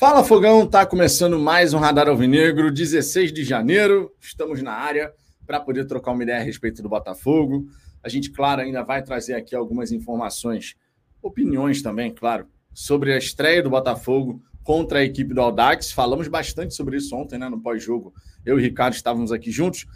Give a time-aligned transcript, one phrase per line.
[0.00, 4.10] Fala Fogão, tá começando mais um Radar Alvinegro, 16 de janeiro.
[4.18, 5.12] Estamos na área
[5.46, 7.66] para poder trocar uma ideia a respeito do Botafogo.
[8.02, 10.74] A gente, claro, ainda vai trazer aqui algumas informações,
[11.20, 15.92] opiniões também, claro, sobre a estreia do Botafogo contra a equipe do Audax.
[15.92, 18.14] Falamos bastante sobre isso ontem, né, no pós-jogo.
[18.42, 19.86] Eu e o Ricardo estávamos aqui juntos.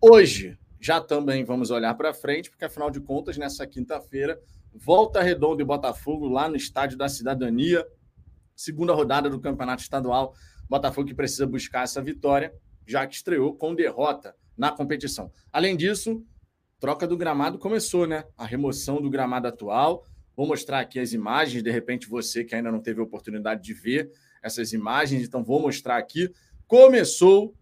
[0.00, 4.40] Hoje já também vamos olhar para frente, porque afinal de contas, nessa quinta-feira,
[4.72, 7.84] volta redonda e Botafogo lá no Estádio da Cidadania
[8.58, 10.34] segunda rodada do Campeonato Estadual.
[10.68, 12.52] Botafogo que precisa buscar essa vitória,
[12.84, 15.30] já que estreou com derrota na competição.
[15.52, 16.26] Além disso,
[16.80, 18.24] troca do gramado começou, né?
[18.36, 20.04] A remoção do gramado atual.
[20.36, 24.10] Vou mostrar aqui as imagens, de repente você que ainda não teve oportunidade de ver
[24.42, 26.28] essas imagens, então vou mostrar aqui.
[26.66, 27.54] Começou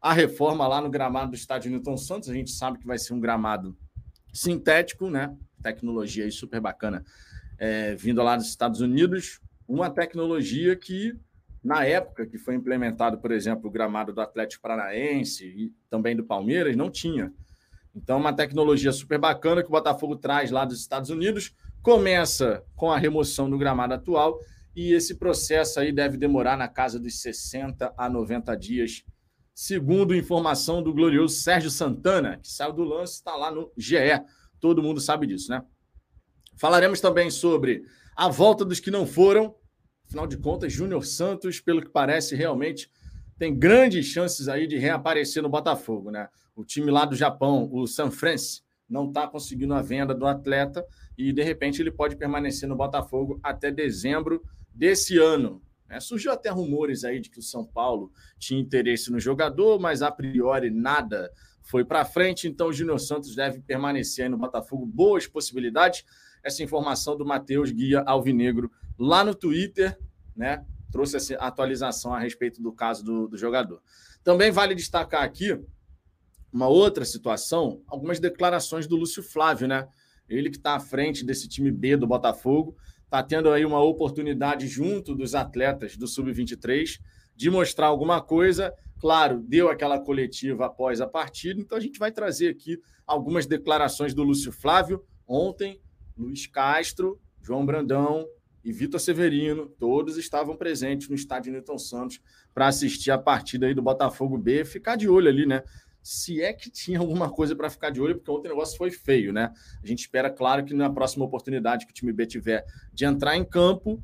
[0.00, 2.30] a reforma lá no gramado do estádio Newton Santos.
[2.30, 3.76] A gente sabe que vai ser um gramado
[4.32, 5.36] sintético, né?
[5.62, 7.04] Tecnologia aí super bacana,
[7.58, 9.38] é, vindo lá dos Estados Unidos
[9.72, 11.18] uma tecnologia que,
[11.64, 16.24] na época que foi implementado, por exemplo, o gramado do Atlético Paranaense e também do
[16.24, 17.32] Palmeiras, não tinha.
[17.94, 22.92] Então, uma tecnologia super bacana que o Botafogo traz lá dos Estados Unidos, começa com
[22.92, 24.38] a remoção do gramado atual
[24.76, 29.04] e esse processo aí deve demorar na casa dos 60 a 90 dias,
[29.54, 33.96] segundo informação do glorioso Sérgio Santana, que saiu do lance, está lá no GE.
[34.60, 35.62] Todo mundo sabe disso, né?
[36.58, 39.54] Falaremos também sobre a volta dos que não foram.
[40.12, 42.90] Afinal de contas, Júnior Santos, pelo que parece, realmente
[43.38, 46.28] tem grandes chances aí de reaparecer no Botafogo, né?
[46.54, 50.84] O time lá do Japão, o San Francisco, não está conseguindo a venda do atleta
[51.16, 55.62] e de repente ele pode permanecer no Botafogo até dezembro desse ano.
[55.88, 55.98] Né?
[55.98, 60.10] Surgiu até rumores aí de que o São Paulo tinha interesse no jogador, mas a
[60.10, 64.84] priori nada foi para frente, então o Júnior Santos deve permanecer aí no Botafogo.
[64.84, 66.04] Boas possibilidades
[66.42, 69.98] essa informação do Matheus Guia Alvinegro lá no Twitter,
[70.34, 70.64] né?
[70.90, 73.82] Trouxe essa atualização a respeito do caso do, do jogador.
[74.22, 75.58] Também vale destacar aqui
[76.52, 79.88] uma outra situação, algumas declarações do Lúcio Flávio, né?
[80.28, 84.66] Ele que está à frente desse time B do Botafogo, está tendo aí uma oportunidade
[84.66, 87.00] junto dos atletas do Sub-23
[87.34, 88.72] de mostrar alguma coisa.
[88.98, 94.14] Claro, deu aquela coletiva após a partida, então a gente vai trazer aqui algumas declarações
[94.14, 95.80] do Lúcio Flávio ontem
[96.22, 98.26] Luiz Castro, João Brandão
[98.64, 102.20] e Vitor Severino, todos estavam presentes no estádio Newton Santos
[102.54, 105.62] para assistir a partida aí do Botafogo B, ficar de olho ali, né?
[106.02, 108.90] Se é que tinha alguma coisa para ficar de olho, porque ontem o negócio foi
[108.90, 109.52] feio, né?
[109.82, 113.36] A gente espera, claro, que na próxima oportunidade que o time B tiver de entrar
[113.36, 114.02] em campo,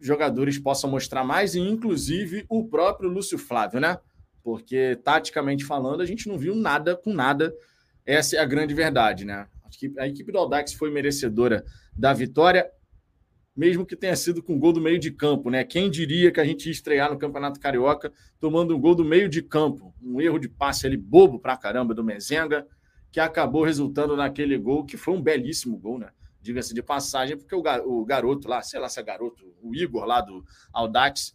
[0.00, 3.98] jogadores possam mostrar mais, e inclusive o próprio Lúcio Flávio, né?
[4.42, 7.52] Porque, taticamente falando, a gente não viu nada com nada.
[8.06, 9.46] Essa é a grande verdade, né?
[9.98, 11.64] A equipe do Audax foi merecedora
[11.96, 12.68] da vitória,
[13.56, 15.64] mesmo que tenha sido com gol do meio de campo, né?
[15.64, 19.28] Quem diria que a gente ia estrear no Campeonato Carioca tomando um gol do meio
[19.28, 22.66] de campo, um erro de passe ali bobo pra caramba do Mezenga,
[23.10, 26.10] que acabou resultando naquele gol, que foi um belíssimo gol, né?
[26.40, 30.20] Diga-se de passagem, porque o, garoto lá, sei lá se é garoto, o Igor lá
[30.20, 31.34] do Audax,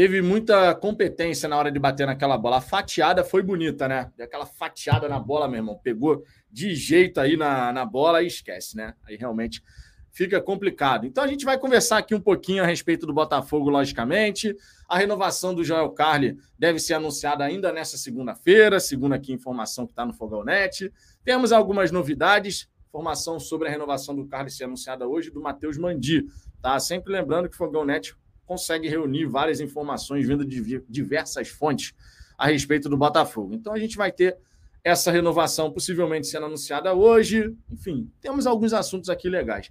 [0.00, 2.56] teve muita competência na hora de bater naquela bola.
[2.56, 4.10] A fatiada foi bonita, né?
[4.18, 5.78] Aquela fatiada na bola, meu irmão.
[5.84, 8.94] Pegou de jeito aí na, na bola e esquece, né?
[9.06, 9.62] Aí realmente
[10.10, 11.06] fica complicado.
[11.06, 14.56] Então a gente vai conversar aqui um pouquinho a respeito do Botafogo, logicamente.
[14.88, 19.84] A renovação do Joel Carli deve ser anunciada ainda nessa segunda-feira, segundo aqui a informação
[19.84, 20.90] que está no Fogão Net.
[21.22, 22.70] Temos algumas novidades.
[22.88, 26.24] Informação sobre a renovação do Carli ser anunciada hoje do Matheus Mandi.
[26.62, 26.80] Tá?
[26.80, 28.14] Sempre lembrando que o Fogão Net
[28.50, 31.94] consegue reunir várias informações vindo de diversas fontes
[32.36, 33.54] a respeito do Botafogo.
[33.54, 34.36] Então a gente vai ter
[34.82, 37.56] essa renovação possivelmente sendo anunciada hoje.
[37.70, 39.70] Enfim, temos alguns assuntos aqui legais.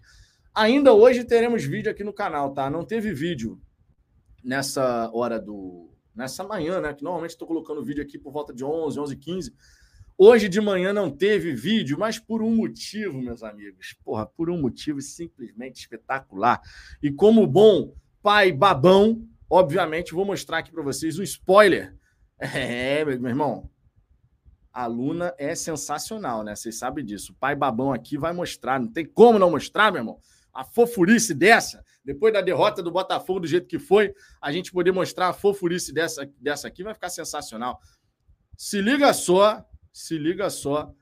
[0.56, 2.70] Ainda hoje teremos vídeo aqui no canal, tá?
[2.70, 3.60] Não teve vídeo
[4.42, 5.90] nessa hora do.
[6.16, 6.94] nessa manhã, né?
[6.94, 9.54] Que normalmente estou colocando vídeo aqui por volta de 11, 11 15.
[10.18, 13.94] Hoje de manhã não teve vídeo, mas por um motivo, meus amigos.
[14.06, 16.62] Porra, por um motivo simplesmente espetacular.
[17.04, 21.96] E como bom pai babão, obviamente vou mostrar aqui para vocês um spoiler.
[22.42, 23.70] É, meu irmão,
[24.72, 26.56] a Luna é sensacional, né?
[26.56, 27.34] Vocês sabem disso.
[27.34, 28.80] O pai babão aqui vai mostrar.
[28.80, 30.20] Não tem como não mostrar, meu irmão.
[30.54, 34.94] A fofurice dessa, depois da derrota do Botafogo do jeito que foi, a gente poder
[34.94, 37.82] mostrar a fofurice dessa, dessa aqui vai ficar sensacional.
[38.56, 40.94] Se liga só, se liga só.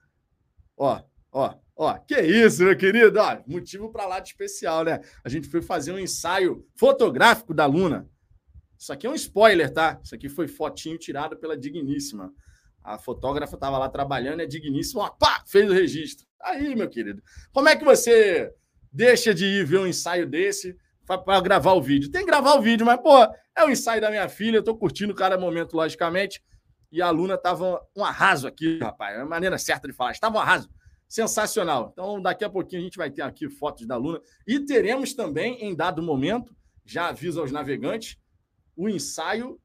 [0.75, 1.97] Ó, ó, ó.
[1.97, 3.19] Que isso, meu querido?
[3.19, 4.99] Ó, motivo para lá de especial, né?
[5.23, 8.09] A gente foi fazer um ensaio fotográfico da Luna.
[8.77, 9.99] Isso aqui é um spoiler, tá?
[10.03, 12.31] Isso aqui foi fotinho tirado pela Digníssima.
[12.83, 16.25] A fotógrafa estava lá trabalhando, é digníssimo, ó, pá, fez o registro.
[16.41, 17.21] Aí, meu querido,
[17.51, 18.53] como é que você
[18.91, 20.75] deixa de ir ver um ensaio desse
[21.05, 22.11] para gravar o vídeo.
[22.11, 23.23] Tem que gravar o vídeo, mas, pô,
[23.55, 26.43] é o ensaio da minha filha, eu tô curtindo cada momento, logicamente.
[26.91, 29.17] E a Luna tava um arraso aqui, rapaz.
[29.17, 30.11] É a maneira certa de falar.
[30.11, 30.69] Estava um arraso.
[31.07, 31.89] Sensacional.
[31.93, 34.21] Então, daqui a pouquinho a gente vai ter aqui fotos da Luna.
[34.45, 36.55] E teremos também, em dado momento,
[36.85, 38.17] já aviso aos navegantes,
[38.75, 39.59] o ensaio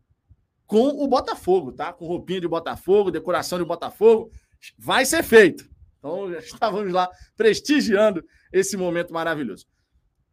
[0.67, 1.93] com o Botafogo, tá?
[1.93, 4.31] Com roupinha de Botafogo, decoração de Botafogo.
[4.79, 5.69] Vai ser feito.
[5.99, 9.67] Então, já estávamos lá prestigiando esse momento maravilhoso.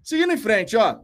[0.04, 1.00] Seguindo em frente, ó.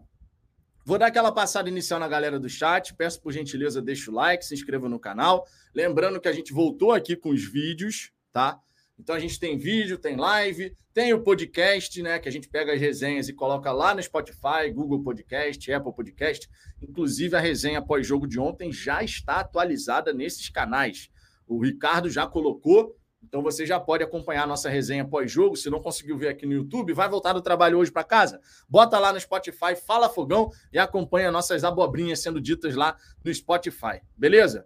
[0.85, 2.93] Vou dar aquela passada inicial na galera do chat.
[2.93, 5.45] Peço por gentileza, deixa o like, se inscreva no canal.
[5.73, 8.59] Lembrando que a gente voltou aqui com os vídeos, tá?
[8.97, 12.17] Então a gente tem vídeo, tem live, tem o podcast, né?
[12.17, 16.49] Que a gente pega as resenhas e coloca lá no Spotify, Google Podcast, Apple Podcast.
[16.81, 21.09] Inclusive, a resenha pós-jogo de ontem já está atualizada nesses canais.
[21.45, 25.57] O Ricardo já colocou, então você já pode acompanhar a nossa resenha pós-jogo.
[25.57, 28.39] Se não conseguiu ver aqui no YouTube, vai voltar do trabalho hoje para casa.
[28.69, 34.01] Bota lá no Spotify, fala fogão e acompanha nossas abobrinhas sendo ditas lá no Spotify.
[34.15, 34.65] Beleza?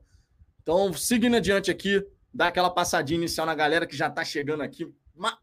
[0.61, 4.91] Então, seguindo adiante aqui, dar aquela passadinha inicial na galera que já está chegando aqui.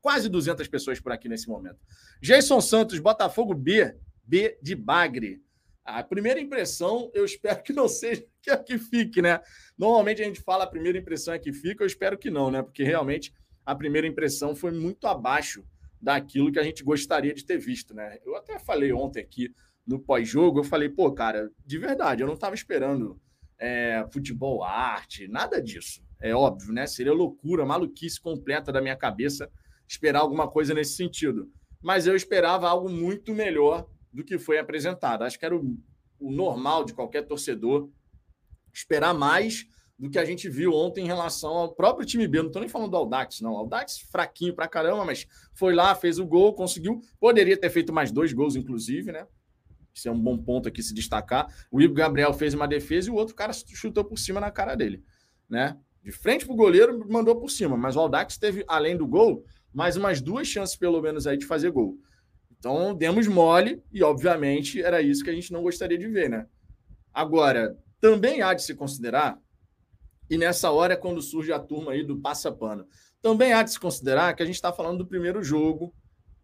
[0.01, 1.79] Quase 200 pessoas por aqui nesse momento.
[2.21, 3.95] Jason Santos, Botafogo B,
[4.25, 5.43] B de Bagre.
[5.85, 9.41] A primeira impressão, eu espero que não seja que é que fique, né?
[9.77, 12.63] Normalmente a gente fala a primeira impressão é que fica, eu espero que não, né?
[12.63, 13.33] Porque realmente
[13.65, 15.65] a primeira impressão foi muito abaixo
[16.01, 18.19] daquilo que a gente gostaria de ter visto, né?
[18.25, 19.53] Eu até falei ontem aqui
[19.87, 23.21] no pós-jogo, eu falei, pô, cara, de verdade, eu não estava esperando
[23.59, 26.06] é, futebol arte, nada disso.
[26.21, 26.87] É óbvio, né?
[26.87, 29.51] Seria loucura, maluquice completa da minha cabeça
[29.89, 31.51] esperar alguma coisa nesse sentido.
[31.83, 35.23] Mas eu esperava algo muito melhor do que foi apresentado.
[35.23, 35.77] Acho que era o,
[36.19, 37.91] o normal de qualquer torcedor
[38.73, 39.67] esperar mais
[39.99, 42.39] do que a gente viu ontem em relação ao próprio time B.
[42.39, 43.57] Não estou nem falando do Aldax, não.
[43.57, 47.01] Aldax fraquinho pra caramba, mas foi lá, fez o gol, conseguiu.
[47.19, 49.27] Poderia ter feito mais dois gols, inclusive, né?
[49.95, 51.47] Isso é um bom ponto aqui se destacar.
[51.71, 54.75] O Igor Gabriel fez uma defesa e o outro cara chutou por cima na cara
[54.75, 55.03] dele,
[55.49, 55.79] né?
[56.07, 57.77] De frente para o goleiro, mandou por cima.
[57.77, 59.45] Mas o Aldax teve, além do gol,
[59.75, 61.99] mais umas duas chances, pelo menos, aí de fazer gol.
[62.57, 66.47] Então, demos mole e, obviamente, era isso que a gente não gostaria de ver, né?
[67.13, 69.37] Agora, também há de se considerar,
[70.31, 72.87] e nessa hora é quando surge a turma aí do passa-pano,
[73.21, 75.93] também há de se considerar que a gente está falando do primeiro jogo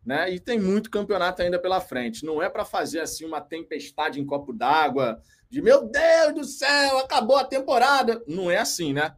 [0.04, 0.28] né?
[0.32, 2.26] E tem muito campeonato ainda pela frente.
[2.26, 6.98] Não é para fazer assim uma tempestade em copo d'água, de meu Deus do céu,
[6.98, 8.20] acabou a temporada.
[8.26, 9.14] Não é assim, né?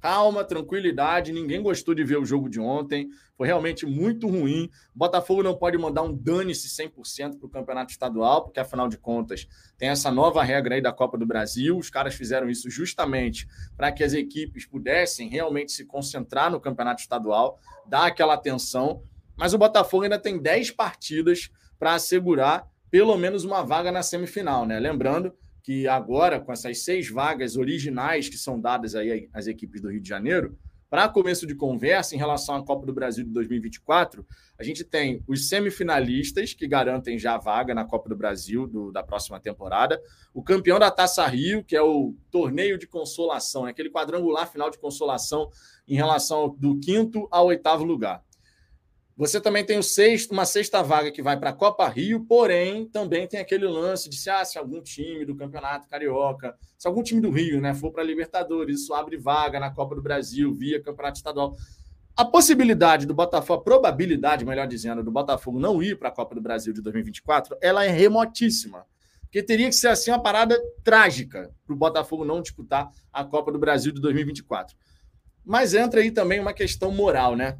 [0.00, 1.32] Calma, tranquilidade.
[1.32, 3.08] Ninguém gostou de ver o jogo de ontem.
[3.36, 4.70] Foi realmente muito ruim.
[4.94, 9.46] Botafogo não pode mandar um dane-se 100% para o campeonato estadual, porque afinal de contas
[9.76, 11.76] tem essa nova regra aí da Copa do Brasil.
[11.76, 17.02] Os caras fizeram isso justamente para que as equipes pudessem realmente se concentrar no campeonato
[17.02, 19.02] estadual, dar aquela atenção
[19.40, 24.66] mas o Botafogo ainda tem 10 partidas para assegurar pelo menos uma vaga na semifinal,
[24.66, 24.78] né?
[24.78, 25.32] Lembrando
[25.62, 30.00] que agora, com essas seis vagas originais que são dadas aí às equipes do Rio
[30.00, 30.56] de Janeiro,
[30.90, 34.26] para começo de conversa em relação à Copa do Brasil de 2024,
[34.58, 38.90] a gente tem os semifinalistas que garantem já a vaga na Copa do Brasil do,
[38.90, 40.02] da próxima temporada,
[40.34, 44.68] o campeão da Taça Rio, que é o torneio de consolação, é aquele quadrangular final
[44.68, 45.48] de consolação
[45.86, 48.24] em relação do quinto ao oitavo lugar.
[49.20, 53.28] Você também tem sexto, uma sexta vaga que vai para a Copa Rio, porém também
[53.28, 57.20] tem aquele lance de se, ah, se algum time do Campeonato Carioca, se algum time
[57.20, 60.82] do Rio né, for para a Libertadores, isso abre vaga na Copa do Brasil via
[60.82, 61.54] Campeonato Estadual.
[62.16, 66.34] A possibilidade do Botafogo, a probabilidade, melhor dizendo, do Botafogo não ir para a Copa
[66.34, 68.86] do Brasil de 2024, ela é remotíssima.
[69.24, 73.52] Porque teria que ser assim uma parada trágica para o Botafogo não disputar a Copa
[73.52, 74.74] do Brasil de 2024.
[75.44, 77.58] Mas entra aí também uma questão moral, né?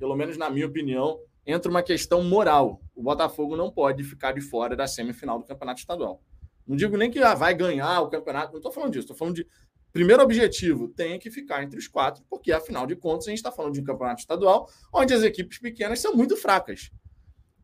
[0.00, 2.80] Pelo menos na minha opinião, entra uma questão moral.
[2.94, 6.22] O Botafogo não pode ficar de fora da semifinal do Campeonato Estadual.
[6.66, 9.36] Não digo nem que ah, vai ganhar o campeonato, não estou falando disso, estou falando
[9.36, 9.46] de.
[9.92, 13.50] Primeiro objetivo, tem que ficar entre os quatro, porque afinal de contas a gente está
[13.50, 16.90] falando de um campeonato estadual onde as equipes pequenas são muito fracas.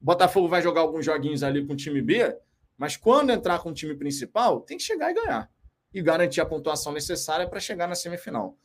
[0.03, 2.37] O Botafogo vai jogar alguns joguinhos ali com o time B,
[2.77, 5.51] mas quando entrar com o time principal, tem que chegar e ganhar.
[5.95, 8.59] E garantir a pontuação necessária para chegar na semifinal.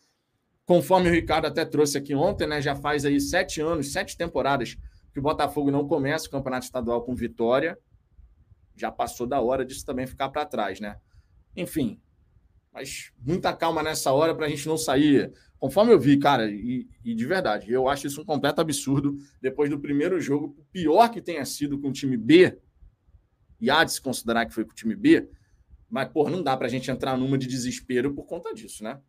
[0.72, 4.78] Conforme o Ricardo até trouxe aqui ontem, né, já faz aí sete anos, sete temporadas
[5.12, 7.78] que o Botafogo não começa o campeonato estadual com vitória.
[8.78, 10.98] Já passou da hora disso também ficar para trás, né?
[11.58, 12.00] Enfim,
[12.72, 15.34] mas muita calma nessa hora para a gente não sair.
[15.60, 19.18] Conforme eu vi, cara, e, e, de verdade, eu acho isso um completo absurdo.
[19.42, 22.58] Depois do primeiro jogo, pior que tenha sido com o time B,
[23.60, 25.30] e há de se considerar que foi com o time B,
[25.90, 29.02] mas, pô, não dá para a gente entrar numa de desespero por conta disso, né?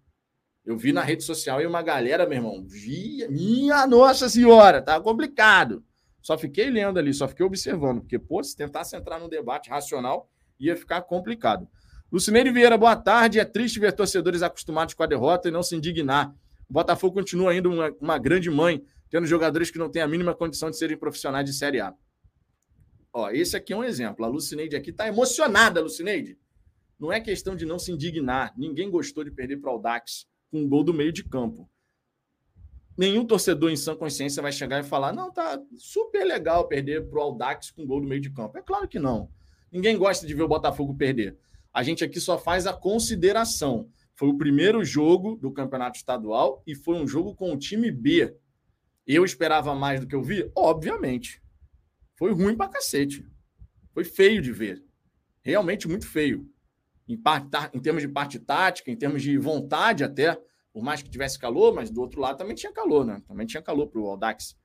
[0.65, 5.01] Eu vi na rede social e uma galera, meu irmão, via, minha Nossa Senhora, tá
[5.01, 5.85] complicado.
[6.21, 10.31] Só fiquei lendo ali, só fiquei observando, porque, pô, se tentasse entrar num debate racional,
[10.61, 11.69] ia ficar complicado.
[12.13, 13.41] Lucineide Vieira, boa tarde.
[13.41, 16.31] É triste ver torcedores acostumados com a derrota e não se indignar.
[16.69, 20.35] O Botafogo continua ainda uma, uma grande mãe, tendo jogadores que não têm a mínima
[20.35, 21.93] condição de serem profissionais de Série A.
[23.13, 24.25] Ó, esse aqui é um exemplo.
[24.25, 26.39] A Lucineide aqui está emocionada, Lucineide.
[27.01, 28.55] Não é questão de não se indignar.
[28.57, 31.69] Ninguém gostou de perder para o Dax com um gol do meio de campo.
[32.97, 37.19] Nenhum torcedor em sã consciência vai chegar e falar: não, tá super legal perder para
[37.19, 38.59] o Aldax com um gol do meio de campo.
[38.59, 39.31] É claro que não.
[39.73, 41.39] Ninguém gosta de ver o Botafogo perder.
[41.73, 43.89] A gente aqui só faz a consideração.
[44.15, 48.37] Foi o primeiro jogo do campeonato estadual e foi um jogo com o time B.
[49.07, 50.53] Eu esperava mais do que eu vi?
[50.55, 51.43] Obviamente.
[52.15, 53.27] Foi ruim pra cacete.
[53.95, 54.85] Foi feio de ver.
[55.41, 56.47] Realmente muito feio.
[57.09, 57.21] Em,
[57.75, 60.39] em termos de parte tática, em termos de vontade até,
[60.73, 63.23] por mais que tivesse calor, mas do outro lado também tinha calor, né?
[63.27, 64.57] Também tinha calor para o Aldax.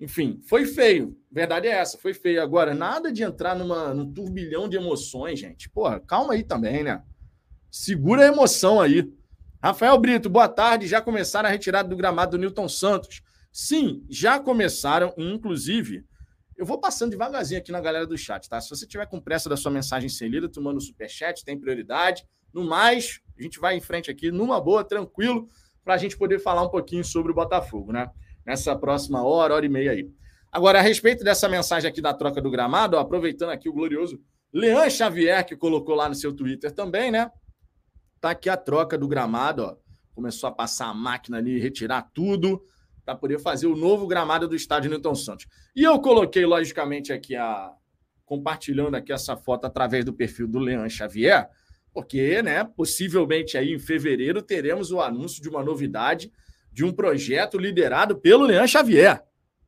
[0.00, 1.16] Enfim, foi feio.
[1.30, 2.42] Verdade é essa, foi feio.
[2.42, 5.70] Agora, nada de entrar numa, num turbilhão de emoções, gente.
[5.70, 7.02] Porra, calma aí também, né?
[7.70, 9.12] Segura a emoção aí.
[9.62, 10.86] Rafael Brito, boa tarde.
[10.86, 13.22] Já começaram a retirada do gramado do Newton Santos?
[13.52, 16.04] Sim, já começaram, inclusive.
[16.56, 18.60] Eu vou passando devagarzinho aqui na galera do chat, tá?
[18.60, 21.58] Se você tiver com pressa da sua mensagem ser lida, tu manda o superchat, tem
[21.58, 22.24] prioridade.
[22.52, 25.48] No mais, a gente vai em frente aqui, numa boa, tranquilo,
[25.84, 28.08] para a gente poder falar um pouquinho sobre o Botafogo, né?
[28.46, 30.08] Nessa próxima hora, hora e meia aí.
[30.52, 34.20] Agora, a respeito dessa mensagem aqui da troca do gramado, ó, aproveitando aqui o glorioso
[34.52, 37.28] Leandro Xavier, que colocou lá no seu Twitter também, né?
[38.20, 39.76] Tá aqui a troca do gramado, ó.
[40.14, 42.64] Começou a passar a máquina ali, retirar tudo
[43.04, 45.46] para poder fazer o novo gramado do estádio Newton Santos.
[45.76, 47.72] E eu coloquei, logicamente, aqui a.
[48.24, 51.48] compartilhando aqui essa foto através do perfil do Leandro Xavier,
[51.92, 56.32] porque, né, possivelmente aí em fevereiro teremos o anúncio de uma novidade
[56.72, 59.22] de um projeto liderado pelo Leandro Xavier.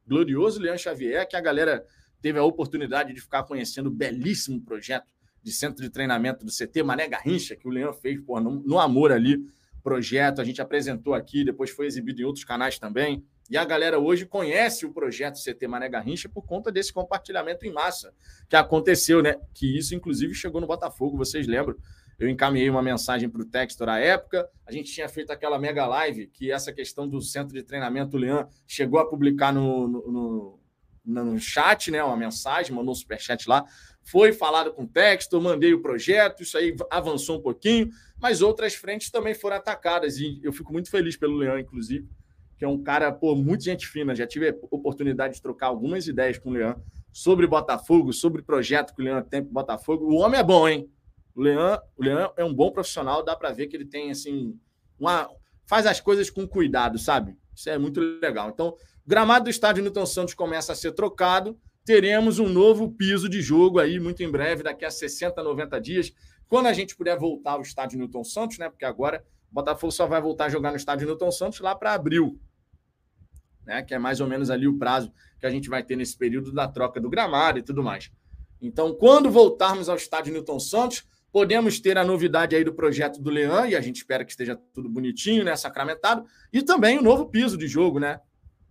[0.06, 1.84] Glorioso Leandro Xavier, que a galera
[2.20, 5.06] teve a oportunidade de ficar conhecendo o belíssimo projeto
[5.42, 8.80] de centro de treinamento do CT Mané Garrincha, que o Leandro fez por no, no
[8.80, 9.38] amor ali,
[9.86, 13.24] projeto, a gente apresentou aqui, depois foi exibido em outros canais também.
[13.48, 17.72] E a galera hoje conhece o projeto CT Mané Garrincha por conta desse compartilhamento em
[17.72, 18.12] massa
[18.48, 19.36] que aconteceu, né?
[19.54, 21.76] Que isso, inclusive, chegou no Botafogo, vocês lembram?
[22.18, 24.48] Eu encaminhei uma mensagem para o Textor à época.
[24.66, 28.18] A gente tinha feito aquela mega live que essa questão do centro de treinamento, o
[28.18, 30.60] Leão chegou a publicar no, no,
[31.04, 32.02] no, no chat, né?
[32.02, 33.64] Uma mensagem, mandou um superchat lá.
[34.02, 37.88] Foi falado com o Textor, mandei o projeto, isso aí avançou um pouquinho,
[38.20, 40.18] mas outras frentes também foram atacadas.
[40.18, 42.08] E eu fico muito feliz pelo Leão, inclusive,
[42.58, 44.14] que é um cara, pô, muito gente fina.
[44.14, 46.82] Já tive a oportunidade de trocar algumas ideias com o Leão
[47.12, 50.06] sobre Botafogo, sobre o projeto que o Leão tem para Botafogo.
[50.06, 50.90] O homem é bom, hein?
[51.34, 54.58] O Leão, o Leão é um bom profissional, dá para ver que ele tem assim
[54.98, 55.28] uma
[55.66, 57.36] faz as coisas com cuidado, sabe?
[57.54, 58.50] Isso é muito legal.
[58.50, 58.76] Então, o
[59.08, 61.58] gramado do estádio Newton Santos começa a ser trocado.
[61.84, 66.12] Teremos um novo piso de jogo aí muito em breve, daqui a 60, 90 dias,
[66.48, 68.68] quando a gente puder voltar ao estádio Newton Santos, né?
[68.68, 71.92] Porque agora o Botafogo só vai voltar a jogar no estádio Newton Santos lá para
[71.92, 72.38] abril,
[73.64, 73.82] né?
[73.82, 76.52] Que é mais ou menos ali o prazo que a gente vai ter nesse período
[76.52, 78.10] da troca do gramado e tudo mais.
[78.60, 83.28] Então, quando voltarmos ao estádio Newton Santos, Podemos ter a novidade aí do projeto do
[83.28, 85.54] Leão, e a gente espera que esteja tudo bonitinho, né?
[85.54, 88.20] Sacramentado, e também o novo piso de jogo, né?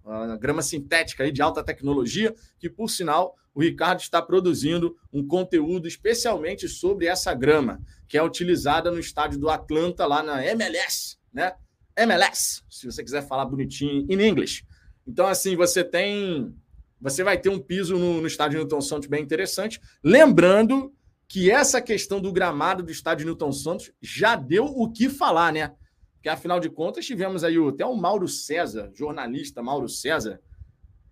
[0.04, 5.26] A grama sintética aí de alta tecnologia, que, por sinal, o Ricardo está produzindo um
[5.26, 11.18] conteúdo especialmente sobre essa grama, que é utilizada no estádio do Atlanta, lá na MLS,
[11.34, 11.54] né?
[11.96, 14.64] MLS, se você quiser falar bonitinho em inglês.
[15.08, 16.54] Então, assim, você tem.
[17.00, 19.80] Você vai ter um piso no, no estádio Newton Santos bem interessante.
[20.04, 20.94] Lembrando
[21.28, 25.74] que essa questão do gramado do estádio Newton Santos já deu o que falar, né?
[26.16, 30.42] Porque, afinal de contas, tivemos aí até o Mauro César, jornalista Mauro César,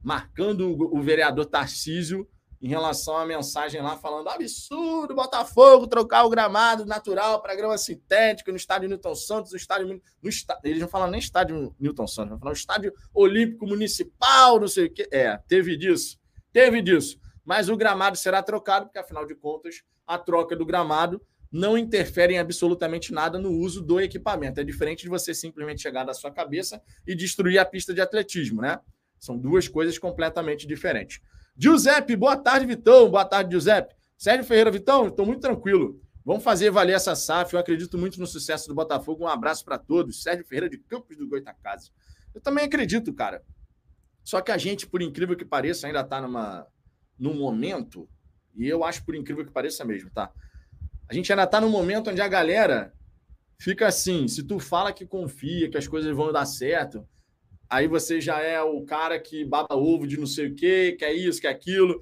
[0.01, 2.27] marcando o vereador Tarcísio
[2.63, 8.49] em relação à mensagem lá falando absurdo, Botafogo trocar o gramado natural para grama sintética
[8.51, 12.29] no estádio Newton Santos, no estádio no está, eles não falam nem estádio Newton Santos,
[12.29, 15.05] vão falar estádio Olímpico Municipal, não sei o que.
[15.11, 16.17] É, teve disso.
[16.53, 17.19] Teve disso.
[17.43, 22.35] Mas o gramado será trocado, porque afinal de contas, a troca do gramado não interfere
[22.35, 24.61] em absolutamente nada no uso do equipamento.
[24.61, 28.61] É diferente de você simplesmente chegar da sua cabeça e destruir a pista de atletismo,
[28.61, 28.79] né?
[29.19, 31.19] São duas coisas completamente diferentes.
[31.55, 33.09] Giuseppe, boa tarde, Vitão.
[33.09, 33.95] Boa tarde, Giuseppe.
[34.17, 36.01] Sérgio Ferreira, Vitão, estou muito tranquilo.
[36.25, 37.53] Vamos fazer valer essa SAF.
[37.53, 39.25] Eu acredito muito no sucesso do Botafogo.
[39.25, 40.23] Um abraço para todos.
[40.23, 41.91] Sérgio Ferreira de Campos do Goitacazes.
[42.33, 43.43] Eu também acredito, cara.
[44.23, 46.65] Só que a gente, por incrível que pareça, ainda está numa
[47.19, 48.09] num momento
[48.55, 50.31] e eu acho, por incrível que pareça mesmo, tá?
[51.09, 52.93] A gente ainda tá no momento onde a galera
[53.59, 57.07] fica assim: se tu fala que confia, que as coisas vão dar certo,
[57.73, 61.03] aí você já é o cara que baba ovo de não sei o quê, que
[61.03, 62.01] é isso, que é aquilo.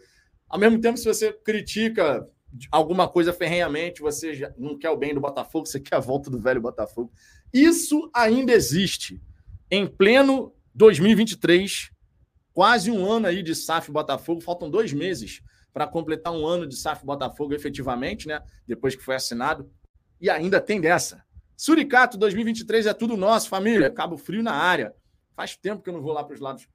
[0.49, 2.27] Ao mesmo tempo, se você critica
[2.69, 6.29] alguma coisa ferrenhamente, você já não quer o bem do Botafogo, você quer a volta
[6.29, 7.09] do velho Botafogo.
[7.53, 9.21] Isso ainda existe.
[9.69, 11.89] Em pleno 2023,
[12.51, 16.75] quase um ano aí de SAF Botafogo, faltam dois meses para completar um ano de
[16.75, 18.41] SAF Botafogo efetivamente, né?
[18.67, 19.71] Depois que foi assinado.
[20.19, 21.23] E ainda tem dessa.
[21.55, 23.89] Suricato 2023 é tudo nosso, família.
[23.89, 24.93] Cabo Frio na área.
[25.41, 26.67] Faz tempo que eu não vou lá para os lados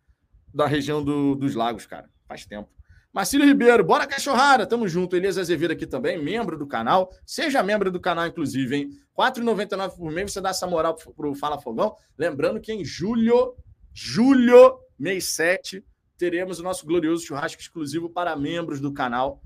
[0.52, 2.10] da região do, dos lagos, cara.
[2.26, 2.68] Faz tempo.
[3.12, 5.14] Marcílio Ribeiro, bora cachorrada, tamo junto.
[5.14, 7.08] Elias Azevedo aqui também, membro do canal.
[7.24, 8.88] Seja membro do canal, inclusive, hein?
[9.16, 11.94] R$ 4,99 por mês, você dá essa moral pro Fala Fogão.
[12.18, 13.54] Lembrando que em julho,
[13.94, 15.84] julho, mês 7,
[16.18, 19.40] teremos o nosso glorioso churrasco exclusivo para membros do canal.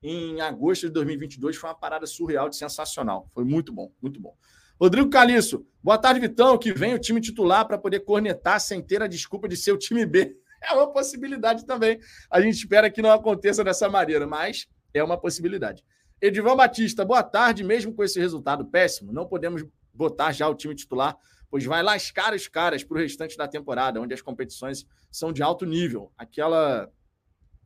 [0.00, 3.26] Em agosto de 2022, foi uma parada surreal de sensacional.
[3.34, 4.36] Foi muito bom, muito bom.
[4.80, 6.56] Rodrigo Caliço, boa tarde, Vitão.
[6.56, 9.76] Que vem o time titular para poder cornetar sem ter a desculpa de ser o
[9.76, 10.34] time B.
[10.64, 12.00] é uma possibilidade também.
[12.30, 15.84] A gente espera que não aconteça dessa maneira, mas é uma possibilidade.
[16.18, 17.62] Edivan Batista, boa tarde.
[17.62, 21.14] Mesmo com esse resultado péssimo, não podemos botar já o time titular,
[21.50, 25.42] pois vai lascar os caras para o restante da temporada, onde as competições são de
[25.42, 26.10] alto nível.
[26.16, 26.90] Aquela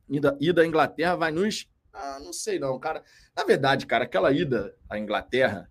[0.09, 1.65] ida, ida à Inglaterra vai nos.
[1.93, 3.01] Ah, não sei não, cara.
[3.33, 5.69] Na verdade, cara, aquela ida à Inglaterra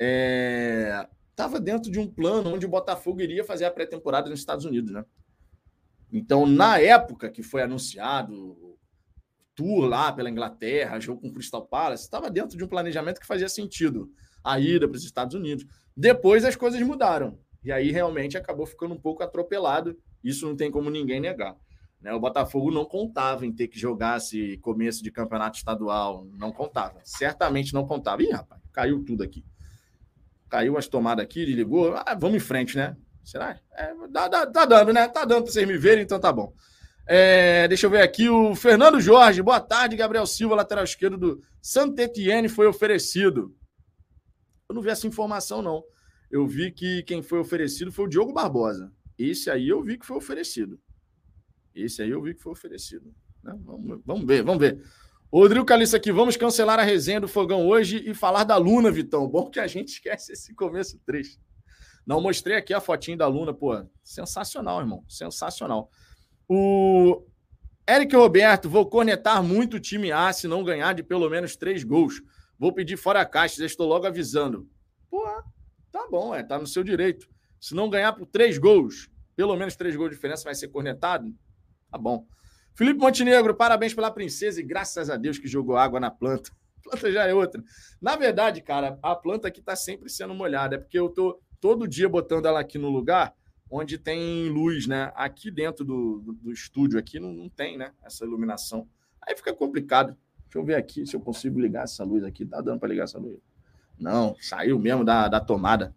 [0.00, 1.60] estava é...
[1.60, 5.04] dentro de um plano onde o Botafogo iria fazer a pré-temporada nos Estados Unidos, né?
[6.12, 8.78] Então, na época que foi anunciado o
[9.54, 13.26] tour lá pela Inglaterra, jogo com o Crystal Palace, estava dentro de um planejamento que
[13.26, 14.10] fazia sentido
[14.42, 15.66] a ida para os Estados Unidos.
[15.96, 17.38] Depois as coisas mudaram.
[17.62, 19.96] E aí realmente acabou ficando um pouco atropelado.
[20.24, 21.56] Isso não tem como ninguém negar.
[22.00, 22.12] Né?
[22.12, 26.26] O Botafogo não contava em ter que jogar esse começo de campeonato estadual.
[26.38, 27.00] Não contava.
[27.04, 28.22] Certamente não contava.
[28.22, 29.44] Ih, rapaz, caiu tudo aqui.
[30.50, 31.94] Caiu as tomadas aqui, desligou.
[31.94, 32.96] Ah, vamos em frente, né?
[33.24, 33.58] Será?
[33.72, 35.06] É, dá, dá, tá dando, né?
[35.08, 36.52] Tá dando para vocês me verem, então tá bom.
[37.06, 39.42] É, deixa eu ver aqui o Fernando Jorge.
[39.42, 43.54] Boa tarde, Gabriel Silva, lateral esquerdo do Saint-Etienne, foi oferecido.
[44.68, 45.82] Eu não vi essa informação, não.
[46.30, 48.92] Eu vi que quem foi oferecido foi o Diogo Barbosa.
[49.18, 50.80] Esse aí eu vi que foi oferecido.
[51.74, 53.12] Esse aí eu vi que foi oferecido.
[53.42, 53.56] Né?
[53.64, 54.82] Vamos, vamos ver, vamos ver.
[55.32, 59.28] Rodrigo Calista aqui, vamos cancelar a resenha do Fogão hoje e falar da Luna, Vitão.
[59.28, 61.40] Bom que a gente esquece esse começo triste.
[62.04, 63.80] Não mostrei aqui a fotinho da Luna, pô.
[64.02, 65.04] Sensacional, irmão.
[65.08, 65.88] Sensacional.
[66.48, 67.24] O
[67.88, 71.84] Eric Roberto, vou cornetar muito o time A se não ganhar de pelo menos três
[71.84, 72.20] gols.
[72.58, 74.68] Vou pedir fora caixa, estou logo avisando.
[75.08, 75.24] Pô,
[75.92, 77.28] tá bom, é, tá no seu direito.
[77.60, 81.32] Se não ganhar por três gols, pelo menos três gols de diferença, vai ser cornetado?
[81.88, 82.26] Tá bom.
[82.74, 86.50] Felipe Montenegro, parabéns pela princesa e graças a Deus que jogou água na planta.
[86.78, 87.62] A planta já é outra.
[88.00, 91.86] Na verdade, cara, a planta aqui tá sempre sendo molhada, é porque eu tô todo
[91.86, 93.34] dia botando ela aqui no lugar
[93.70, 95.12] onde tem luz, né?
[95.14, 97.92] Aqui dentro do, do, do estúdio aqui não, não, tem, né?
[98.02, 98.88] Essa iluminação.
[99.22, 100.16] Aí fica complicado.
[100.44, 102.44] Deixa eu ver aqui se eu consigo ligar essa luz aqui.
[102.44, 103.38] Tá dando para ligar essa luz?
[103.96, 105.94] Não, saiu mesmo da, da tomada.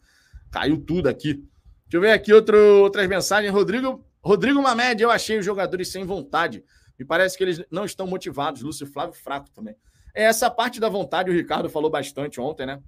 [0.51, 1.33] Caiu tudo aqui.
[1.33, 3.51] Deixa eu ver aqui outro, outras mensagens.
[3.51, 6.63] Rodrigo, Rodrigo Mamed, eu achei os jogadores sem vontade.
[6.97, 8.61] Me parece que eles não estão motivados.
[8.61, 9.75] Lúcio Flávio fraco também.
[10.15, 12.81] É essa parte da vontade, o Ricardo falou bastante ontem, né?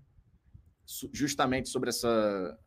[1.12, 2.58] Justamente sobre essa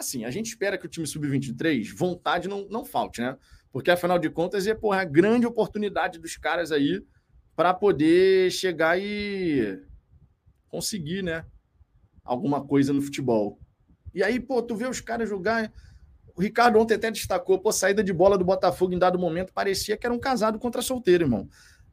[0.00, 3.36] Assim, a gente espera que o time sub-23, vontade não, não falte, né?
[3.70, 7.04] Porque, afinal de contas, é porra, a grande oportunidade dos caras aí
[7.54, 9.78] para poder chegar e
[10.68, 11.44] conseguir, né?
[12.24, 13.60] Alguma coisa no futebol.
[14.14, 15.70] E aí, pô, tu vê os caras jogar.
[16.40, 19.94] O Ricardo ontem até destacou, pô, saída de bola do Botafogo em dado momento parecia
[19.94, 21.46] que era um casado contra solteiro, irmão.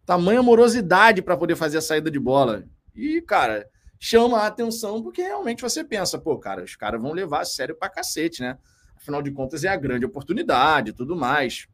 [0.06, 2.64] Tamanha amorosidade para poder fazer a saída de bola.
[2.96, 3.68] E, cara,
[4.00, 7.76] chama a atenção porque realmente você pensa, pô, cara, os caras vão levar a sério
[7.76, 8.58] pra cacete, né?
[8.96, 11.68] Afinal de contas, é a grande oportunidade tudo mais.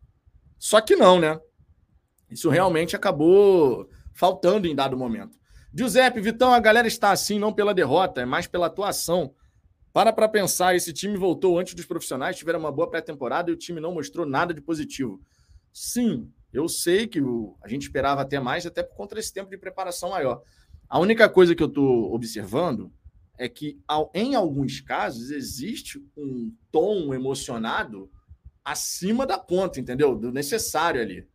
[0.58, 1.40] Só que não, né?
[2.28, 5.38] Isso realmente acabou faltando em dado momento.
[5.72, 9.32] Giuseppe, Vitão, a galera está assim não pela derrota, é mais pela atuação.
[9.94, 13.58] Para para pensar, esse time voltou antes dos profissionais, tiveram uma boa pré-temporada e o
[13.58, 15.22] time não mostrou nada de positivo.
[15.72, 19.52] Sim, eu sei que o, a gente esperava até mais, até por conta desse tempo
[19.52, 20.42] de preparação maior.
[20.90, 22.92] A única coisa que eu estou observando
[23.38, 23.80] é que,
[24.16, 28.12] em alguns casos, existe um tom emocionado
[28.64, 30.16] acima da conta, entendeu?
[30.16, 31.28] Do necessário ali.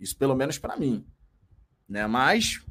[0.00, 1.06] Isso, pelo menos, para mim.
[1.88, 2.06] Né?
[2.06, 2.62] Mas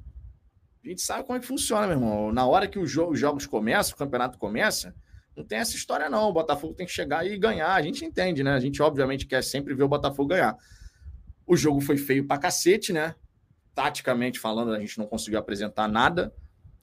[0.85, 2.31] a gente sabe como é que funciona, meu irmão.
[2.31, 4.95] Na hora que os jogos começam, o campeonato começa,
[5.35, 6.29] não tem essa história, não.
[6.29, 7.73] O Botafogo tem que chegar e ganhar.
[7.73, 8.51] A gente entende, né?
[8.51, 10.55] A gente, obviamente, quer sempre ver o Botafogo ganhar.
[11.45, 13.15] O jogo foi feio pra cacete, né?
[13.75, 16.33] taticamente falando, a gente não conseguiu apresentar nada.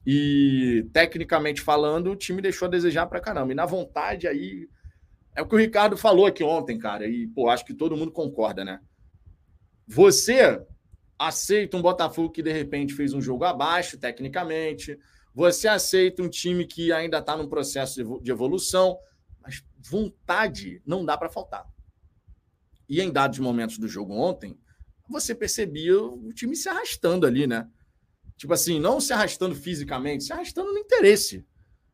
[0.06, 3.52] E tecnicamente falando, o time deixou a desejar para caramba.
[3.52, 4.68] E na vontade aí,
[5.34, 8.12] É o que o Ricardo falou aqui ontem, cara, e pô, acho que todo mundo
[8.12, 8.80] concorda, né?
[9.88, 10.62] Você
[11.18, 14.98] aceita um Botafogo que de repente fez um jogo abaixo, tecnicamente.
[15.35, 18.98] Você aceita um time que ainda está num processo de evolução,
[19.40, 21.66] mas vontade não dá para faltar.
[22.88, 24.59] E em dados momentos do jogo ontem,
[25.09, 27.68] você percebia o time se arrastando ali, né?
[28.37, 31.46] Tipo assim, não se arrastando fisicamente, se arrastando no interesse.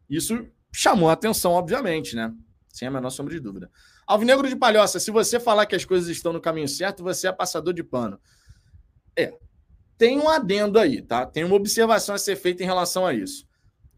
[0.09, 2.35] Isso chamou a atenção, obviamente, né?
[2.73, 3.71] Sem a menor sombra de dúvida.
[4.07, 7.33] Alvinegro de Palhoça, se você falar que as coisas estão no caminho certo, você é
[7.33, 8.19] passador de pano.
[9.19, 9.37] É.
[9.99, 11.27] Tem um adendo aí, tá?
[11.27, 13.49] Tem uma observação a ser feita em relação a isso.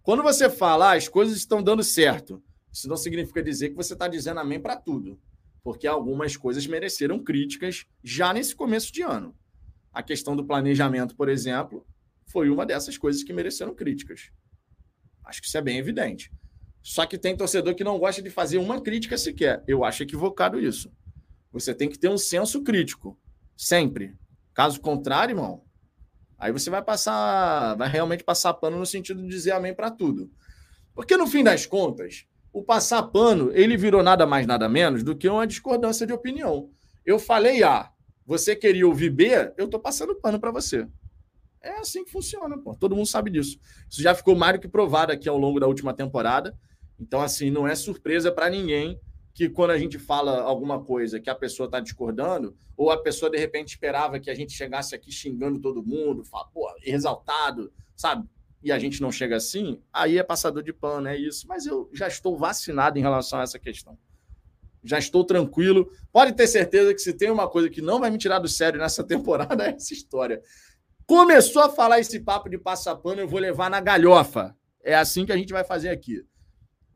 [0.03, 3.93] Quando você fala, ah, as coisas estão dando certo, isso não significa dizer que você
[3.93, 5.21] está dizendo amém para tudo.
[5.63, 9.37] Porque algumas coisas mereceram críticas já nesse começo de ano.
[9.93, 11.87] A questão do planejamento, por exemplo,
[12.25, 14.31] foi uma dessas coisas que mereceram críticas.
[15.23, 16.33] Acho que isso é bem evidente.
[16.83, 19.63] Só que tem torcedor que não gosta de fazer uma crítica sequer.
[19.69, 20.91] Eu acho equivocado isso.
[21.53, 23.19] Você tem que ter um senso crítico.
[23.55, 24.17] Sempre.
[24.55, 25.63] Caso contrário, irmão,
[26.39, 30.31] aí você vai passar, vai realmente passar pano no sentido de dizer amém para tudo.
[30.95, 35.17] Porque no fim das contas, o passar pano, ele virou nada mais nada menos do
[35.17, 36.71] que uma discordância de opinião.
[37.05, 37.91] Eu falei A,
[38.27, 40.87] você queria ouvir B, eu tô passando pano para você.
[41.63, 42.75] É assim que funciona, pô.
[42.75, 43.59] Todo mundo sabe disso.
[43.89, 46.57] Isso já ficou mais do que provado aqui ao longo da última temporada.
[46.99, 48.99] Então, assim, não é surpresa para ninguém
[49.33, 53.31] que quando a gente fala alguma coisa que a pessoa está discordando, ou a pessoa
[53.31, 58.29] de repente esperava que a gente chegasse aqui xingando todo mundo, fala, pô, exaltado, sabe?
[58.62, 61.47] E a gente não chega assim, aí é passador de pano, é isso.
[61.49, 63.99] Mas eu já estou vacinado em relação a essa questão.
[64.83, 65.90] Já estou tranquilo.
[66.12, 68.79] Pode ter certeza que se tem uma coisa que não vai me tirar do sério
[68.79, 70.43] nessa temporada, é essa história.
[71.07, 74.57] Começou a falar esse papo de passapano, eu vou levar na galhofa.
[74.83, 76.25] É assim que a gente vai fazer aqui.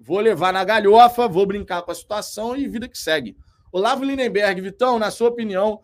[0.05, 3.37] Vou levar na galhofa, vou brincar com a situação e vida que segue.
[3.73, 5.81] Olavo Lindenberg, Vitão, na sua opinião,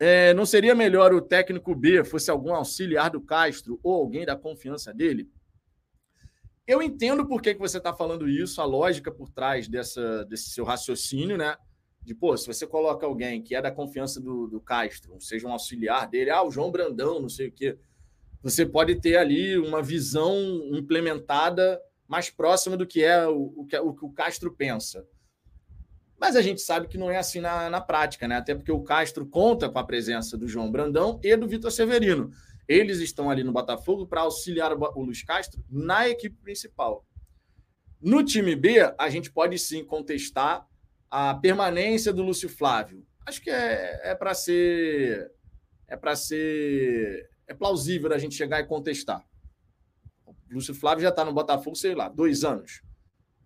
[0.00, 4.34] é, não seria melhor o técnico B fosse algum auxiliar do Castro ou alguém da
[4.34, 5.30] confiança dele?
[6.66, 10.48] Eu entendo por que, que você está falando isso, a lógica por trás dessa, desse
[10.48, 11.54] seu raciocínio, né?
[12.04, 15.52] de, pô, se você coloca alguém que é da confiança do, do Castro, seja um
[15.52, 17.78] auxiliar dele, ah, o João Brandão, não sei o quê,
[18.42, 20.36] você pode ter ali uma visão
[20.72, 21.80] implementada
[22.12, 25.08] mais próxima do que é o, que, o que o Castro pensa.
[26.20, 28.36] Mas a gente sabe que não é assim na, na prática, né?
[28.36, 32.30] Até porque o Castro conta com a presença do João Brandão e do Vitor Severino.
[32.68, 37.02] Eles estão ali no Botafogo para auxiliar o, o Luiz Castro na equipe principal.
[37.98, 40.68] No time B, a gente pode sim contestar
[41.10, 43.06] a permanência do Lúcio Flávio.
[43.24, 45.32] Acho que é, é para ser
[45.88, 49.26] é para ser é plausível a gente chegar e contestar.
[50.52, 52.82] Lúcio Flávio já está no Botafogo, sei lá, dois anos.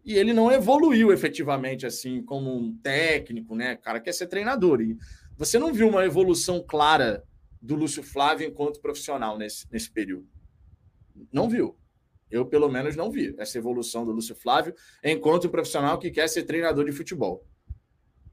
[0.04, 3.74] E ele não evoluiu efetivamente assim como um técnico, né?
[3.74, 4.80] O cara quer ser treinador.
[4.80, 4.96] E
[5.36, 7.24] você não viu uma evolução clara
[7.60, 10.28] do Lúcio Flávio enquanto profissional nesse, nesse período.
[11.32, 11.76] Não viu.
[12.30, 16.44] Eu, pelo menos, não vi essa evolução do Lúcio Flávio enquanto profissional que quer ser
[16.44, 17.44] treinador de futebol.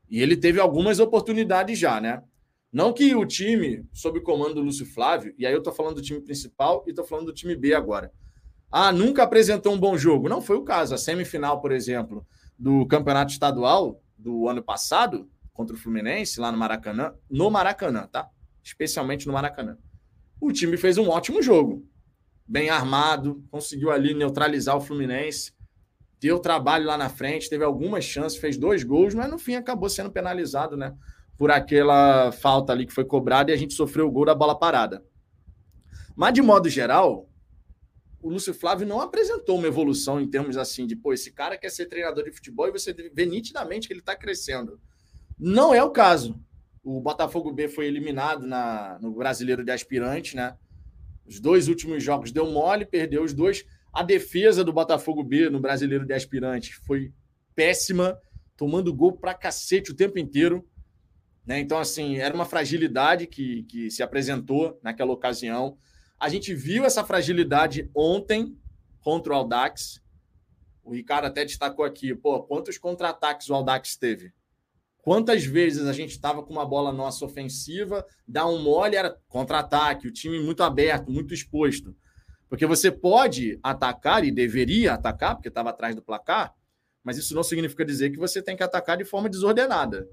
[0.10, 2.24] E ele teve algumas oportunidades já, né?
[2.72, 5.96] Não que o time, sob o comando do Lúcio Flávio, e aí eu estou falando
[5.96, 8.12] do time principal e estou falando do time B agora.
[8.76, 10.28] Ah, nunca apresentou um bom jogo.
[10.28, 10.96] Não foi o caso.
[10.96, 12.26] A semifinal, por exemplo,
[12.58, 18.28] do campeonato estadual do ano passado, contra o Fluminense, lá no Maracanã, no Maracanã, tá?
[18.64, 19.78] Especialmente no Maracanã.
[20.42, 21.86] O time fez um ótimo jogo.
[22.48, 25.54] Bem armado, conseguiu ali neutralizar o Fluminense
[26.24, 29.90] deu trabalho lá na frente, teve algumas chances, fez dois gols, mas no fim acabou
[29.90, 30.96] sendo penalizado, né?
[31.38, 34.58] Por aquela falta ali que foi cobrada e a gente sofreu o gol da bola
[34.58, 35.04] parada.
[36.16, 37.28] Mas, de modo geral,
[38.24, 41.70] o Lúcio Flávio não apresentou uma evolução em termos assim de, pô, esse cara quer
[41.70, 44.80] ser treinador de futebol e você vê nitidamente que ele está crescendo.
[45.38, 46.40] Não é o caso.
[46.82, 50.56] O Botafogo B foi eliminado na, no Brasileiro de Aspirante, né?
[51.26, 53.66] Os dois últimos jogos deu mole, perdeu os dois.
[53.92, 57.12] A defesa do Botafogo B no Brasileiro de Aspirantes foi
[57.54, 58.18] péssima,
[58.56, 60.66] tomando gol pra cacete o tempo inteiro.
[61.46, 61.60] Né?
[61.60, 65.78] Então, assim, era uma fragilidade que, que se apresentou naquela ocasião.
[66.24, 68.58] A gente viu essa fragilidade ontem
[69.02, 70.02] contra o Aldax.
[70.82, 74.32] O Ricardo até destacou aqui, pô, quantos contra-ataques o Aldax teve?
[75.00, 80.08] Quantas vezes a gente estava com uma bola nossa ofensiva, dá um mole, era contra-ataque,
[80.08, 81.94] o time muito aberto, muito exposto.
[82.48, 86.56] Porque você pode atacar e deveria atacar, porque estava atrás do placar,
[87.04, 90.08] mas isso não significa dizer que você tem que atacar de forma desordenada.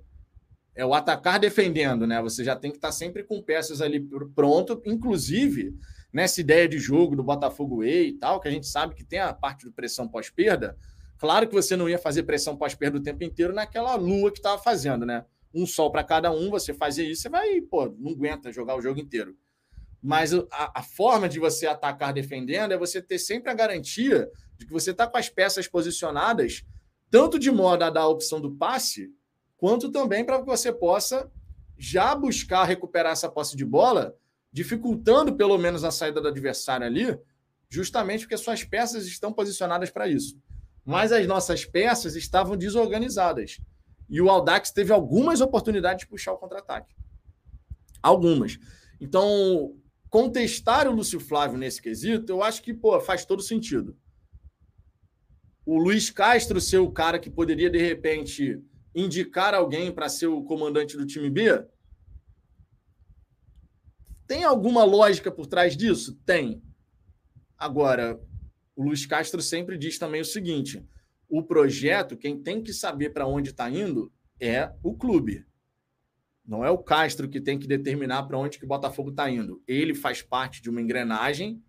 [0.75, 2.20] É o atacar defendendo, né?
[2.20, 4.01] Você já tem que estar sempre com peças ali
[4.35, 5.73] pronto, inclusive
[6.12, 9.18] nessa ideia de jogo do Botafogo E e tal, que a gente sabe que tem
[9.18, 10.77] a parte do pressão pós-perda.
[11.18, 14.61] Claro que você não ia fazer pressão pós-perda o tempo inteiro naquela lua que estava
[14.61, 15.25] fazendo, né?
[15.53, 18.81] Um sol para cada um, você fazia isso, você vai, pô, não aguenta jogar o
[18.81, 19.37] jogo inteiro.
[20.03, 20.46] Mas a,
[20.81, 24.92] a, forma de você atacar defendendo é você ter sempre a garantia de que você
[24.92, 26.64] está com as peças posicionadas,
[27.11, 29.12] tanto de modo a dar a opção do passe,
[29.59, 31.31] quanto também para que você possa
[31.77, 34.16] já buscar recuperar essa posse de bola,
[34.52, 37.18] dificultando pelo menos a saída do adversário ali,
[37.68, 40.38] justamente porque suas peças estão posicionadas para isso.
[40.84, 43.58] Mas as nossas peças estavam desorganizadas.
[44.08, 46.94] E o Aldax teve algumas oportunidades de puxar o contra-ataque.
[48.02, 48.58] Algumas.
[49.00, 49.76] Então,
[50.08, 53.96] contestar o Lúcio Flávio nesse quesito, eu acho que pô, faz todo sentido.
[55.64, 58.60] O Luiz Castro ser o cara que poderia, de repente,
[58.92, 61.64] indicar alguém para ser o comandante do time B?
[64.31, 66.14] Tem alguma lógica por trás disso?
[66.25, 66.62] Tem.
[67.59, 68.16] Agora,
[68.77, 70.87] o Luiz Castro sempre diz também o seguinte:
[71.29, 75.45] o projeto, quem tem que saber para onde está indo é o clube.
[76.47, 79.61] Não é o Castro que tem que determinar para onde que o Botafogo está indo.
[79.66, 81.61] Ele faz parte de uma engrenagem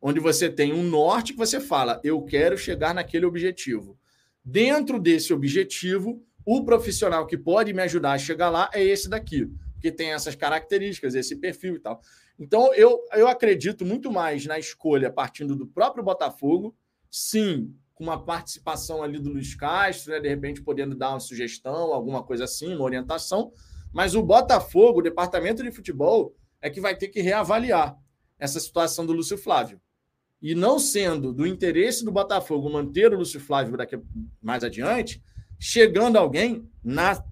[0.00, 3.98] onde você tem um norte que você fala, eu quero chegar naquele objetivo.
[4.44, 9.50] Dentro desse objetivo, o profissional que pode me ajudar a chegar lá é esse daqui,
[9.80, 12.00] que tem essas características, esse perfil e tal.
[12.38, 16.76] Então, eu, eu acredito muito mais na escolha partindo do próprio Botafogo,
[17.10, 21.94] sim, com uma participação ali do Luiz Castro, né, de repente podendo dar uma sugestão,
[21.94, 23.52] alguma coisa assim, uma orientação,
[23.92, 27.96] mas o Botafogo, o departamento de futebol, é que vai ter que reavaliar
[28.38, 29.80] essa situação do Lúcio Flávio.
[30.42, 33.98] E não sendo do interesse do Botafogo manter o Lúcio Flávio daqui
[34.42, 35.22] mais adiante,
[35.58, 37.24] chegando alguém na,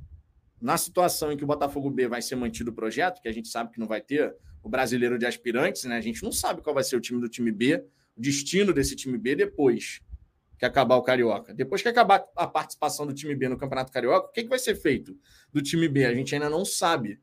[0.64, 3.48] na situação em que o Botafogo B vai ser mantido o projeto, que a gente
[3.48, 5.94] sabe que não vai ter o brasileiro de aspirantes, né?
[5.94, 7.84] A gente não sabe qual vai ser o time do time B,
[8.16, 10.00] o destino desse time B depois
[10.58, 11.52] que acabar o Carioca.
[11.52, 14.58] Depois que acabar a participação do time B no Campeonato Carioca, o que, que vai
[14.58, 15.14] ser feito
[15.52, 16.06] do time B?
[16.06, 17.20] A gente ainda não sabe.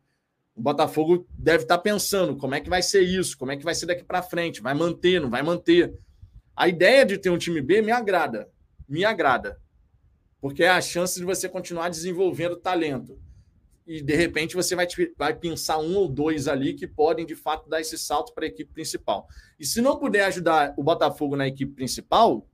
[0.56, 3.74] O Botafogo deve estar pensando como é que vai ser isso, como é que vai
[3.74, 5.98] ser daqui para frente, vai manter, não vai manter.
[6.56, 8.48] A ideia de ter um time B me agrada,
[8.88, 9.60] me agrada,
[10.40, 13.20] porque é a chance de você continuar desenvolvendo talento.
[13.92, 17.68] E de repente você vai, vai pensar um ou dois ali que podem de fato
[17.68, 19.28] dar esse salto para a equipe principal.
[19.60, 22.48] E se não puder ajudar o Botafogo na equipe principal,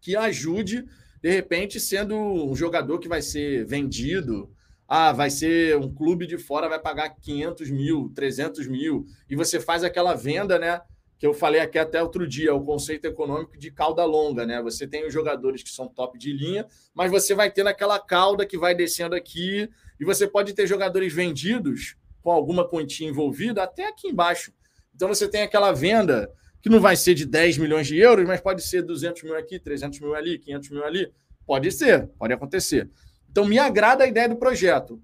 [0.00, 0.86] que ajude,
[1.20, 4.50] de repente, sendo um jogador que vai ser vendido.
[4.88, 9.60] Ah, vai ser um clube de fora, vai pagar 500 mil, 300 mil, e você
[9.60, 10.80] faz aquela venda, né?
[11.18, 14.60] Que eu falei aqui até outro dia, o conceito econômico de cauda longa, né?
[14.62, 18.44] Você tem os jogadores que são top de linha, mas você vai ter naquela cauda
[18.44, 23.86] que vai descendo aqui, e você pode ter jogadores vendidos com alguma quantia envolvida até
[23.86, 24.52] aqui embaixo.
[24.94, 28.40] Então você tem aquela venda que não vai ser de 10 milhões de euros, mas
[28.40, 31.12] pode ser 200 mil aqui, 300 mil ali, 500 mil ali.
[31.46, 32.90] Pode ser, pode acontecer.
[33.30, 35.00] Então, me agrada a ideia do projeto.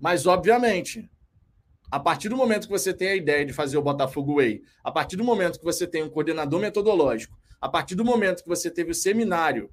[0.00, 1.10] Mas, obviamente,
[1.92, 4.90] a partir do momento que você tem a ideia de fazer o Botafogo Way, a
[4.90, 8.70] partir do momento que você tem um coordenador metodológico, a partir do momento que você
[8.70, 9.70] teve o seminário,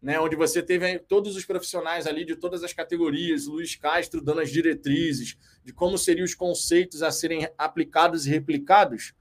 [0.00, 4.40] né, onde você teve todos os profissionais ali de todas as categorias, Luiz Castro dando
[4.40, 9.12] as diretrizes de como seriam os conceitos a serem aplicados e replicados,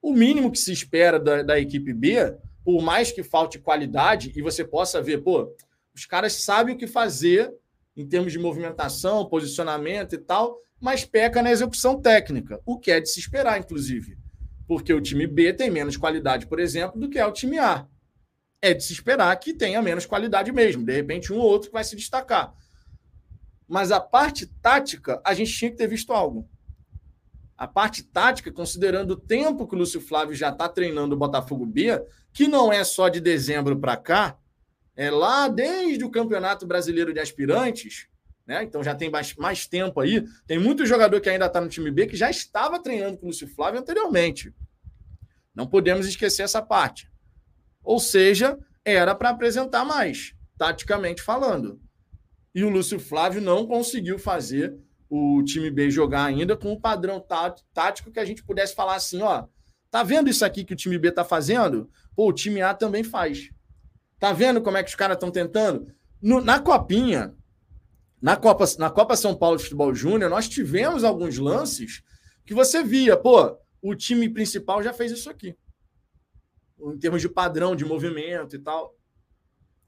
[0.00, 4.40] o mínimo que se espera da, da equipe B, por mais que falte qualidade e
[4.40, 5.54] você possa ver, pô,
[5.94, 7.52] os caras sabem o que fazer
[7.94, 13.00] em termos de movimentação, posicionamento e tal, mas peca na execução técnica, o que é
[13.00, 14.18] de se esperar, inclusive.
[14.68, 17.86] Porque o time B tem menos qualidade, por exemplo, do que é o time A.
[18.60, 20.84] É de se esperar que tenha menos qualidade mesmo.
[20.84, 22.54] De repente, um ou outro vai se destacar.
[23.66, 26.46] Mas a parte tática, a gente tinha que ter visto algo
[27.56, 31.64] a parte tática, considerando o tempo que o Lúcio Flávio já está treinando o Botafogo
[31.64, 34.36] B, que não é só de dezembro para cá,
[34.96, 38.08] é lá desde o Campeonato Brasileiro de Aspirantes,
[38.46, 38.62] né?
[38.62, 40.24] Então já tem mais, mais tempo aí.
[40.46, 43.28] Tem muito jogador que ainda está no time B que já estava treinando com o
[43.28, 44.52] Lúcio Flávio anteriormente.
[45.54, 47.10] Não podemos esquecer essa parte.
[47.82, 51.80] Ou seja, era para apresentar mais, taticamente falando.
[52.54, 54.76] E o Lúcio Flávio não conseguiu fazer
[55.08, 57.24] o time B jogar ainda com um padrão
[57.72, 59.46] tático que a gente pudesse falar assim, ó,
[59.90, 61.90] tá vendo isso aqui que o time B tá fazendo?
[62.16, 63.50] Pô, o time A também faz.
[64.18, 65.92] Tá vendo como é que os caras estão tentando?
[66.20, 67.34] No, na copinha,
[68.24, 72.02] na Copa, na Copa São Paulo de Futebol Júnior, nós tivemos alguns lances
[72.46, 75.54] que você via, pô, o time principal já fez isso aqui.
[76.80, 78.96] Em termos de padrão de movimento e tal.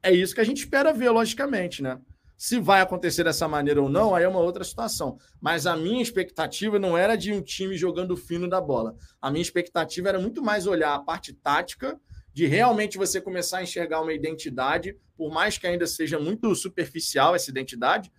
[0.03, 1.99] É isso que a gente espera ver, logicamente, né?
[2.37, 5.17] Se vai acontecer dessa maneira ou não, aí é uma outra situação.
[5.41, 8.95] Mas a minha expectativa não era de um time jogando fino da bola.
[9.19, 11.99] A minha expectativa era muito mais olhar a parte tática
[12.35, 17.35] de realmente você começar a enxergar uma identidade, por mais que ainda seja muito superficial
[17.35, 18.13] essa identidade,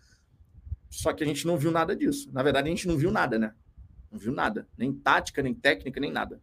[0.89, 2.29] só que a gente não viu nada disso.
[2.31, 3.53] Na verdade, a gente não viu nada, né?
[4.11, 4.67] Não viu nada.
[4.77, 6.41] Nem tática, nem técnica, nem nada.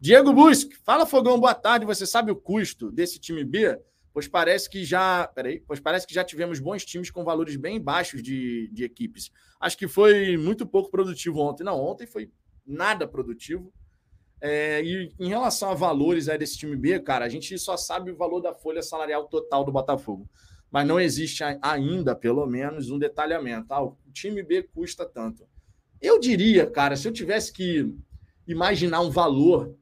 [0.00, 1.84] Diego Busque, fala Fogão, boa tarde.
[1.84, 3.78] Você sabe o custo desse time B?
[4.12, 5.26] Pois parece que já.
[5.28, 9.30] Peraí, pois parece que já tivemos bons times com valores bem baixos de, de equipes.
[9.60, 11.64] Acho que foi muito pouco produtivo ontem.
[11.64, 12.30] Não, ontem foi
[12.66, 13.72] nada produtivo.
[14.40, 18.10] É, e em relação a valores aí desse time B, cara, a gente só sabe
[18.10, 20.28] o valor da folha salarial total do Botafogo.
[20.70, 23.72] Mas não existe ainda, pelo menos, um detalhamento.
[23.72, 25.44] Ah, o time B custa tanto.
[26.00, 27.92] Eu diria, cara, se eu tivesse que
[28.46, 29.76] imaginar um valor,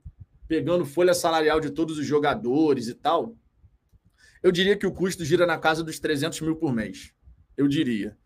[0.48, 3.36] pegando folha salarial de todos os jogadores e tal,
[4.42, 7.12] eu diria que o custo gira na casa dos 300 mil por mês.
[7.56, 8.16] Eu diria.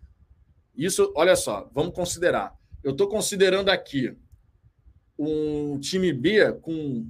[0.74, 2.54] Isso, olha só, vamos considerar.
[2.82, 4.16] Eu estou considerando aqui
[5.18, 7.06] um time B com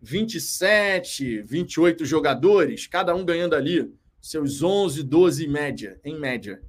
[0.00, 6.62] 27, 28 jogadores, cada um ganhando ali seus 11, 12 em média, em média.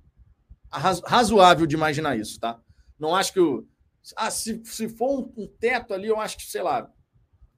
[0.72, 2.60] Razoável de imaginar isso, tá?
[2.98, 3.68] Não acho que o.
[4.16, 6.90] Ah, se, se for um, um teto ali, eu acho que, sei lá,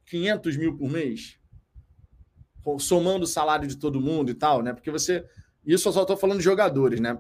[0.08, 1.38] 500 mil por mês,
[2.80, 4.74] somando o salário de todo mundo e tal, né?
[4.74, 5.26] Porque você.
[5.66, 7.18] Isso eu só estou falando de jogadores, né?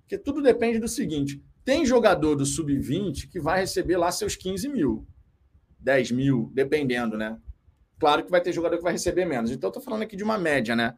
[0.00, 4.68] Porque tudo depende do seguinte: tem jogador do sub-20 que vai receber lá seus 15
[4.68, 5.06] mil,
[5.80, 7.38] 10 mil, dependendo, né?
[7.98, 9.50] Claro que vai ter jogador que vai receber menos.
[9.50, 10.94] Então, eu estou falando aqui de uma média, né?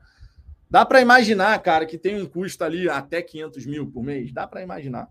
[0.69, 4.33] Dá para imaginar, cara, que tem um custo ali até 500 mil por mês?
[4.33, 5.09] Dá para imaginar.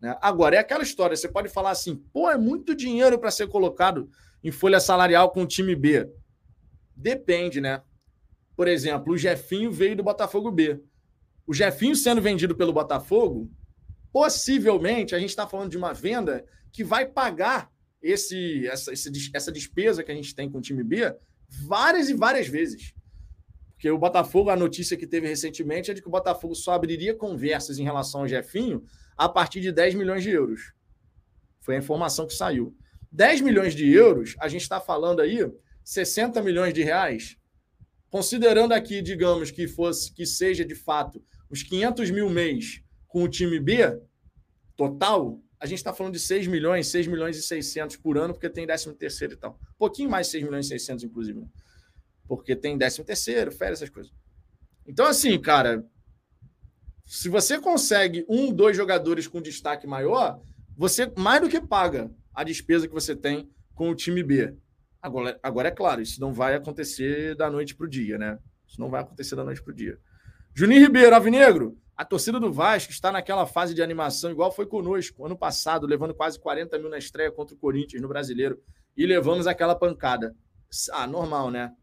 [0.00, 0.16] Né?
[0.20, 4.10] Agora, é aquela história: você pode falar assim, pô, é muito dinheiro para ser colocado
[4.42, 6.10] em folha salarial com o time B.
[6.96, 7.82] Depende, né?
[8.56, 10.80] Por exemplo, o Jefinho veio do Botafogo B.
[11.46, 13.50] O Jefinho sendo vendido pelo Botafogo,
[14.12, 17.70] possivelmente a gente está falando de uma venda que vai pagar
[18.02, 21.14] esse, essa, essa despesa que a gente tem com o time B
[21.48, 22.94] várias e várias vezes.
[23.80, 27.14] Porque o Botafogo, a notícia que teve recentemente é de que o Botafogo só abriria
[27.14, 28.84] conversas em relação ao Jefinho
[29.16, 30.74] a partir de 10 milhões de euros.
[31.60, 32.76] Foi a informação que saiu.
[33.10, 35.50] 10 milhões de euros, a gente está falando aí
[35.82, 37.38] 60 milhões de reais.
[38.10, 43.28] Considerando aqui, digamos, que fosse que seja de fato os 500 mil mês com o
[43.28, 43.98] time B
[44.76, 48.50] total, a gente está falando de 6 milhões, 6 milhões e 600 por ano, porque
[48.50, 49.58] tem 13 terceiro e tal.
[49.74, 51.40] Um pouquinho mais de 6 milhões e 600, inclusive.
[52.30, 54.12] Porque tem 13 terceiro, férias, essas coisas.
[54.86, 55.84] Então, assim, cara,
[57.04, 60.40] se você consegue um, dois jogadores com destaque maior,
[60.76, 64.54] você mais do que paga a despesa que você tem com o time B.
[65.02, 68.38] Agora, agora é claro, isso não vai acontecer da noite para o dia, né?
[68.64, 69.98] Isso não vai acontecer da noite para o dia.
[70.54, 75.26] Juninho Ribeiro, Avinegro, a torcida do Vasco está naquela fase de animação, igual foi conosco,
[75.26, 78.62] ano passado, levando quase 40 mil na estreia contra o Corinthians no Brasileiro,
[78.96, 80.32] e levamos aquela pancada.
[80.92, 81.74] Ah, normal, né?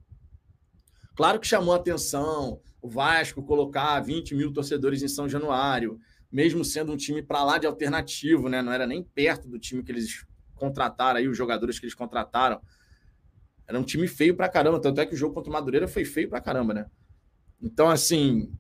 [1.18, 6.00] Claro que chamou atenção o Vasco colocar 20 mil torcedores em São Januário,
[6.32, 8.62] mesmo sendo um time para lá de alternativo, né?
[8.62, 12.62] Não era nem perto do time que eles contrataram aí, os jogadores que eles contrataram.
[13.68, 16.06] Era um time feio para caramba, tanto é que o jogo contra o Madureira foi
[16.06, 16.86] feio para caramba, né?
[17.60, 18.54] Então, assim,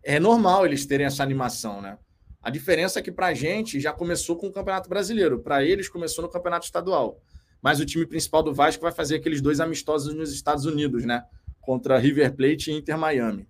[0.00, 1.98] é normal eles terem essa animação, né?
[2.40, 5.88] A diferença é que para a gente já começou com o Campeonato Brasileiro, para eles
[5.88, 7.20] começou no Campeonato Estadual.
[7.60, 11.24] Mas o time principal do Vasco vai fazer aqueles dois amistosos nos Estados Unidos, né?
[11.66, 13.46] Contra River Plate e Inter Miami.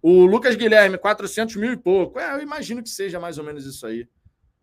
[0.00, 2.18] O Lucas Guilherme, 400 mil e pouco.
[2.18, 4.08] É, eu imagino que seja mais ou menos isso aí.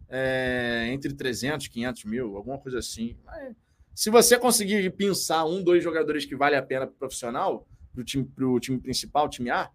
[0.10, 3.15] É, entre 300 e 500 mil, alguma coisa assim.
[3.23, 3.56] Mas,
[3.93, 8.04] se você conseguir pensar um, dois jogadores que vale a pena para profissional, para o
[8.04, 8.28] time,
[8.60, 9.69] time principal, time A,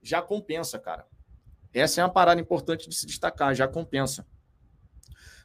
[0.00, 1.04] já compensa, cara.
[1.74, 4.24] Essa é uma parada importante de se destacar, já compensa.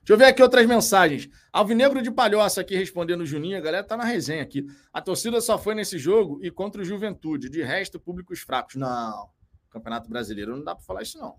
[0.02, 1.30] Deixa eu ver aqui outras mensagens.
[1.54, 3.58] Alvinegro de Palhoça aqui respondendo Juninho.
[3.58, 4.66] A galera tá na resenha aqui.
[4.92, 7.50] A torcida só foi nesse jogo e contra o Juventude.
[7.50, 8.76] De resto, públicos fracos.
[8.76, 9.30] Não.
[9.70, 11.36] Campeonato Brasileiro não dá para falar isso, não.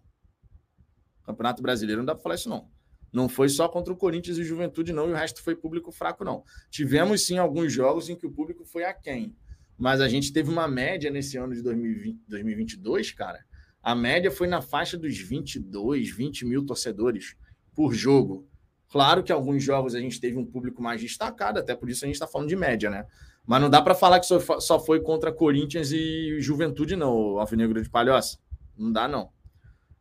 [1.24, 2.70] Campeonato Brasileiro não dá para falar isso, não.
[3.12, 6.24] Não foi só contra o Corinthians e Juventude, não, e o resto foi público fraco,
[6.24, 6.42] não.
[6.70, 9.36] Tivemos sim alguns jogos em que o público foi aquém.
[9.76, 13.44] Mas a gente teve uma média nesse ano de 2020, 2022, cara.
[13.82, 17.36] A média foi na faixa dos 22, 20 mil torcedores
[17.74, 18.48] por jogo.
[18.92, 22.06] Claro que alguns jogos a gente teve um público mais destacado, até por isso a
[22.06, 23.06] gente está falando de média, né?
[23.46, 27.88] Mas não dá para falar que só foi contra Corinthians e Juventude, não, Alvinegro de
[27.88, 28.38] Palhoça.
[28.76, 29.30] Não dá, não.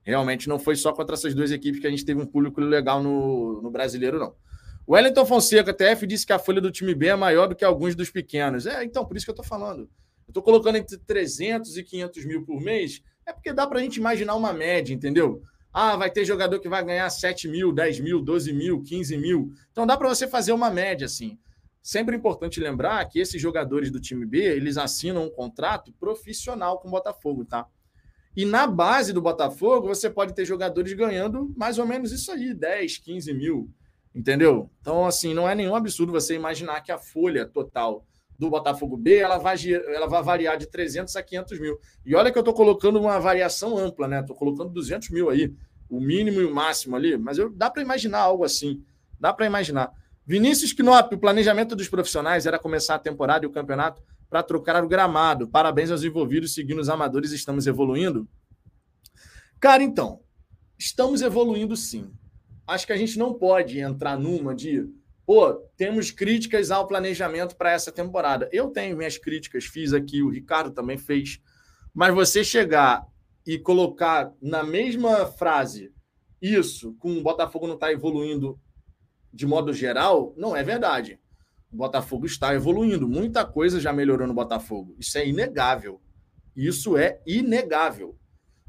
[0.04, 3.02] Realmente não foi só contra essas duas equipes que a gente teve um público legal
[3.02, 4.36] no, no brasileiro, não.
[4.86, 7.64] O Wellington Fonseca, TF, disse que a folha do time B é maior do que
[7.64, 8.66] alguns dos pequenos.
[8.66, 9.84] É, então, por isso que eu estou falando.
[10.28, 13.82] Eu estou colocando entre 300 e 500 mil por mês, é porque dá para a
[13.82, 15.42] gente imaginar uma média, entendeu?
[15.74, 19.54] Ah, vai ter jogador que vai ganhar 7 mil, 10 mil, 12 mil, 15 mil.
[19.72, 21.40] Então dá para você fazer uma média assim.
[21.82, 26.80] Sempre é importante lembrar que esses jogadores do time B, eles assinam um contrato profissional
[26.80, 27.66] com o Botafogo, tá?
[28.36, 32.54] E na base do Botafogo, você pode ter jogadores ganhando mais ou menos isso aí,
[32.54, 33.70] 10, 15 mil,
[34.14, 34.70] entendeu?
[34.80, 38.06] Então, assim, não é nenhum absurdo você imaginar que a folha total
[38.42, 39.56] do Botafogo B, ela vai,
[39.94, 41.78] ela vai variar de 300 a 500 mil.
[42.04, 44.22] E olha que eu estou colocando uma variação ampla, né?
[44.22, 45.54] Estou colocando 200 mil aí,
[45.88, 48.84] o mínimo e o máximo ali, mas eu, dá para imaginar algo assim,
[49.20, 49.92] dá para imaginar.
[50.26, 54.84] Vinícius Knop, o planejamento dos profissionais era começar a temporada e o campeonato para trocar
[54.84, 55.48] o gramado.
[55.48, 58.28] Parabéns aos envolvidos, seguindo os amadores, estamos evoluindo.
[59.60, 60.20] Cara, então,
[60.80, 62.12] estamos evoluindo sim.
[62.66, 64.90] Acho que a gente não pode entrar numa de,
[65.32, 68.50] pô, temos críticas ao planejamento para essa temporada.
[68.52, 71.40] Eu tenho minhas críticas, fiz aqui, o Ricardo também fez.
[71.94, 73.08] Mas você chegar
[73.48, 75.90] e colocar na mesma frase
[76.42, 78.60] isso com o Botafogo não está evoluindo
[79.32, 81.18] de modo geral, não é verdade.
[81.72, 83.08] O Botafogo está evoluindo.
[83.08, 84.98] Muita coisa já melhorou no Botafogo.
[85.00, 86.02] Isso é inegável.
[86.54, 88.20] Isso é inegável.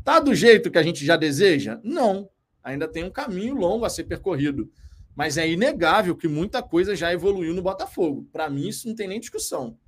[0.05, 1.81] Tá do jeito que a gente já deseja?
[1.83, 2.31] Não.
[2.63, 4.71] Ainda tem um caminho longo a ser percorrido.
[5.15, 8.29] Mas é inegável que muita coisa já evoluiu no Botafogo.
[8.33, 9.79] Para mim, isso não tem nem discussão.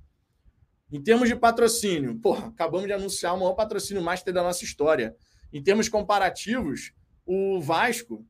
[0.91, 5.15] Em termos de patrocínio, porra, acabamos de anunciar o maior patrocínio master da nossa história.
[5.51, 6.93] Em termos comparativos,
[7.25, 8.25] o Vasco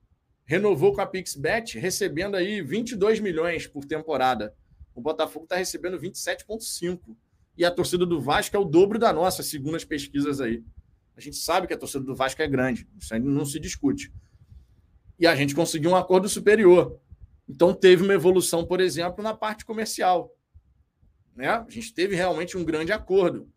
[0.45, 4.53] renovou com a PixBet, recebendo aí 22 milhões por temporada.
[4.93, 7.15] O Botafogo está recebendo 27,5.
[7.57, 10.63] E a torcida do Vasco é o dobro da nossa, segundo as pesquisas aí.
[11.15, 14.11] A gente sabe que a torcida do Vasco é grande, isso aí não se discute.
[15.19, 16.99] E a gente conseguiu um acordo superior.
[17.47, 20.35] Então teve uma evolução, por exemplo, na parte comercial.
[21.35, 21.49] Né?
[21.49, 23.49] A gente teve realmente um grande acordo.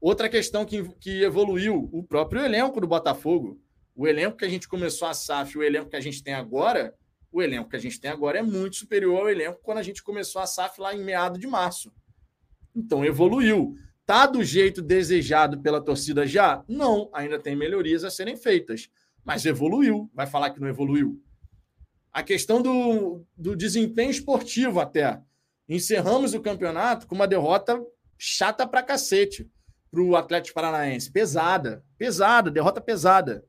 [0.00, 3.60] Outra questão que, que evoluiu, o próprio elenco do Botafogo.
[3.94, 6.94] O elenco que a gente começou a SAF, o elenco que a gente tem agora,
[7.30, 10.02] o elenco que a gente tem agora é muito superior ao elenco quando a gente
[10.02, 11.92] começou a SAF lá em meado de março.
[12.74, 13.76] Então evoluiu.
[14.06, 16.62] Tá do jeito desejado pela torcida já?
[16.68, 18.90] Não, ainda tem melhorias a serem feitas,
[19.24, 20.10] mas evoluiu.
[20.14, 21.22] Vai falar que não evoluiu?
[22.12, 25.20] A questão do, do desempenho esportivo até.
[25.68, 27.82] Encerramos o campeonato com uma derrota
[28.18, 29.50] chata pra cacete
[29.90, 31.10] para o Atlético Paranaense.
[31.10, 33.44] Pesada, pesada, derrota pesada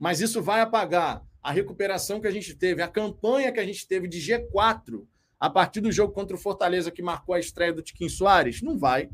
[0.00, 3.86] mas isso vai apagar a recuperação que a gente teve, a campanha que a gente
[3.86, 5.06] teve de G4
[5.38, 8.62] a partir do jogo contra o Fortaleza que marcou a estreia do Tiquinho Soares?
[8.62, 9.10] Não vai.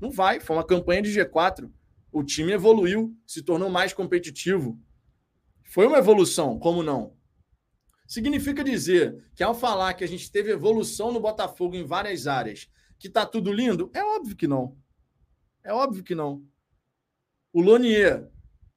[0.00, 0.40] Não vai.
[0.40, 1.70] Foi uma campanha de G4.
[2.10, 4.78] O time evoluiu, se tornou mais competitivo.
[5.64, 7.16] Foi uma evolução, como não?
[8.06, 12.68] Significa dizer que ao falar que a gente teve evolução no Botafogo em várias áreas,
[12.98, 13.90] que tá tudo lindo?
[13.92, 14.76] É óbvio que não.
[15.62, 16.44] É óbvio que não.
[17.52, 18.30] O Lonier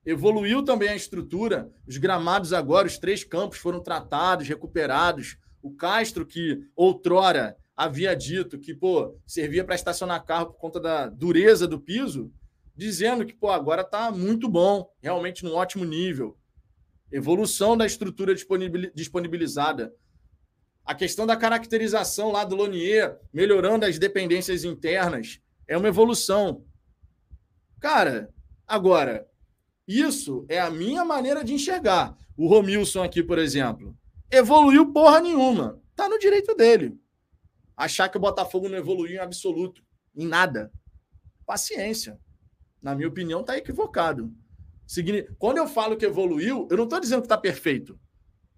[0.07, 5.37] Evoluiu também a estrutura, os gramados agora, os três campos foram tratados, recuperados.
[5.61, 11.09] O Castro, que outrora havia dito que pô, servia para estacionar carro por conta da
[11.09, 12.31] dureza do piso,
[12.73, 16.37] dizendo que pô, agora está muito bom, realmente num ótimo nível.
[17.11, 18.33] Evolução da estrutura
[18.93, 19.93] disponibilizada.
[20.83, 26.65] A questão da caracterização lá do Lonier, melhorando as dependências internas, é uma evolução.
[27.79, 28.33] Cara,
[28.65, 29.27] agora,
[29.87, 32.17] isso é a minha maneira de enxergar.
[32.35, 33.97] O Romilson aqui, por exemplo,
[34.29, 35.81] evoluiu porra nenhuma.
[35.95, 36.99] Tá no direito dele.
[37.75, 39.83] Achar que o Botafogo não evoluiu em absoluto,
[40.15, 40.71] em nada.
[41.45, 42.19] Paciência.
[42.81, 44.33] Na minha opinião, tá equivocado.
[45.37, 47.99] Quando eu falo que evoluiu, eu não estou dizendo que está perfeito.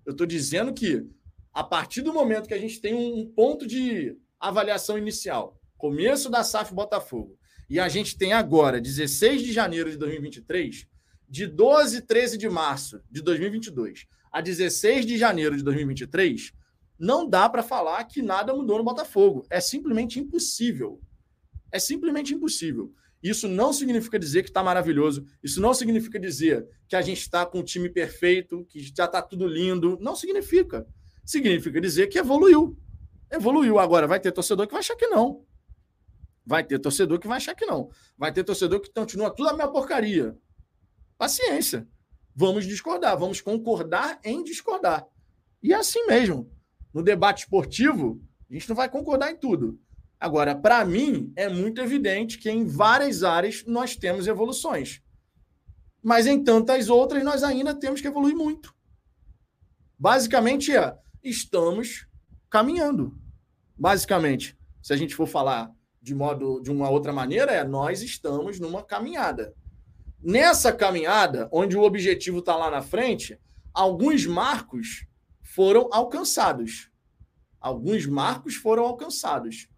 [0.05, 1.05] Eu estou dizendo que,
[1.53, 6.43] a partir do momento que a gente tem um ponto de avaliação inicial, começo da
[6.43, 7.37] SAF Botafogo,
[7.69, 10.87] e a gente tem agora, 16 de janeiro de 2023,
[11.27, 16.53] de 12 e 13 de março de 2022 a 16 de janeiro de 2023,
[16.97, 19.45] não dá para falar que nada mudou no Botafogo.
[19.49, 21.01] É simplesmente impossível.
[21.71, 22.93] É simplesmente impossível.
[23.21, 25.25] Isso não significa dizer que está maravilhoso.
[25.43, 29.21] Isso não significa dizer que a gente está com um time perfeito, que já está
[29.21, 29.97] tudo lindo.
[29.99, 30.87] Não significa.
[31.25, 32.77] Significa dizer que evoluiu.
[33.29, 33.77] Evoluiu.
[33.77, 35.45] Agora, vai ter torcedor que vai achar que não.
[36.45, 37.89] Vai ter torcedor que vai achar que não.
[38.17, 40.35] Vai ter torcedor que continua tudo a minha porcaria.
[41.17, 41.87] Paciência.
[42.33, 45.05] Vamos discordar, vamos concordar em discordar.
[45.61, 46.49] E é assim mesmo.
[46.93, 49.79] No debate esportivo, a gente não vai concordar em tudo.
[50.19, 55.01] Agora, para mim, é muito evidente que em várias áreas nós temos evoluções.
[56.03, 58.75] Mas em tantas outras nós ainda temos que evoluir muito.
[59.97, 62.05] Basicamente é, estamos
[62.49, 63.17] caminhando.
[63.77, 68.59] Basicamente, se a gente for falar de modo de uma outra maneira, é nós estamos
[68.59, 69.53] numa caminhada.
[70.21, 73.39] Nessa caminhada, onde o objetivo está lá na frente,
[73.73, 75.05] alguns marcos
[75.41, 76.89] foram alcançados.
[77.61, 79.68] alguns marcos foram alcançados.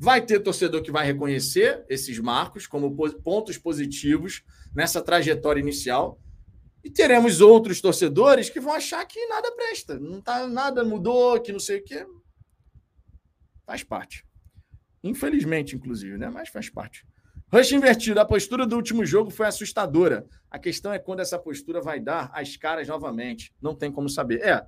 [0.00, 4.44] Vai ter torcedor que vai reconhecer esses marcos como pontos positivos
[4.74, 6.20] nessa trajetória inicial.
[6.84, 11.50] E teremos outros torcedores que vão achar que nada presta, não tá, nada mudou, que
[11.50, 12.06] não sei o quê.
[13.66, 14.24] Faz parte.
[15.02, 16.30] Infelizmente, inclusive, né?
[16.30, 17.04] Mas faz parte.
[17.52, 18.20] Rush invertido.
[18.20, 20.26] A postura do último jogo foi assustadora.
[20.50, 23.52] A questão é quando essa postura vai dar as caras novamente.
[23.60, 24.40] Não tem como saber.
[24.42, 24.66] É,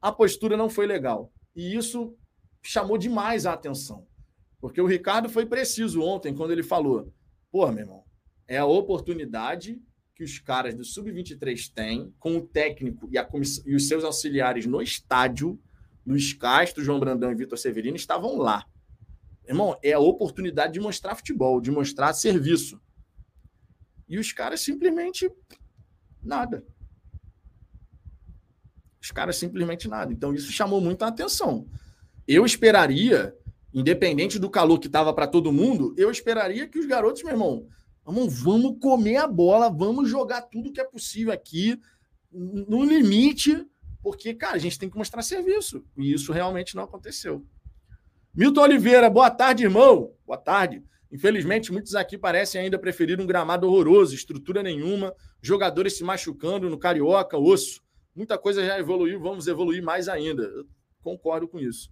[0.00, 1.32] a postura não foi legal.
[1.54, 2.16] E isso
[2.62, 4.06] chamou demais a atenção.
[4.64, 7.12] Porque o Ricardo foi preciso ontem quando ele falou:
[7.52, 8.02] pô, meu irmão,
[8.48, 9.78] é a oportunidade
[10.14, 13.18] que os caras do Sub-23 têm, com o técnico e,
[13.66, 15.60] e os seus auxiliares no estádio,
[16.06, 18.64] Luiz Castro, João Brandão e Vitor Severino, estavam lá.
[19.46, 22.80] Irmão, é a oportunidade de mostrar futebol, de mostrar serviço.
[24.08, 25.30] E os caras simplesmente
[26.22, 26.64] nada.
[28.98, 30.10] Os caras simplesmente nada.
[30.10, 31.68] Então isso chamou muita atenção.
[32.26, 33.36] Eu esperaria,
[33.74, 37.66] independente do calor que estava para todo mundo, eu esperaria que os garotos, meu irmão,
[38.04, 41.78] vamos, vamos comer a bola, vamos jogar tudo que é possível aqui,
[42.32, 43.66] no limite,
[44.02, 45.84] porque, cara, a gente tem que mostrar serviço.
[45.96, 47.44] E isso realmente não aconteceu.
[48.34, 50.12] Milton Oliveira, boa tarde, irmão.
[50.26, 50.82] Boa tarde.
[51.10, 56.76] Infelizmente, muitos aqui parecem ainda preferir um gramado horroroso, estrutura nenhuma, jogadores se machucando no
[56.76, 57.80] Carioca, osso.
[58.14, 60.42] Muita coisa já evoluiu, vamos evoluir mais ainda.
[60.42, 60.66] Eu
[61.02, 61.90] concordo com isso.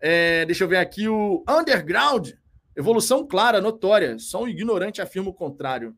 [0.00, 2.30] É, deixa eu ver aqui o Underground.
[2.74, 4.18] Evolução clara, notória.
[4.18, 5.96] Só um ignorante afirma o contrário.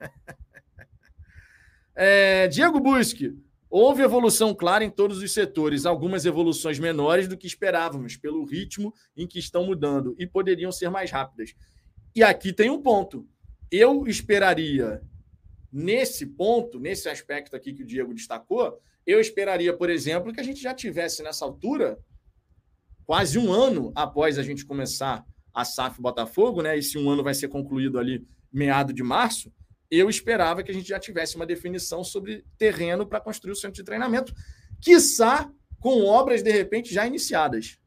[1.94, 3.36] é, Diego Busque.
[3.70, 8.94] Houve evolução clara em todos os setores, algumas evoluções menores do que esperávamos, pelo ritmo
[9.14, 11.54] em que estão mudando, e poderiam ser mais rápidas.
[12.14, 13.28] E aqui tem um ponto.
[13.70, 15.02] Eu esperaria,
[15.70, 20.44] nesse ponto, nesse aspecto aqui que o Diego destacou, eu esperaria, por exemplo, que a
[20.44, 21.98] gente já tivesse nessa altura,
[23.08, 26.76] quase um ano após a gente começar a SAF Botafogo, né?
[26.76, 29.50] Esse um ano vai ser concluído ali meado de março
[29.90, 33.76] eu esperava que a gente já tivesse uma definição sobre terreno para construir o centro
[33.76, 34.34] de treinamento,
[34.80, 35.50] quiçá
[35.80, 37.78] com obras, de repente, já iniciadas.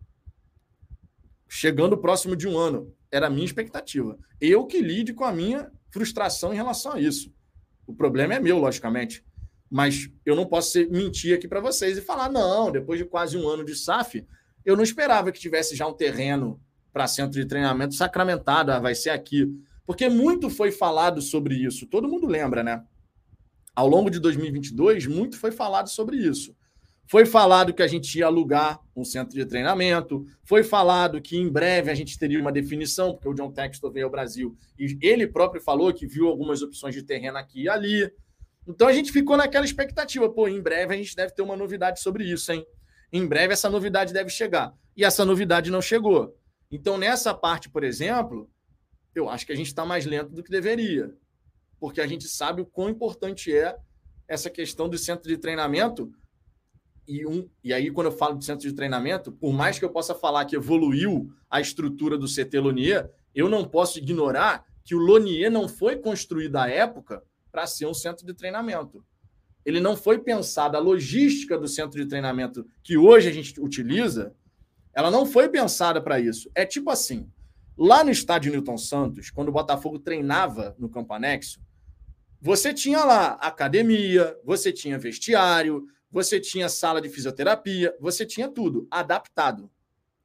[1.47, 2.95] Chegando próximo de um ano.
[3.11, 4.17] Era a minha expectativa.
[4.39, 7.33] Eu que lide com a minha frustração em relação a isso.
[7.85, 9.23] O problema é meu, logicamente.
[9.69, 13.47] Mas eu não posso mentir aqui para vocês e falar, não, depois de quase um
[13.47, 14.25] ano de SAF,
[14.65, 16.59] eu não esperava que tivesse já um terreno
[16.93, 19.47] para centro de treinamento sacramentado, ah, vai ser aqui.
[19.85, 21.87] Porque muito foi falado sobre isso.
[21.87, 22.83] Todo mundo lembra, né?
[23.75, 26.55] Ao longo de 2022, muito foi falado sobre isso.
[27.07, 30.25] Foi falado que a gente ia alugar um centro de treinamento.
[30.43, 34.05] Foi falado que em breve a gente teria uma definição, porque o John Textor veio
[34.05, 38.09] ao Brasil e ele próprio falou que viu algumas opções de terreno aqui e ali.
[38.65, 40.29] Então a gente ficou naquela expectativa.
[40.29, 42.65] Pô, em breve a gente deve ter uma novidade sobre isso, hein?
[43.11, 44.73] Em breve essa novidade deve chegar.
[44.95, 46.37] E essa novidade não chegou.
[46.71, 48.49] Então, nessa parte, por exemplo,
[49.13, 51.13] eu acho que a gente está mais lento do que deveria,
[51.79, 53.77] porque a gente sabe o quão importante é
[54.27, 56.11] essa questão do centro de treinamento.
[57.05, 59.89] E, um, e aí, quando eu falo de centro de treinamento, por mais que eu
[59.89, 64.99] possa falar que evoluiu a estrutura do CT Lonier, eu não posso ignorar que o
[64.99, 69.03] Lonier não foi construído à época para ser um centro de treinamento.
[69.65, 74.33] Ele não foi pensado, a logística do centro de treinamento que hoje a gente utiliza,
[74.93, 76.49] ela não foi pensada para isso.
[76.55, 77.29] É tipo assim:
[77.83, 81.59] Lá no estádio Newton Santos, quando o Botafogo treinava no Campo Anexo,
[82.39, 88.87] você tinha lá academia, você tinha vestiário, você tinha sala de fisioterapia, você tinha tudo
[88.91, 89.67] adaptado.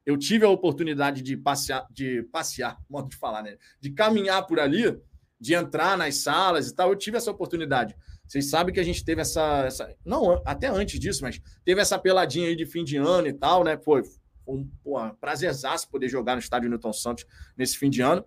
[0.05, 3.57] Eu tive a oportunidade de passear, de passear, modo de falar, né?
[3.79, 4.95] De caminhar por ali,
[5.39, 6.89] de entrar nas salas e tal.
[6.89, 7.95] Eu tive essa oportunidade.
[8.27, 11.97] Vocês sabem que a gente teve essa, essa, não, até antes disso, mas teve essa
[11.97, 13.77] peladinha aí de fim de ano e tal, né?
[13.77, 14.03] Foi,
[14.47, 14.67] um
[15.19, 17.25] prazerzaço poder jogar no estádio Newton Santos
[17.57, 18.23] nesse fim de ano.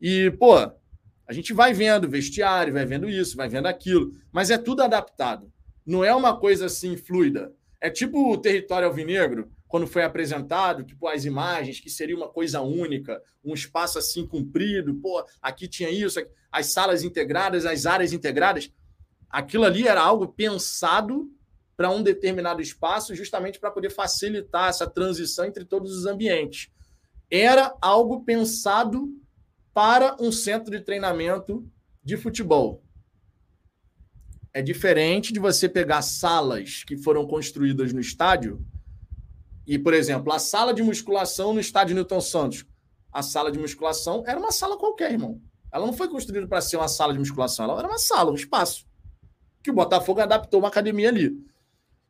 [0.00, 4.58] E, pô, a gente vai vendo vestiário, vai vendo isso, vai vendo aquilo, mas é
[4.58, 5.52] tudo adaptado.
[5.84, 7.52] Não é uma coisa assim fluida.
[7.80, 12.60] É tipo o território alvinegro, quando foi apresentado, tipo as imagens, que seria uma coisa
[12.60, 18.12] única, um espaço assim comprido, pô, aqui tinha isso, aqui, as salas integradas, as áreas
[18.12, 18.70] integradas.
[19.34, 21.28] Aquilo ali era algo pensado
[21.76, 26.70] para um determinado espaço, justamente para poder facilitar essa transição entre todos os ambientes.
[27.28, 29.12] Era algo pensado
[29.72, 31.68] para um centro de treinamento
[32.00, 32.84] de futebol.
[34.52, 38.64] É diferente de você pegar salas que foram construídas no estádio
[39.66, 42.64] e, por exemplo, a sala de musculação no estádio Newton Santos.
[43.12, 45.42] A sala de musculação era uma sala qualquer, irmão.
[45.72, 48.36] Ela não foi construída para ser uma sala de musculação, ela era uma sala, um
[48.36, 48.86] espaço.
[49.64, 51.36] Que o Botafogo adaptou uma academia ali.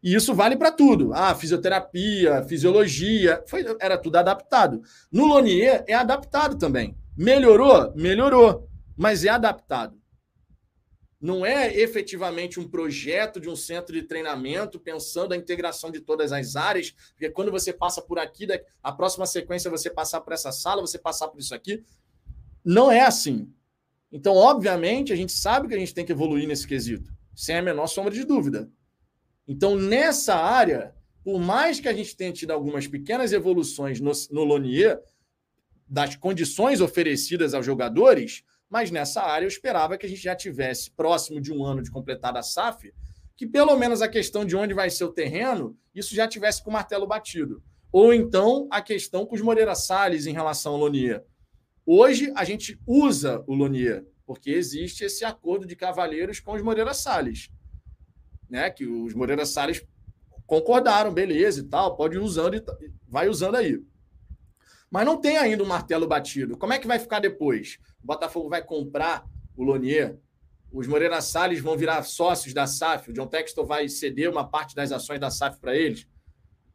[0.03, 1.15] E isso vale para tudo.
[1.15, 4.83] Ah, fisioterapia, fisiologia, foi, era tudo adaptado.
[5.11, 6.95] No Lonier é adaptado também.
[7.17, 7.95] Melhorou?
[7.95, 9.99] Melhorou, mas é adaptado.
[11.19, 16.33] Não é efetivamente um projeto de um centro de treinamento pensando a integração de todas
[16.33, 18.47] as áreas, porque quando você passa por aqui,
[18.83, 21.83] a próxima sequência você passar por essa sala, você passar por isso aqui.
[22.63, 23.51] Não é assim.
[24.13, 27.63] Então, obviamente, a gente sabe que a gente tem que evoluir nesse quesito, sem a
[27.63, 28.71] menor sombra de dúvida.
[29.47, 34.45] Então, nessa área, por mais que a gente tenha tido algumas pequenas evoluções no, no
[34.45, 35.01] Lonier,
[35.89, 40.91] das condições oferecidas aos jogadores, mas nessa área eu esperava que a gente já tivesse
[40.91, 42.93] próximo de um ano de completada a SAF,
[43.37, 46.71] que pelo menos a questão de onde vai ser o terreno, isso já tivesse com
[46.71, 47.63] o martelo batido.
[47.93, 51.25] Ou então a questão com os Moreira Salles em relação ao Lonier.
[51.87, 56.95] Hoje a gente usa o Lonier, porque existe esse acordo de cavalheiros com os Moreira
[56.95, 57.51] Salles.
[58.49, 58.71] Né?
[58.71, 59.87] Que os Moreira Salles
[60.47, 62.65] concordaram, beleza e tal, pode ir usando e
[63.09, 63.81] vai usando aí
[64.95, 66.57] mas não tem ainda um martelo batido.
[66.57, 67.81] Como é que vai ficar depois?
[68.01, 69.25] O Botafogo vai comprar
[69.57, 70.21] o Lonier,
[70.71, 74.73] os Moreira Salles vão virar sócios da SAF, o John Textor vai ceder uma parte
[74.73, 76.07] das ações da SAF para eles.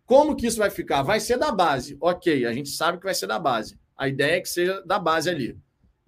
[0.06, 1.02] Como que isso vai ficar?
[1.02, 1.95] Vai ser da base.
[2.02, 3.80] Ok, a gente sabe que vai ser da base.
[3.95, 5.58] A ideia é que seja da base ali.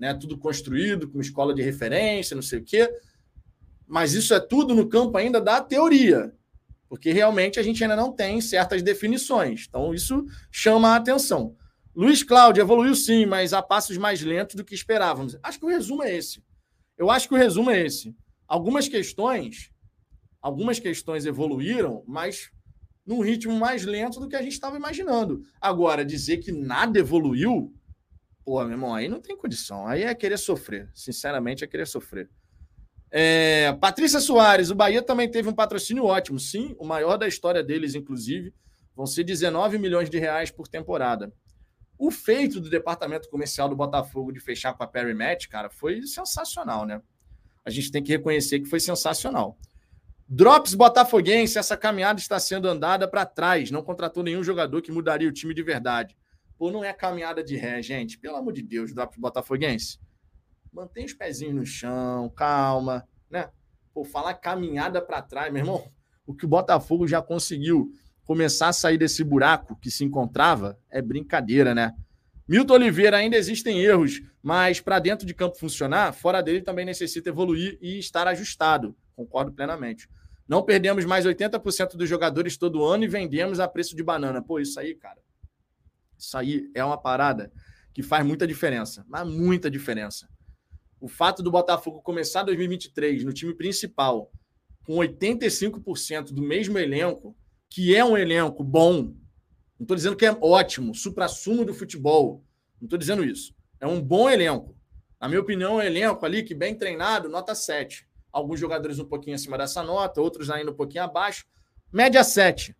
[0.01, 0.15] Né?
[0.15, 2.91] Tudo construído, com escola de referência, não sei o quê.
[3.87, 6.33] Mas isso é tudo no campo ainda da teoria.
[6.89, 9.67] Porque realmente a gente ainda não tem certas definições.
[9.69, 11.55] Então, isso chama a atenção.
[11.95, 15.37] Luiz Cláudio evoluiu sim, mas a passos mais lentos do que esperávamos.
[15.43, 16.43] Acho que o resumo é esse.
[16.97, 18.15] Eu acho que o resumo é esse.
[18.47, 19.71] Algumas questões,
[20.41, 22.49] algumas questões evoluíram, mas
[23.05, 25.43] num ritmo mais lento do que a gente estava imaginando.
[25.59, 27.71] Agora, dizer que nada evoluiu,
[28.45, 29.87] pô, meu irmão, aí não tem condição.
[29.87, 30.89] Aí é querer sofrer.
[30.93, 32.29] Sinceramente, é querer sofrer.
[33.09, 37.61] É, Patrícia Soares, o Bahia também teve um patrocínio ótimo, sim, o maior da história
[37.61, 38.53] deles, inclusive.
[38.95, 41.31] Vão ser 19 milhões de reais por temporada.
[41.97, 46.01] O feito do departamento comercial do Botafogo de fechar com a Perry Match, cara, foi
[46.03, 47.01] sensacional, né?
[47.63, 49.57] A gente tem que reconhecer que foi sensacional.
[50.27, 53.69] Drops Botafoguense, essa caminhada está sendo andada para trás.
[53.69, 56.17] Não contratou nenhum jogador que mudaria o time de verdade.
[56.61, 58.19] Pô, não é caminhada de ré, gente.
[58.19, 59.97] Pelo amor de Deus, Drops Botafoguense.
[60.71, 63.49] Mantém os pezinhos no chão, calma, né?
[63.91, 65.91] Pô, falar caminhada para trás, meu irmão.
[66.23, 67.91] O que o Botafogo já conseguiu
[68.23, 71.95] começar a sair desse buraco que se encontrava é brincadeira, né?
[72.47, 77.29] Milton Oliveira, ainda existem erros, mas para dentro de campo funcionar, fora dele também necessita
[77.29, 78.95] evoluir e estar ajustado.
[79.15, 80.07] Concordo plenamente.
[80.47, 84.43] Não perdemos mais 80% dos jogadores todo ano e vendemos a preço de banana.
[84.43, 85.17] Pô, isso aí, cara.
[86.21, 87.51] Isso aí é uma parada
[87.93, 90.29] que faz muita diferença, mas muita diferença.
[90.99, 94.31] O fato do Botafogo começar 2023 no time principal
[94.85, 97.35] com 85% do mesmo elenco
[97.67, 99.15] que é um elenco bom.
[99.79, 102.45] Não estou dizendo que é ótimo, supra-sumo do futebol.
[102.79, 103.55] Não estou dizendo isso.
[103.79, 104.77] É um bom elenco.
[105.19, 108.07] Na minha opinião, é um elenco ali que, bem treinado, nota 7.
[108.31, 111.45] Alguns jogadores um pouquinho acima dessa nota, outros ainda um pouquinho abaixo.
[111.91, 112.75] Média 7.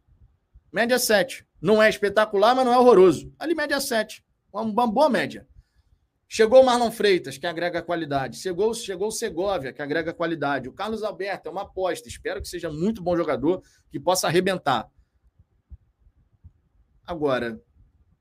[0.72, 1.46] Média 7.
[1.62, 3.32] Não é espetacular, mas não é horroroso.
[3.38, 4.24] Ali, média 7.
[4.52, 5.48] Uma, boa média.
[6.28, 8.38] Chegou o Marlon Freitas, que agrega qualidade.
[8.38, 10.70] Chegou, chegou o Segovia, que agrega qualidade.
[10.70, 12.08] O Carlos Alberto é uma aposta.
[12.08, 14.90] Espero que seja muito bom jogador, que possa arrebentar.
[17.06, 17.62] Agora,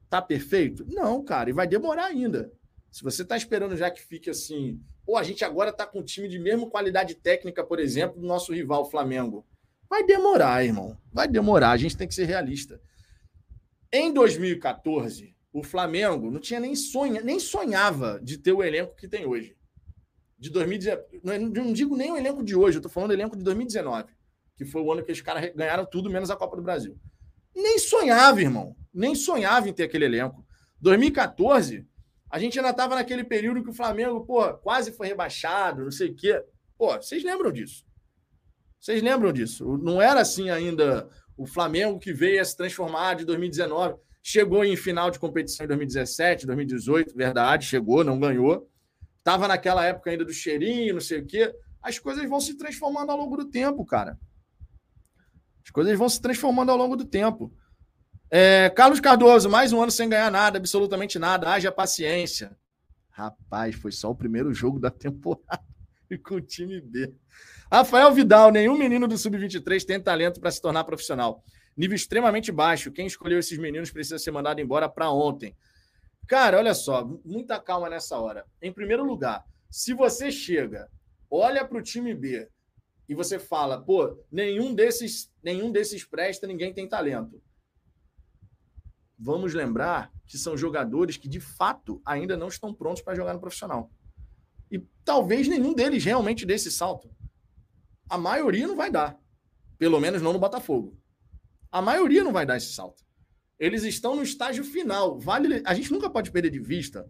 [0.08, 0.84] tá perfeito?
[0.88, 2.52] Não, cara, e vai demorar ainda.
[2.90, 6.04] Se você tá esperando já que fique assim, pô, a gente agora tá com um
[6.04, 9.46] time de mesma qualidade técnica, por exemplo, do nosso rival Flamengo.
[9.88, 10.96] Vai demorar, irmão.
[11.12, 11.70] Vai demorar.
[11.70, 12.80] A gente tem que ser realista.
[13.92, 19.08] Em 2014, o Flamengo não tinha nem sonha, nem sonhava de ter o elenco que
[19.08, 19.56] tem hoje.
[20.38, 23.42] De 2019, não digo nem o elenco de hoje, eu tô falando do elenco de
[23.42, 24.12] 2019,
[24.56, 26.96] que foi o ano que os caras ganharam tudo menos a Copa do Brasil.
[27.54, 28.76] Nem sonhava, irmão.
[28.94, 30.46] Nem sonhava em ter aquele elenco.
[30.80, 31.84] 2014,
[32.30, 36.10] a gente ainda estava naquele período que o Flamengo, pô, quase foi rebaixado, não sei
[36.10, 36.42] o quê.
[36.78, 37.84] Pô, vocês lembram disso?
[38.78, 39.76] Vocês lembram disso?
[39.78, 41.08] Não era assim ainda
[41.40, 43.96] o Flamengo que veio a se transformar de 2019.
[44.22, 48.68] Chegou em final de competição em 2017, 2018, verdade, chegou, não ganhou.
[49.16, 51.50] Estava naquela época ainda do cheirinho, não sei o quê.
[51.82, 54.18] As coisas vão se transformando ao longo do tempo, cara.
[55.64, 57.50] As coisas vão se transformando ao longo do tempo.
[58.30, 61.50] É, Carlos Cardoso, mais um ano sem ganhar nada, absolutamente nada.
[61.50, 62.54] Haja paciência.
[63.08, 65.64] Rapaz, foi só o primeiro jogo da temporada
[66.10, 67.14] e com o time B.
[67.72, 71.44] Rafael Vidal, nenhum menino do Sub-23 tem talento para se tornar profissional.
[71.76, 72.90] Nível extremamente baixo.
[72.90, 75.56] Quem escolheu esses meninos precisa ser mandado embora para ontem.
[76.26, 78.44] Cara, olha só, muita calma nessa hora.
[78.60, 80.90] Em primeiro lugar, se você chega,
[81.30, 82.48] olha para o time B
[83.08, 87.40] e você fala, pô, nenhum desses, nenhum desses presta, ninguém tem talento.
[89.16, 93.40] Vamos lembrar que são jogadores que de fato ainda não estão prontos para jogar no
[93.40, 93.92] profissional.
[94.72, 97.08] E talvez nenhum deles realmente dê esse salto.
[98.10, 99.16] A maioria não vai dar.
[99.78, 100.98] Pelo menos não no Botafogo.
[101.70, 103.04] A maioria não vai dar esse salto.
[103.56, 105.16] Eles estão no estágio final.
[105.18, 107.08] Vale, a gente nunca pode perder de vista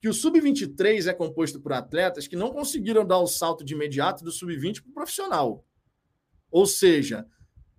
[0.00, 4.24] que o sub-23 é composto por atletas que não conseguiram dar o salto de imediato
[4.24, 5.62] do sub-20 para o profissional.
[6.50, 7.26] Ou seja,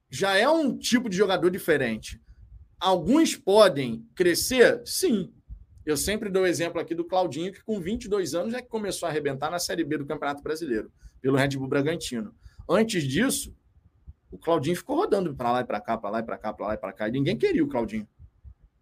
[0.07, 2.21] já é um tipo de jogador diferente.
[2.79, 4.81] Alguns podem crescer?
[4.85, 5.33] Sim.
[5.83, 9.09] Eu sempre dou exemplo aqui do Claudinho, que com 22 anos é que começou a
[9.09, 12.35] arrebentar na Série B do Campeonato Brasileiro, pelo Red Bull Bragantino.
[12.71, 13.53] Antes disso,
[14.31, 16.67] o Claudinho ficou rodando para lá e para cá, para lá e para cá, para
[16.67, 18.07] lá e para cá, e ninguém queria o Claudinho.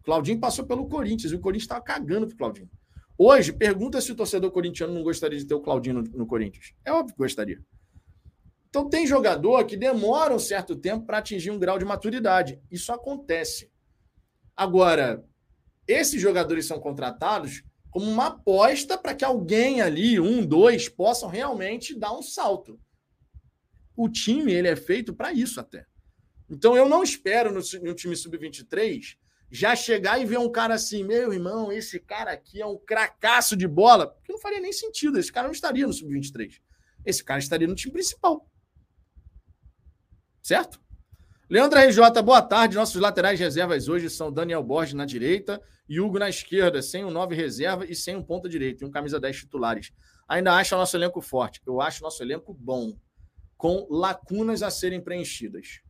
[0.02, 2.70] O Claudinho passou pelo Corinthians, e o Corinthians estava cagando pro Claudinho.
[3.18, 6.76] Hoje, pergunta se o torcedor corintiano não gostaria de ter o Claudinho no, no Corinthians.
[6.86, 7.60] É óbvio que gostaria.
[8.70, 12.62] Então, tem jogador que demora um certo tempo para atingir um grau de maturidade.
[12.70, 13.72] Isso acontece.
[14.56, 15.26] Agora,
[15.88, 21.98] esses jogadores são contratados como uma aposta para que alguém ali, um, dois, possam realmente
[21.98, 22.80] dar um salto.
[24.00, 25.86] O time ele é feito para isso até.
[26.50, 29.18] Então, eu não espero no, no time sub-23
[29.52, 33.58] já chegar e ver um cara assim, meu irmão, esse cara aqui é um cracaço
[33.58, 35.20] de bola, porque não faria nem sentido.
[35.20, 36.62] Esse cara não estaria no sub-23.
[37.06, 38.50] Esse cara estaria no time principal.
[40.42, 40.80] Certo?
[41.50, 42.78] Leandro RJ, boa tarde.
[42.78, 47.12] Nossos laterais reservas hoje são Daniel Borges na direita e Hugo na esquerda, sem um
[47.12, 49.92] 9 reserva e sem um ponta direito, e um camisa 10 titulares.
[50.26, 51.62] Ainda acho o nosso elenco forte.
[51.68, 52.94] Eu acho o nosso elenco bom,
[53.60, 55.82] com lacunas a serem preenchidas.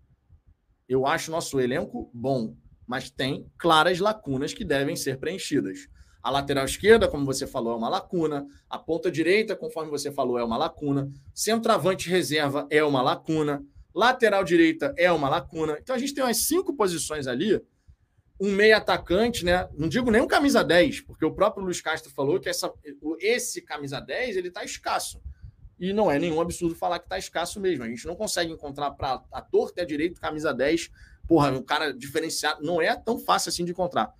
[0.89, 2.53] Eu acho nosso elenco bom
[2.89, 5.88] mas tem claras lacunas que devem ser preenchidas.
[6.24, 8.47] A lateral esquerda, como você falou, é uma lacuna.
[8.67, 11.07] A ponta direita, conforme você falou, é uma lacuna.
[11.32, 13.63] Centroavante reserva é uma lacuna.
[13.93, 15.78] Lateral direita é uma lacuna.
[15.80, 17.61] Então a gente tem umas cinco posições ali.
[18.41, 19.70] Um meio atacante, né?
[19.78, 22.74] Não digo nem um camisa 10, porque o próprio Luiz Castro falou que essa,
[23.20, 25.22] esse camisa 10 ele está escasso.
[25.80, 27.84] E não é nenhum absurdo falar que está escasso mesmo.
[27.84, 30.91] A gente não consegue encontrar para a torta a direito camisa 10
[31.30, 32.65] porra, um cara diferenciado.
[32.65, 34.11] Não é tão fácil assim de encontrar.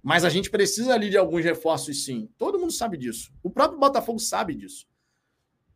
[0.00, 2.30] Mas a gente precisa ali de alguns reforços, sim.
[2.38, 3.32] Todo mundo sabe disso.
[3.42, 4.86] O próprio Botafogo sabe disso.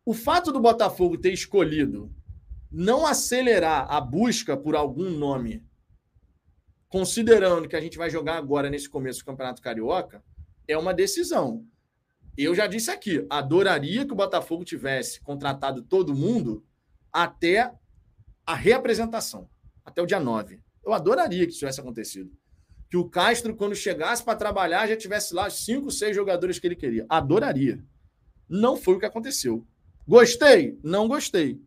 [0.07, 2.15] O fato do Botafogo ter escolhido
[2.71, 5.65] não acelerar a busca por algum nome,
[6.89, 10.25] considerando que a gente vai jogar agora nesse começo do Campeonato Carioca,
[10.69, 11.67] é uma decisão.
[12.37, 16.65] Eu já disse aqui, adoraria que o Botafogo tivesse contratado todo mundo
[17.13, 17.73] até
[18.45, 19.49] a reapresentação
[19.85, 20.61] até o dia 9.
[20.85, 22.33] Eu adoraria que isso tivesse acontecido.
[22.91, 26.77] Que o Castro, quando chegasse para trabalhar, já tivesse lá cinco, seis jogadores que ele
[26.77, 27.07] queria.
[27.09, 27.85] Adoraria.
[28.49, 29.67] Não foi o que aconteceu.
[30.07, 30.79] Gostei?
[30.83, 31.61] Não gostei.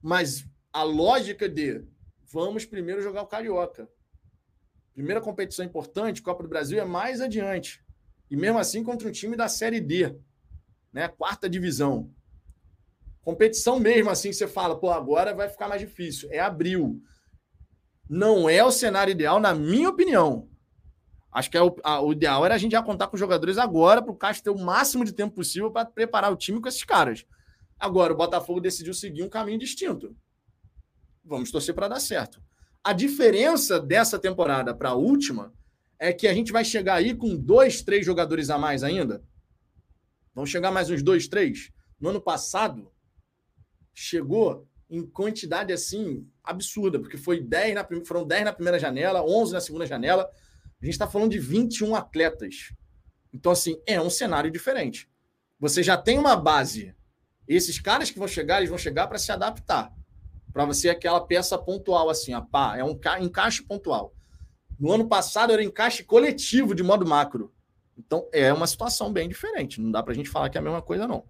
[0.00, 1.84] Mas a lógica de
[2.32, 3.88] vamos primeiro jogar o Carioca.
[4.92, 7.83] Primeira competição importante, Copa do Brasil, é mais adiante.
[8.30, 10.16] E mesmo assim contra um time da Série D,
[10.92, 11.08] né?
[11.08, 12.10] quarta divisão.
[13.22, 16.28] Competição mesmo, assim, que você fala, pô, agora vai ficar mais difícil.
[16.30, 17.00] É abril.
[18.08, 20.48] Não é o cenário ideal, na minha opinião.
[21.32, 23.58] Acho que é o, a, o ideal era a gente já contar com os jogadores
[23.58, 26.68] agora para o Castro ter o máximo de tempo possível para preparar o time com
[26.68, 27.26] esses caras.
[27.78, 30.14] Agora, o Botafogo decidiu seguir um caminho distinto.
[31.24, 32.40] Vamos torcer para dar certo.
[32.84, 35.52] A diferença dessa temporada para a última
[35.98, 39.22] é que a gente vai chegar aí com dois, três jogadores a mais ainda.
[40.34, 41.70] Vão chegar mais uns dois, três.
[42.00, 42.90] No ano passado,
[43.94, 49.52] chegou em quantidade assim absurda, porque foi 10 na, foram 10 na primeira janela, 11
[49.52, 50.30] na segunda janela.
[50.80, 52.72] A gente está falando de 21 atletas.
[53.32, 55.08] Então, assim, é um cenário diferente.
[55.58, 56.94] Você já tem uma base.
[57.48, 59.92] Esses caras que vão chegar, eles vão chegar para se adaptar.
[60.52, 64.13] Para você aquela peça pontual, assim, a pá, é um encaixe pontual.
[64.84, 67.50] No ano passado era encaixe coletivo de modo macro.
[67.96, 69.80] Então, é uma situação bem diferente.
[69.80, 71.24] Não dá para a gente falar que é a mesma coisa, não.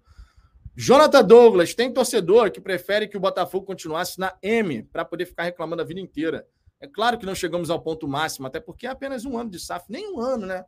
[0.75, 5.43] Jonathan Douglas, tem torcedor que prefere que o Botafogo continuasse na M para poder ficar
[5.43, 6.45] reclamando a vida inteira.
[6.81, 9.57] É claro que não chegamos ao ponto máximo, até porque é apenas um ano de
[9.57, 10.65] SAF, nem um ano, né?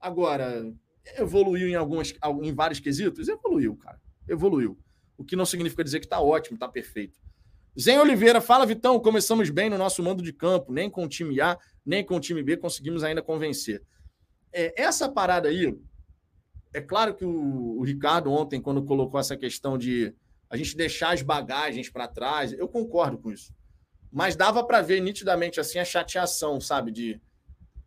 [0.00, 0.72] Agora,
[1.18, 3.28] evoluiu em algumas, em vários quesitos?
[3.28, 4.00] Evoluiu, cara.
[4.26, 4.78] Evoluiu.
[5.18, 7.20] O que não significa dizer que está ótimo, está perfeito.
[7.78, 11.40] Zen Oliveira, fala Vitão, começamos bem no nosso mando de campo, nem com o time
[11.40, 13.82] A, nem com o time B conseguimos ainda convencer.
[14.52, 15.76] É, essa parada aí,
[16.72, 20.14] é claro que o, o, Ricardo ontem, quando colocou essa questão de
[20.48, 23.52] a gente deixar as bagagens para trás, eu concordo com isso.
[24.10, 26.92] Mas dava para ver nitidamente assim a chateação, sabe?
[26.92, 27.20] De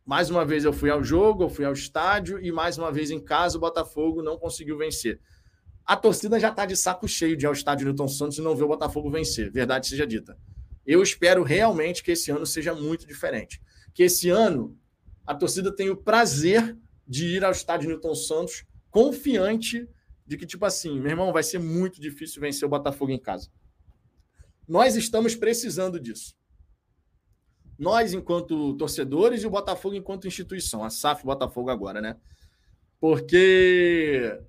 [0.03, 3.11] mais uma vez eu fui ao jogo, eu fui ao estádio e mais uma vez
[3.11, 5.19] em casa o Botafogo não conseguiu vencer.
[5.85, 8.55] A torcida já está de saco cheio de ir ao estádio Newton Santos e não
[8.55, 10.35] ver o Botafogo vencer, verdade seja dita.
[10.85, 13.61] Eu espero realmente que esse ano seja muito diferente.
[13.95, 14.77] Que esse ano
[15.25, 16.77] a torcida tenha o prazer
[17.07, 19.89] de ir ao estádio Newton Santos confiante
[20.25, 23.49] de que, tipo assim, meu irmão, vai ser muito difícil vencer o Botafogo em casa.
[24.67, 26.35] Nós estamos precisando disso.
[27.77, 32.17] Nós, enquanto torcedores, e o Botafogo enquanto instituição, a SAF Botafogo agora, né?
[32.99, 34.39] Porque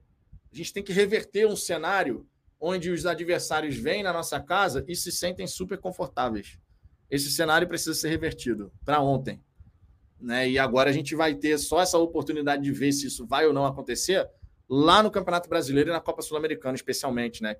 [0.53, 2.26] a gente tem que reverter um cenário
[2.59, 6.59] onde os adversários vêm na nossa casa e se sentem super confortáveis.
[7.11, 9.42] Esse cenário precisa ser revertido para ontem.
[10.20, 10.50] Né?
[10.50, 13.52] E agora a gente vai ter só essa oportunidade de ver se isso vai ou
[13.52, 14.28] não acontecer
[14.68, 17.42] lá no Campeonato Brasileiro e na Copa Sul-Americana, especialmente.
[17.42, 17.54] Né?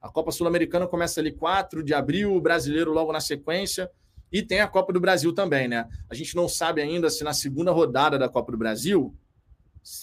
[0.00, 3.90] A Copa Sul-Americana começa ali 4 de abril, o brasileiro logo na sequência,
[4.32, 5.88] e tem a Copa do Brasil também, né?
[6.08, 9.14] A gente não sabe ainda se na segunda rodada da Copa do Brasil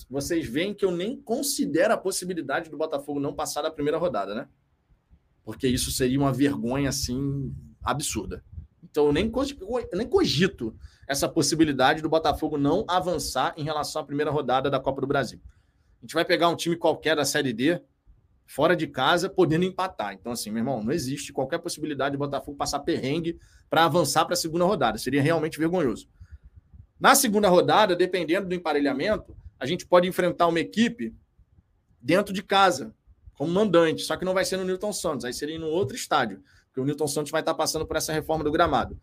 [0.09, 4.35] vocês veem que eu nem considero a possibilidade do Botafogo não passar da primeira rodada,
[4.35, 4.47] né?
[5.45, 8.43] Porque isso seria uma vergonha assim absurda.
[8.97, 9.31] Então eu nem,
[9.91, 10.75] eu nem cogito
[11.07, 15.39] essa possibilidade do Botafogo não avançar em relação à primeira rodada da Copa do Brasil.
[16.01, 17.79] A gente vai pegar um time qualquer da Série D,
[18.47, 20.13] fora de casa, podendo empatar.
[20.13, 23.37] Então, assim, meu irmão, não existe qualquer possibilidade de Botafogo passar perrengue
[23.69, 24.97] para avançar para a segunda rodada.
[24.97, 26.09] Seria realmente vergonhoso.
[26.99, 31.15] Na segunda rodada, dependendo do emparelhamento, a gente pode enfrentar uma equipe
[32.01, 32.95] dentro de casa,
[33.35, 36.41] como mandante, só que não vai ser no Newton Santos, aí seria em outro estádio,
[36.77, 38.99] porque o Newton Santos vai estar passando por essa reforma do gramado.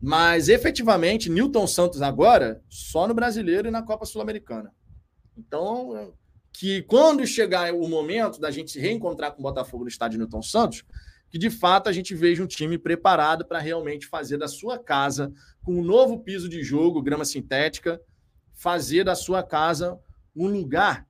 [0.00, 4.72] Mas efetivamente, Newton Santos agora só no Brasileiro e na Copa Sul-Americana.
[5.36, 6.12] Então,
[6.52, 10.42] que quando chegar o momento da gente se reencontrar com o Botafogo no estádio Newton
[10.42, 10.84] Santos,
[11.30, 15.32] que de fato a gente veja um time preparado para realmente fazer da sua casa,
[15.64, 18.00] com um novo piso de jogo, grama sintética,
[18.52, 19.98] fazer da sua casa
[20.36, 21.06] um lugar,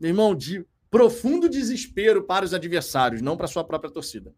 [0.00, 4.34] meu irmão, de profundo desespero para os adversários, não para a sua própria torcida.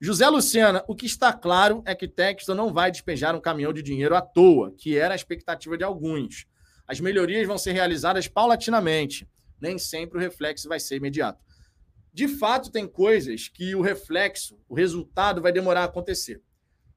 [0.00, 3.82] José Lucena, o que está claro é que Texton não vai despejar um caminhão de
[3.82, 6.46] dinheiro à toa, que era a expectativa de alguns.
[6.86, 9.28] As melhorias vão ser realizadas paulatinamente,
[9.60, 11.42] nem sempre o reflexo vai ser imediato.
[12.12, 16.40] De fato, tem coisas que o reflexo, o resultado vai demorar a acontecer.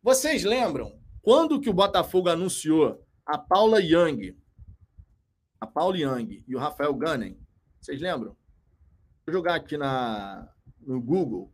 [0.01, 4.35] Vocês lembram quando que o Botafogo anunciou a Paula Young
[5.61, 7.37] a Paul Young e o Rafael Gunning.
[7.79, 8.35] Vocês lembram?
[9.23, 11.53] Vou jogar aqui na, no Google.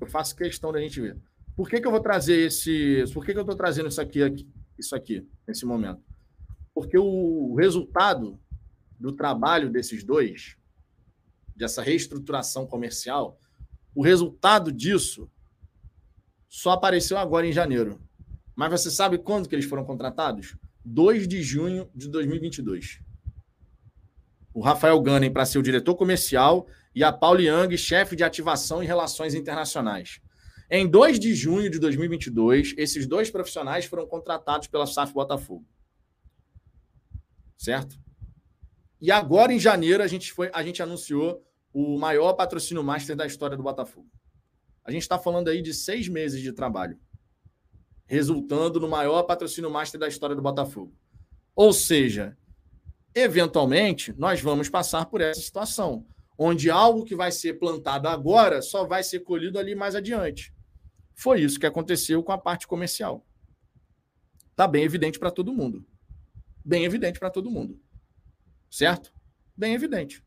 [0.00, 1.16] Eu faço questão da gente ver.
[1.56, 3.04] Por que, que eu vou trazer esse.
[3.12, 6.02] Por que, que eu estou trazendo isso aqui, aqui, isso aqui, nesse momento?
[6.74, 8.38] Porque o resultado
[8.98, 10.56] do trabalho desses dois,
[11.54, 13.38] dessa reestruturação comercial,
[13.94, 15.30] o resultado disso
[16.48, 18.00] só apareceu agora em janeiro.
[18.56, 20.56] Mas você sabe quando que eles foram contratados?
[20.84, 23.00] 2 de junho de 2022.
[24.52, 28.82] O Rafael Gunning para ser o diretor comercial e a Paul Young, chefe de ativação
[28.82, 30.20] e relações internacionais.
[30.70, 35.66] Em 2 de junho de 2022, esses dois profissionais foram contratados pela SAF Botafogo.
[37.56, 37.96] Certo?
[39.00, 43.26] E agora, em janeiro, a gente, foi, a gente anunciou o maior patrocínio master da
[43.26, 44.08] história do Botafogo.
[44.84, 46.98] A gente está falando aí de seis meses de trabalho
[48.06, 50.94] resultando no maior patrocínio master da história do Botafogo.
[51.54, 52.36] Ou seja,
[53.14, 56.06] eventualmente, nós vamos passar por essa situação,
[56.38, 60.52] onde algo que vai ser plantado agora só vai ser colhido ali mais adiante.
[61.14, 63.24] Foi isso que aconteceu com a parte comercial.
[64.50, 65.84] Está bem evidente para todo mundo.
[66.64, 67.80] Bem evidente para todo mundo.
[68.70, 69.12] Certo?
[69.56, 70.24] Bem evidente.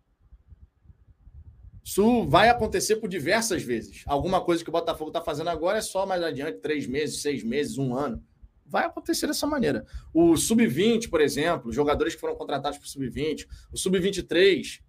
[1.84, 4.04] Isso vai acontecer por diversas vezes.
[4.06, 7.44] Alguma coisa que o Botafogo está fazendo agora é só mais adiante, três meses, seis
[7.44, 8.22] meses, um ano.
[8.66, 9.86] Vai acontecer dessa maneira.
[10.14, 14.82] O Sub-20, por exemplo, jogadores que foram contratados para o Sub-20, o Sub-23,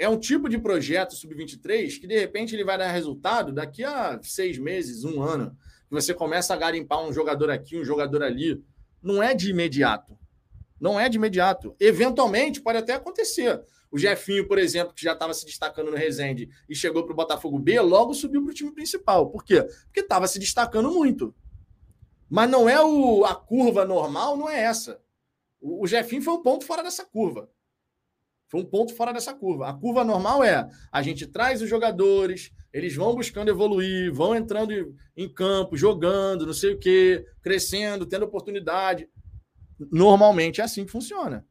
[0.00, 4.18] é um tipo de projeto Sub-23 que, de repente, ele vai dar resultado daqui a
[4.22, 5.54] seis meses, um ano.
[5.90, 8.64] Você começa a garimpar um jogador aqui, um jogador ali.
[9.02, 10.18] Não é de imediato.
[10.80, 11.76] Não é de imediato.
[11.78, 13.62] Eventualmente, pode até acontecer.
[13.90, 17.16] O Jefinho, por exemplo, que já estava se destacando no Resende e chegou para o
[17.16, 19.28] Botafogo B, logo subiu para o time principal.
[19.28, 19.62] Por quê?
[19.84, 21.34] Porque estava se destacando muito.
[22.26, 24.98] Mas não é o, a curva normal, não é essa.
[25.60, 27.50] O, o Jefinho foi um ponto fora dessa curva.
[28.50, 29.68] Foi um ponto fora dessa curva.
[29.68, 34.94] A curva normal é a gente traz os jogadores, eles vão buscando evoluir, vão entrando
[35.16, 39.08] em campo, jogando, não sei o quê, crescendo, tendo oportunidade.
[39.90, 41.46] Normalmente é assim que funciona.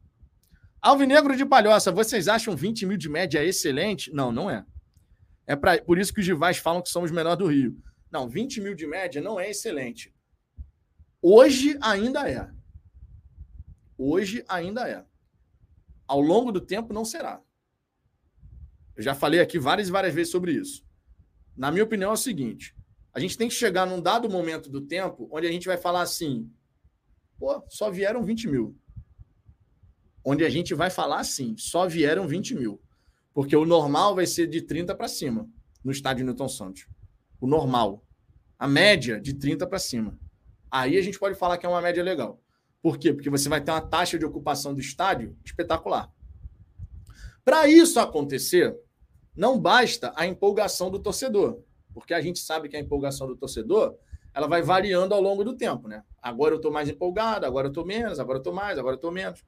[0.82, 4.12] Alvinegro de Palhoça, vocês acham 20 mil de média excelente?
[4.14, 4.66] Não, não é.
[5.47, 7.78] É pra, por isso que os rivais falam que somos menor do Rio.
[8.12, 10.14] Não, 20 mil de média não é excelente.
[11.22, 12.50] Hoje ainda é.
[13.97, 15.04] Hoje ainda é.
[16.10, 17.39] Ao longo do tempo não será.
[18.95, 20.84] Eu já falei aqui várias e várias vezes sobre isso.
[21.55, 22.76] Na minha opinião, é o seguinte:
[23.14, 26.01] a gente tem que chegar num dado momento do tempo onde a gente vai falar
[26.01, 26.51] assim,
[27.38, 28.76] pô, só vieram 20 mil.
[30.26, 32.82] Onde a gente vai falar assim, só vieram 20 mil.
[33.32, 35.47] Porque o normal vai ser de 30 para cima
[35.84, 36.88] no estádio Newton Santos.
[37.39, 38.03] O normal.
[38.57, 40.20] A média de 30 para cima.
[40.72, 42.41] Aí a gente pode falar que é uma média legal.
[42.82, 43.14] Por quê?
[43.14, 46.12] Porque você vai ter uma taxa de ocupação do estádio espetacular.
[47.44, 48.78] Para isso acontecer,
[49.36, 51.62] não basta a empolgação do torcedor,
[51.94, 53.98] porque a gente sabe que a empolgação do torcedor
[54.34, 56.04] ela vai variando ao longo do tempo, né?
[56.22, 58.98] Agora eu estou mais empolgado, agora eu estou menos, agora eu estou mais, agora eu
[58.98, 59.44] estou menos.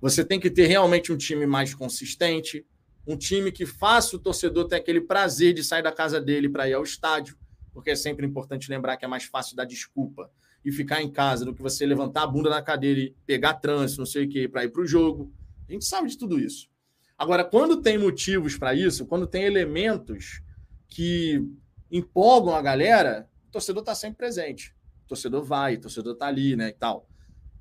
[0.00, 2.64] Você tem que ter realmente um time mais consistente,
[3.06, 6.68] um time que faça o torcedor ter aquele prazer de sair da casa dele para
[6.68, 7.36] ir ao estádio,
[7.72, 10.30] porque é sempre importante lembrar que é mais fácil dar desculpa
[10.68, 14.00] e ficar em casa do que você levantar a bunda na cadeira e pegar trânsito,
[14.00, 15.32] não sei o quê, para ir para o jogo.
[15.68, 16.68] A gente sabe de tudo isso.
[17.16, 20.42] Agora, quando tem motivos para isso, quando tem elementos
[20.86, 21.42] que
[21.90, 24.74] empolgam a galera, o torcedor está sempre presente.
[25.04, 27.08] O torcedor vai, o torcedor está ali, né, e tal.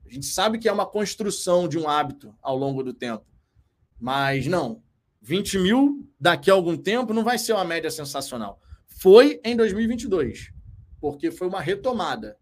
[0.06, 3.26] A gente sabe que é uma construção de um hábito ao longo do tempo.
[4.00, 4.84] Mas não,
[5.22, 8.62] 20 mil daqui a algum tempo não vai ser uma média sensacional.
[8.86, 10.52] Foi em 2022,
[11.00, 12.38] porque foi uma retomada.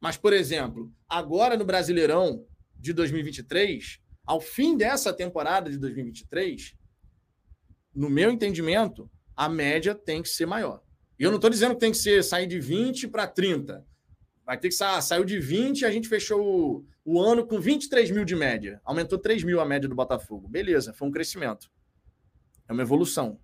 [0.00, 2.44] Mas, por exemplo, agora no Brasileirão
[2.74, 6.76] de 2023, ao fim dessa temporada de 2023,
[7.94, 10.82] no meu entendimento, a média tem que ser maior.
[11.18, 13.86] E eu não estou dizendo que tem que ser sair de 20 para 30.
[14.44, 18.10] Vai ter que sair, saiu de 20 a gente fechou o, o, ano com 23
[18.10, 18.80] mil de média.
[18.84, 20.46] Aumentou 3 mil a média do Botafogo.
[20.46, 21.70] Beleza, foi um crescimento.
[22.68, 23.40] É uma evolução.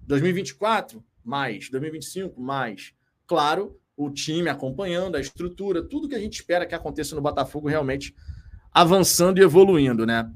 [0.00, 1.70] 2024, mais.
[1.70, 2.92] 2025, mais.
[3.26, 7.68] Claro, o time acompanhando, a estrutura, tudo que a gente espera que aconteça no Botafogo
[7.68, 8.14] realmente
[8.72, 10.30] avançando e evoluindo, né?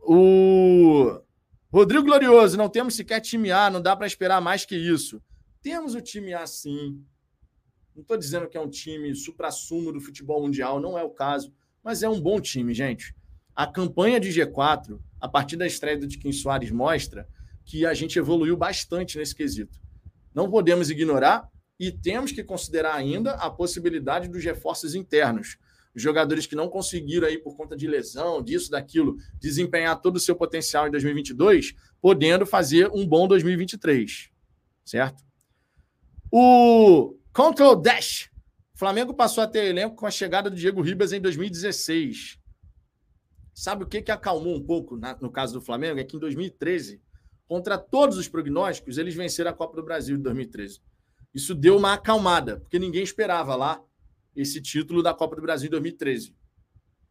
[0.00, 1.20] O
[1.72, 5.22] Rodrigo Glorioso, não temos sequer time A, não dá para esperar mais que isso.
[5.62, 7.00] Temos o time A sim.
[7.94, 11.52] Não estou dizendo que é um time supra-sumo do futebol mundial, não é o caso,
[11.82, 13.14] mas é um bom time, gente.
[13.54, 17.28] A campanha de G4, a partir da estreia do Tiquinho Soares, mostra
[17.64, 19.78] que a gente evoluiu bastante nesse quesito.
[20.34, 21.49] Não podemos ignorar
[21.80, 25.58] e temos que considerar ainda a possibilidade dos reforços internos
[25.94, 30.20] os jogadores que não conseguiram aí por conta de lesão, disso, daquilo, desempenhar todo o
[30.20, 34.30] seu potencial em 2022, podendo fazer um bom 2023,
[34.84, 35.24] certo?
[36.30, 38.30] O Control Dash.
[38.74, 42.38] O Flamengo passou a ter elenco com a chegada do Diego Ribas em 2016.
[43.52, 45.98] Sabe o que, que acalmou um pouco na, no caso do Flamengo?
[45.98, 47.02] É que em 2013,
[47.46, 50.80] contra todos os prognósticos, eles venceram a Copa do Brasil de 2013.
[51.34, 53.82] Isso deu uma acalmada, porque ninguém esperava lá
[54.34, 56.34] esse título da Copa do Brasil em 2013.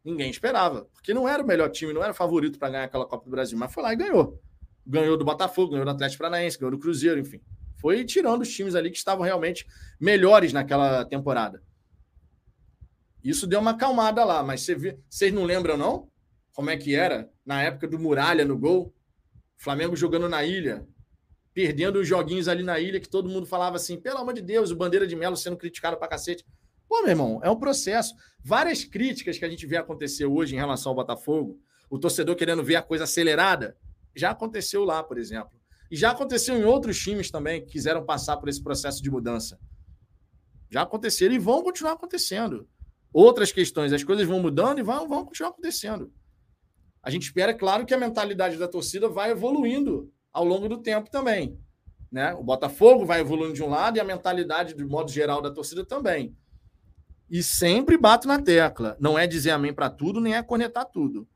[0.04, 3.24] Ninguém esperava, porque não era o melhor time, não era favorito para ganhar aquela Copa
[3.24, 4.40] do Brasil, mas foi lá e ganhou.
[4.86, 7.40] Ganhou do Botafogo, ganhou do Atlético Paranaense, ganhou do Cruzeiro, enfim.
[7.76, 9.66] Foi tirando os times ali que estavam realmente
[9.98, 11.62] melhores naquela temporada.
[13.22, 16.10] Isso deu uma acalmada lá, mas você vê, vocês não lembram, não?
[16.54, 18.94] Como é que era na época do Muralha no gol?
[19.56, 20.86] Flamengo jogando na ilha,
[21.52, 24.70] perdendo os joguinhos ali na ilha, que todo mundo falava assim: pelo amor de Deus,
[24.70, 26.44] o Bandeira de Melo sendo criticado pra cacete.
[26.88, 28.14] Pô, meu irmão, é um processo.
[28.42, 32.64] Várias críticas que a gente vê acontecer hoje em relação ao Botafogo, o torcedor querendo
[32.64, 33.76] ver a coisa acelerada,
[34.14, 35.52] já aconteceu lá, por exemplo.
[35.90, 39.58] E já aconteceu em outros times também que quiseram passar por esse processo de mudança.
[40.70, 42.68] Já aconteceram e vão continuar acontecendo.
[43.12, 46.12] Outras questões, as coisas vão mudando e vão, vão continuar acontecendo.
[47.02, 51.10] A gente espera, claro, que a mentalidade da torcida vai evoluindo ao longo do tempo
[51.10, 51.58] também.
[52.10, 52.34] Né?
[52.34, 55.84] O Botafogo vai evoluindo de um lado e a mentalidade, de modo geral, da torcida
[55.84, 56.36] também.
[57.28, 58.96] E sempre bato na tecla.
[58.98, 61.28] Não é dizer amém para tudo, nem é cornetar tudo.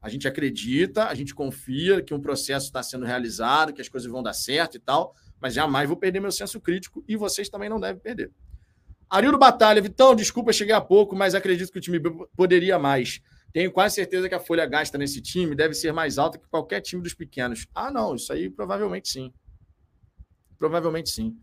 [0.00, 4.10] A gente acredita, a gente confia que um processo está sendo realizado, que as coisas
[4.10, 7.68] vão dar certo e tal, mas jamais vou perder meu senso crítico e vocês também
[7.68, 8.32] não devem perder.
[9.08, 12.00] Arildo Batalha, Vitão, desculpa, cheguei há pouco, mas acredito que o time
[12.34, 13.20] poderia mais.
[13.52, 16.80] Tenho quase certeza que a folha gasta nesse time deve ser mais alta que qualquer
[16.80, 17.66] time dos pequenos.
[17.74, 19.32] Ah, não, isso aí provavelmente sim.
[20.58, 21.36] Provavelmente sim.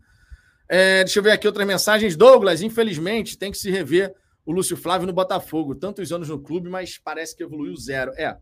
[0.68, 2.16] É, deixa eu ver aqui outras mensagens.
[2.16, 5.74] Douglas, infelizmente, tem que se rever o Lúcio Flávio no Botafogo.
[5.74, 8.12] Tantos anos no clube, mas parece que evoluiu zero.
[8.12, 8.36] É,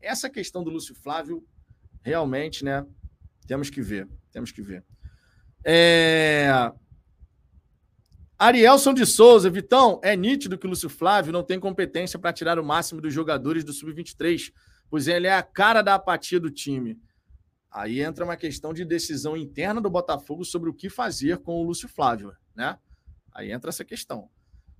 [0.00, 1.44] essa questão do Lúcio Flávio,
[2.02, 2.86] realmente, né?
[3.46, 4.08] Temos que ver.
[4.32, 4.84] Temos que ver.
[5.64, 6.72] É...
[8.42, 12.58] Arielson de Souza, Vitão, é nítido que o Lúcio Flávio não tem competência para tirar
[12.58, 14.50] o máximo dos jogadores do Sub-23,
[14.88, 16.98] pois ele é a cara da apatia do time.
[17.70, 21.62] Aí entra uma questão de decisão interna do Botafogo sobre o que fazer com o
[21.62, 22.78] Lúcio Flávio, né?
[23.30, 24.30] Aí entra essa questão.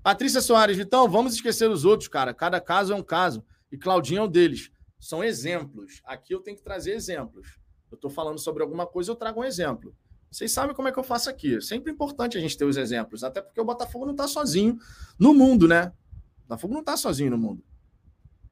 [0.03, 2.33] Patrícia Soares, Vitão, vamos esquecer os outros, cara.
[2.33, 3.45] Cada caso é um caso.
[3.71, 4.71] E Claudinho é um deles.
[4.99, 6.01] São exemplos.
[6.07, 7.59] Aqui eu tenho que trazer exemplos.
[7.91, 9.95] Eu estou falando sobre alguma coisa, eu trago um exemplo.
[10.31, 11.61] Vocês sabem como é que eu faço aqui.
[11.61, 14.79] Sempre importante a gente ter os exemplos, até porque o Botafogo não está sozinho
[15.19, 15.93] no mundo, né?
[16.39, 17.65] O Botafogo não está sozinho no mundo.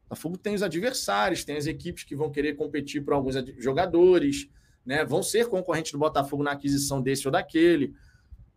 [0.06, 4.48] O Botafogo tem os adversários, tem as equipes que vão querer competir por alguns jogadores,
[4.84, 5.04] né?
[5.04, 7.94] Vão ser concorrentes do Botafogo na aquisição desse ou daquele.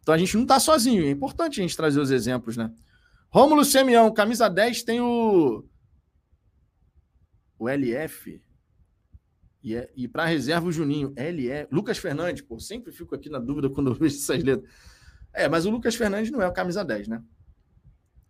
[0.02, 1.06] Então a gente não está sozinho.
[1.06, 2.74] É importante a gente trazer os exemplos, né?
[3.30, 5.64] Rômulo Semião, camisa 10, tem o.
[7.60, 8.42] O LF.
[9.64, 11.14] E, é, e para reserva o Juninho.
[11.16, 11.68] LE.
[11.72, 14.70] Lucas Fernandes, pô, sempre fico aqui na dúvida quando eu vejo essas letras.
[15.34, 17.22] É, mas o Lucas Fernandes não é o camisa 10, né?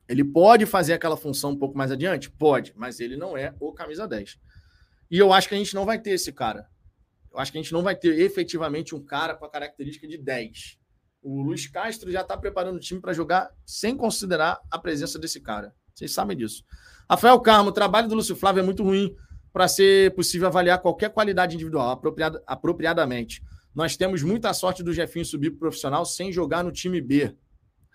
[0.07, 2.29] Ele pode fazer aquela função um pouco mais adiante?
[2.29, 4.37] Pode, mas ele não é o camisa 10.
[5.09, 6.67] E eu acho que a gente não vai ter esse cara.
[7.31, 10.17] Eu acho que a gente não vai ter efetivamente um cara com a característica de
[10.17, 10.77] 10.
[11.21, 15.39] O Luiz Castro já está preparando o time para jogar sem considerar a presença desse
[15.39, 15.73] cara.
[15.93, 16.63] Vocês sabem disso.
[17.09, 19.15] Rafael Carmo, o trabalho do Lúcio Flávio é muito ruim
[19.51, 23.43] para ser possível avaliar qualquer qualidade individual apropriada, apropriadamente.
[23.73, 27.35] Nós temos muita sorte do Jefinho subir para profissional sem jogar no time B.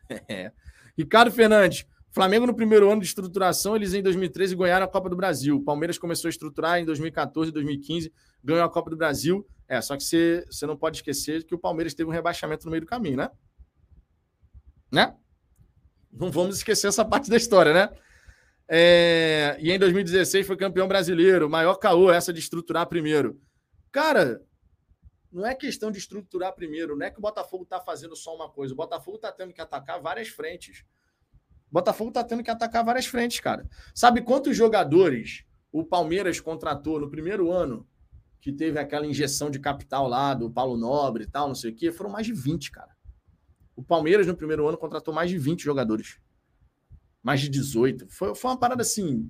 [0.29, 0.53] É.
[0.97, 5.17] Ricardo Fernandes, Flamengo no primeiro ano de estruturação, eles em 2013 ganharam a Copa do
[5.17, 5.61] Brasil.
[5.65, 9.47] Palmeiras começou a estruturar em 2014 e 2015, ganhou a Copa do Brasil.
[9.69, 12.71] É, só que você, você não pode esquecer que o Palmeiras teve um rebaixamento no
[12.71, 13.31] meio do caminho, né?
[14.91, 15.15] Né?
[16.11, 17.91] Não vamos esquecer essa parte da história, né?
[18.69, 23.41] É, e em 2016 foi campeão brasileiro, maior caô essa de estruturar primeiro.
[23.93, 24.43] Cara,
[25.33, 28.49] não é questão de estruturar primeiro, não é que o Botafogo está fazendo só uma
[28.49, 28.75] coisa.
[28.75, 30.85] O Botafogo está tendo que atacar várias frentes.
[31.71, 33.69] O Botafogo está tendo que atacar várias frentes, cara.
[33.95, 37.87] Sabe quantos jogadores o Palmeiras contratou no primeiro ano
[38.41, 41.75] que teve aquela injeção de capital lá do Paulo Nobre e tal, não sei o
[41.75, 42.97] quê, foram mais de 20, cara.
[43.75, 46.19] O Palmeiras, no primeiro ano, contratou mais de 20 jogadores.
[47.27, 48.07] Mais de 18.
[48.09, 49.29] Foi, foi uma parada assim.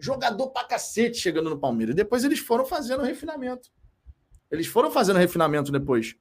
[0.00, 1.94] Jogador pra cacete chegando no Palmeiras.
[1.94, 3.70] Depois eles foram fazendo refinamento.
[4.50, 6.16] Eles foram fazendo refinamento depois.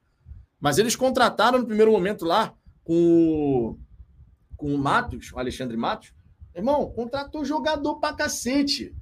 [0.60, 3.80] Mas eles contrataram no primeiro momento lá com o,
[4.56, 6.14] com o Matos, o Alexandre Matos.
[6.54, 8.96] Irmão, contratou jogador pra cacete.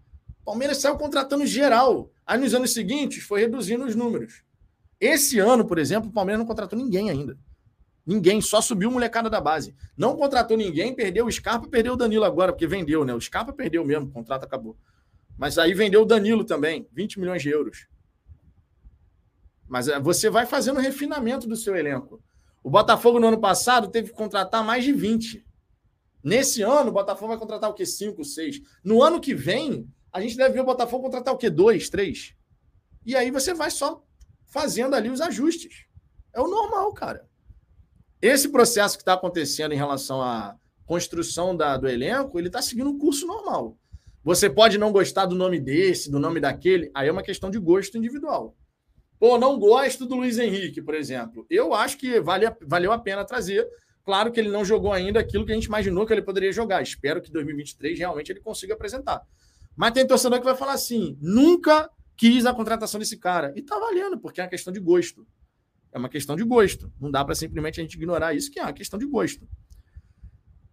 [0.45, 2.09] Palmeiras saiu contratando geral.
[2.25, 4.41] Aí nos anos seguintes foi reduzindo os números.
[5.01, 7.37] Esse ano, por exemplo, o Palmeiras não contratou ninguém ainda.
[8.05, 9.75] Ninguém, só subiu molecada da base.
[9.97, 13.13] Não contratou ninguém, perdeu o Scarpa, perdeu o Danilo agora, porque vendeu, né?
[13.13, 14.77] O Scarpa perdeu mesmo, o contrato acabou.
[15.37, 17.87] Mas aí vendeu o Danilo também, 20 milhões de euros.
[19.67, 22.21] Mas é, você vai fazendo refinamento do seu elenco.
[22.63, 25.43] O Botafogo no ano passado teve que contratar mais de 20.
[26.23, 27.85] Nesse ano, o Botafogo vai contratar o quê?
[27.85, 28.61] 5, 6.
[28.83, 31.49] No ano que vem, a gente deve ver o Botafogo contratar o quê?
[31.49, 32.35] Dois, três.
[33.05, 34.03] E aí você vai só
[34.45, 35.85] fazendo ali os ajustes.
[36.33, 37.27] É o normal, cara.
[38.25, 42.89] Esse processo que está acontecendo em relação à construção da, do elenco, ele está seguindo
[42.89, 43.77] um curso normal.
[44.23, 47.59] Você pode não gostar do nome desse, do nome daquele, aí é uma questão de
[47.59, 48.55] gosto individual.
[49.19, 51.45] Pô, não gosto do Luiz Henrique, por exemplo.
[51.51, 53.63] Eu acho que vale, valeu a pena trazer.
[54.03, 56.81] Claro que ele não jogou ainda aquilo que a gente imaginou que ele poderia jogar.
[56.81, 59.21] Espero que 2023 realmente ele consiga apresentar.
[59.75, 63.53] Mas tem torcedor que vai falar assim: nunca quis a contratação desse cara.
[63.55, 65.27] E tá valendo, porque é uma questão de gosto.
[65.95, 66.91] É uma questão de gosto.
[66.99, 69.47] Não dá para simplesmente a gente ignorar isso, que é uma questão de gosto.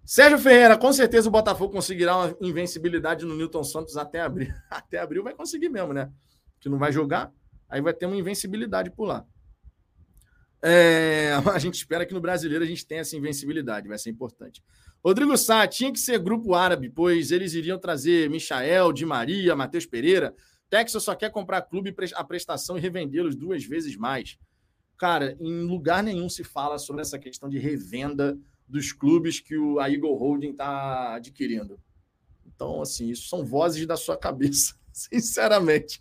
[0.05, 4.53] Sérgio Ferreira, com certeza o Botafogo conseguirá uma invencibilidade no Newton Santos até abril.
[4.69, 6.11] Até abril vai conseguir mesmo, né?
[6.59, 7.33] Que não vai jogar,
[7.69, 9.25] aí vai ter uma invencibilidade por lá.
[10.61, 14.61] É, a gente espera que no brasileiro a gente tenha essa invencibilidade, vai ser importante.
[15.05, 19.87] Rodrigo Sá, tinha que ser grupo árabe, pois eles iriam trazer Michael, Di Maria, Matheus
[19.87, 20.35] Pereira.
[20.69, 24.37] Texas só quer comprar clube a prestação e revendê-los duas vezes mais.
[25.03, 29.81] Cara, em lugar nenhum se fala sobre essa questão de revenda dos clubes que o,
[29.81, 31.81] a Eagle Holding está adquirindo.
[32.47, 36.01] Então, assim, isso são vozes da sua cabeça, sinceramente.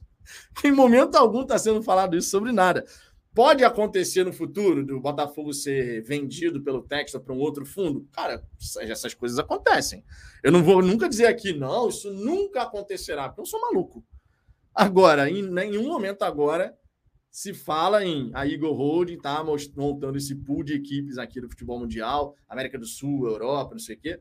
[0.64, 2.86] Em momento algum está sendo falado isso sobre nada.
[3.34, 8.08] Pode acontecer no futuro do Botafogo ser vendido pelo Texas para um outro fundo?
[8.12, 8.48] Cara,
[8.82, 10.06] essas coisas acontecem.
[10.44, 14.06] Eu não vou nunca dizer aqui, não, isso nunca acontecerá, porque eu sou maluco.
[14.76, 16.80] Agora, em nenhum momento agora
[17.32, 19.42] se fala em a Eagle Holding tá
[19.76, 23.96] montando esse pool de equipes aqui do futebol mundial, América do Sul, Europa, não sei
[23.96, 24.20] o quê,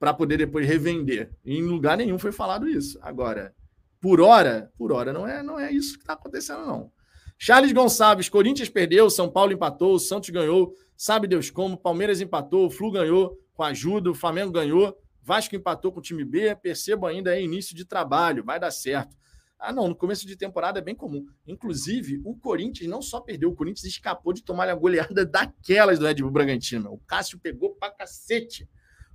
[0.00, 1.30] para poder depois revender.
[1.44, 2.98] E em lugar nenhum foi falado isso.
[3.02, 3.54] Agora,
[4.00, 6.90] por hora, por hora não é, não é isso que está acontecendo não.
[7.38, 12.70] Charles Gonçalves, Corinthians perdeu, São Paulo empatou, Santos ganhou, sabe Deus como, Palmeiras empatou, o
[12.70, 17.36] Flu ganhou com ajuda, o Flamengo ganhou, Vasco empatou com o time B, percebo ainda
[17.36, 19.16] é início de trabalho, vai dar certo.
[19.58, 21.26] Ah, não, no começo de temporada é bem comum.
[21.46, 26.06] Inclusive, o Corinthians não só perdeu, o Corinthians escapou de tomar a goleada daquelas do
[26.06, 26.92] Red Bull Bragantino.
[26.92, 28.68] O Cássio pegou pra cacete.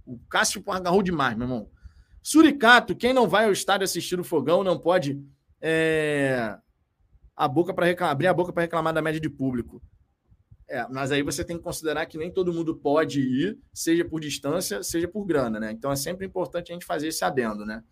[0.06, 1.70] O Cássio agarrou demais, meu irmão.
[2.22, 5.22] Suricato, quem não vai ao estádio assistir o fogão não pode
[5.61, 6.57] é,
[7.36, 9.82] a boca para abrir a boca para reclamar da média de público.
[10.68, 14.20] É, mas aí você tem que considerar que nem todo mundo pode ir, seja por
[14.20, 15.72] distância, seja por grana, né?
[15.72, 17.84] Então é sempre importante a gente fazer esse adendo, né?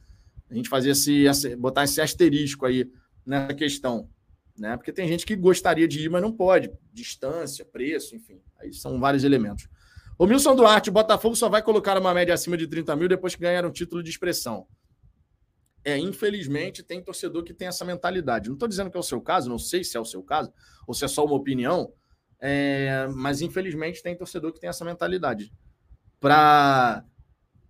[0.51, 2.91] A gente fazer esse, botar esse asterisco aí
[3.25, 4.09] nessa questão,
[4.57, 4.75] né?
[4.75, 6.69] Porque tem gente que gostaria de ir, mas não pode.
[6.91, 8.41] Distância, preço, enfim.
[8.59, 9.69] Aí são vários elementos.
[10.19, 13.33] O Milson Duarte, o Botafogo só vai colocar uma média acima de 30 mil depois
[13.33, 14.67] que ganhar um título de expressão.
[15.83, 18.49] É, infelizmente, tem torcedor que tem essa mentalidade.
[18.49, 20.53] Não estou dizendo que é o seu caso, não sei se é o seu caso,
[20.85, 21.91] ou se é só uma opinião,
[22.39, 25.51] é, mas infelizmente tem torcedor que tem essa mentalidade.
[26.19, 27.03] Pra.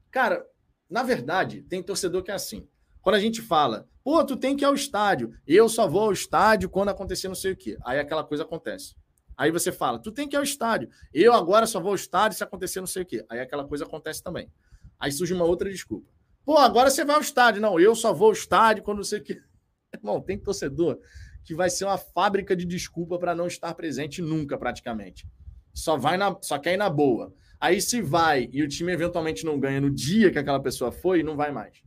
[0.10, 0.46] Cara,
[0.92, 2.68] na verdade, tem torcedor que é assim.
[3.02, 6.12] Quando a gente fala, pô, tu tem que ir ao estádio, eu só vou ao
[6.12, 7.78] estádio quando acontecer não sei o quê.
[7.84, 8.94] Aí aquela coisa acontece.
[9.38, 12.38] Aí você fala, tu tem que ir ao estádio, eu agora só vou ao estádio
[12.38, 13.26] se acontecer não sei o quê.
[13.30, 14.52] Aí aquela coisa acontece também.
[15.00, 16.12] Aí surge uma outra desculpa.
[16.44, 17.62] Pô, agora você vai ao estádio.
[17.62, 19.42] Não, eu só vou ao estádio quando não sei o quê.
[19.96, 21.00] Irmão, tem torcedor
[21.44, 25.26] que vai ser uma fábrica de desculpa para não estar presente nunca, praticamente.
[25.74, 27.34] Só vai na, só quer ir na boa.
[27.62, 31.22] Aí se vai e o time eventualmente não ganha no dia que aquela pessoa foi,
[31.22, 31.84] não vai mais.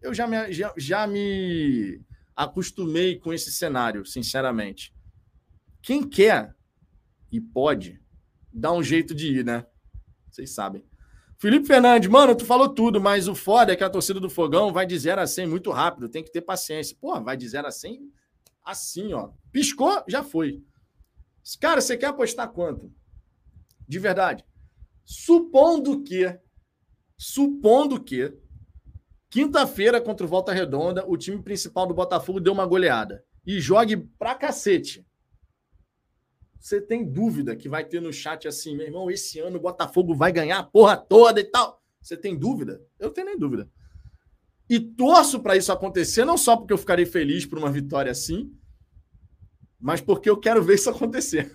[0.00, 2.00] Eu já me, já, já me
[2.36, 4.94] acostumei com esse cenário, sinceramente.
[5.82, 6.54] Quem quer
[7.32, 8.00] e pode,
[8.52, 9.66] dá um jeito de ir, né?
[10.30, 10.84] Vocês sabem.
[11.38, 14.72] Felipe Fernandes, mano, tu falou tudo, mas o foda é que a torcida do Fogão
[14.72, 16.96] vai de 0 a 100 muito rápido, tem que ter paciência.
[17.00, 18.00] Pô, vai de 0 a 100
[18.64, 19.30] assim, ó.
[19.50, 20.62] Piscou, já foi.
[21.60, 22.92] Cara, você quer apostar quanto?
[23.86, 24.44] De verdade.
[25.04, 26.38] Supondo que,
[27.16, 28.32] supondo que,
[29.28, 33.96] quinta-feira contra o Volta Redonda, o time principal do Botafogo deu uma goleada e jogue
[33.96, 35.06] pra cacete.
[36.58, 40.14] Você tem dúvida que vai ter no chat assim, meu irmão, esse ano o Botafogo
[40.14, 41.82] vai ganhar a porra toda e tal?
[42.00, 42.82] Você tem dúvida?
[42.98, 43.70] Eu tenho nem dúvida.
[44.68, 48.50] E torço para isso acontecer, não só porque eu ficarei feliz por uma vitória assim,
[49.78, 51.54] mas porque eu quero ver isso acontecer.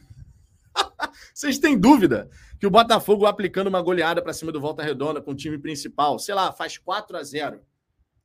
[1.39, 2.29] Vocês têm dúvida
[2.59, 6.19] que o Botafogo aplicando uma goleada para cima do Volta Redonda com o time principal,
[6.19, 7.61] sei lá, faz 4 a 0.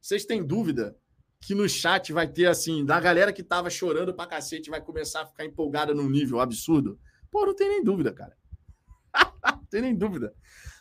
[0.00, 0.96] Vocês têm dúvida
[1.40, 5.22] que no chat vai ter assim, da galera que tava chorando pra cacete vai começar
[5.22, 6.98] a ficar empolgada num nível absurdo?
[7.30, 8.36] Pô, não tem nem dúvida, cara.
[9.46, 10.34] não tem nem dúvida.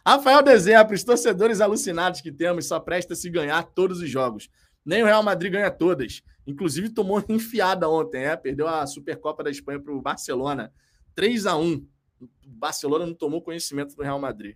[0.03, 4.49] Rafael Dezembro, os torcedores alucinados que temos só presta se ganhar todos os jogos.
[4.83, 6.23] Nem o Real Madrid ganha todas.
[6.47, 8.35] Inclusive tomou enfiada ontem, é?
[8.35, 10.73] Perdeu a Supercopa da Espanha para o Barcelona.
[11.13, 11.92] 3 a 1
[12.45, 14.55] O Barcelona não tomou conhecimento do Real Madrid.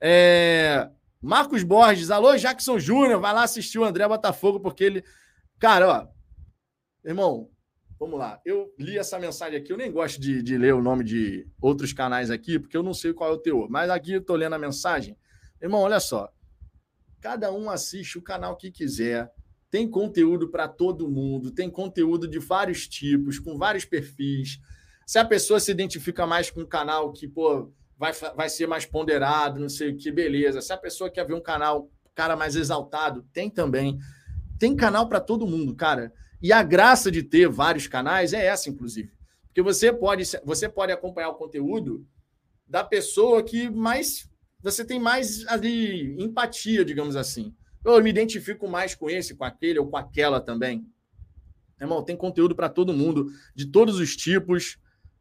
[0.00, 0.90] É...
[1.20, 5.04] Marcos Borges, alô, Jackson Júnior, vai lá assistir o André Botafogo, porque ele.
[5.58, 6.08] Cara, ó,
[7.04, 7.50] irmão,
[7.98, 8.40] Vamos lá.
[8.44, 9.72] Eu li essa mensagem aqui.
[9.72, 12.94] Eu nem gosto de, de, ler o nome de outros canais aqui, porque eu não
[12.94, 13.68] sei qual é o teor.
[13.68, 15.16] Mas aqui eu estou lendo a mensagem.
[15.60, 16.32] Irmão, olha só.
[17.20, 19.32] Cada um assiste o canal que quiser.
[19.68, 21.50] Tem conteúdo para todo mundo.
[21.50, 24.60] Tem conteúdo de vários tipos, com vários perfis.
[25.08, 28.84] Se a pessoa se identifica mais com um canal que, pô, vai, vai ser mais
[28.84, 30.60] ponderado, não sei o que, beleza.
[30.60, 33.98] Se a pessoa quer ver um canal, cara mais exaltado, tem também.
[34.58, 36.12] Tem canal para todo mundo, cara.
[36.42, 39.10] E a graça de ter vários canais é essa, inclusive.
[39.46, 42.06] Porque você pode, você pode acompanhar o conteúdo
[42.66, 44.28] da pessoa que mais
[44.60, 47.56] você tem mais ali empatia, digamos assim.
[47.82, 50.86] Eu me identifico mais com esse, com aquele ou com aquela também.
[51.80, 54.76] Irmão, tem conteúdo para todo mundo, de todos os tipos,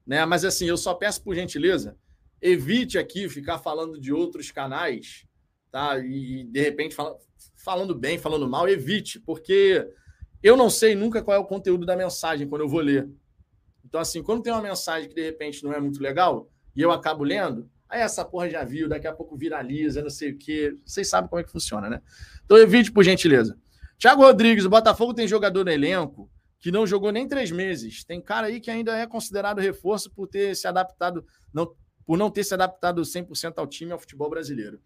[0.07, 0.25] né?
[0.25, 1.97] Mas assim, eu só peço por gentileza,
[2.41, 5.25] evite aqui ficar falando de outros canais,
[5.69, 5.99] tá?
[5.99, 6.95] E de repente
[7.57, 9.85] falando bem, falando mal, evite, porque
[10.41, 13.09] eu não sei nunca qual é o conteúdo da mensagem quando eu vou ler.
[13.83, 16.91] Então, assim, quando tem uma mensagem que de repente não é muito legal e eu
[16.91, 20.77] acabo lendo, aí essa porra já viu, daqui a pouco viraliza, não sei o quê.
[20.85, 22.01] Vocês sabem como é que funciona, né?
[22.45, 23.57] Então, evite, por gentileza.
[23.97, 26.29] Tiago Rodrigues, o Botafogo tem jogador no elenco
[26.59, 28.03] que não jogou nem três meses.
[28.03, 31.75] Tem cara aí que ainda é considerado reforço por ter se adaptado, não,
[32.05, 34.81] por não ter se adaptado 100% ao time ao futebol brasileiro.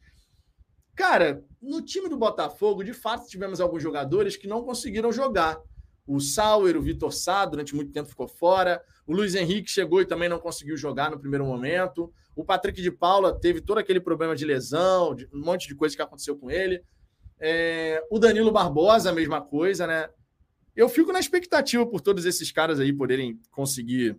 [0.96, 5.60] Cara, no time do Botafogo, de fato, tivemos alguns jogadores que não conseguiram jogar.
[6.06, 8.84] O Sauer, o Vitor Sá, durante muito tempo ficou fora.
[9.08, 12.12] O Luiz Henrique chegou e também não conseguiu jogar no primeiro momento.
[12.36, 16.02] O Patrick de Paula teve todo aquele problema de lesão, um monte de coisa que
[16.02, 16.84] aconteceu com ele.
[17.40, 20.10] É, o Danilo Barbosa, a mesma coisa, né?
[20.82, 24.18] Eu fico na expectativa por todos esses caras aí poderem conseguir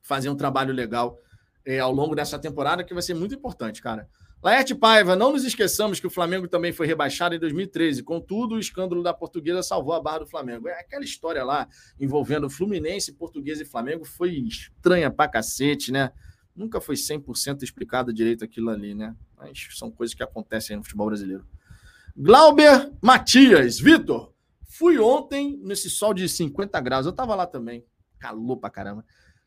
[0.00, 1.20] fazer um trabalho legal
[1.62, 4.08] é, ao longo dessa temporada, que vai ser muito importante, cara.
[4.42, 8.02] Laerte Paiva, não nos esqueçamos que o Flamengo também foi rebaixado em 2013.
[8.02, 10.68] Contudo, o escândalo da portuguesa salvou a barra do Flamengo.
[10.68, 11.68] É aquela história lá
[12.00, 16.12] envolvendo Fluminense, Portuguesa e Flamengo foi estranha pra cacete, né?
[16.56, 19.14] Nunca foi 100% explicado direito aquilo ali, né?
[19.36, 21.46] Mas são coisas que acontecem no futebol brasileiro.
[22.16, 24.33] Glauber Matias, Vitor,
[24.76, 27.06] fui ontem nesse sol de 50 graus.
[27.06, 27.84] Eu tava lá também.
[28.18, 29.04] calor pra caramba.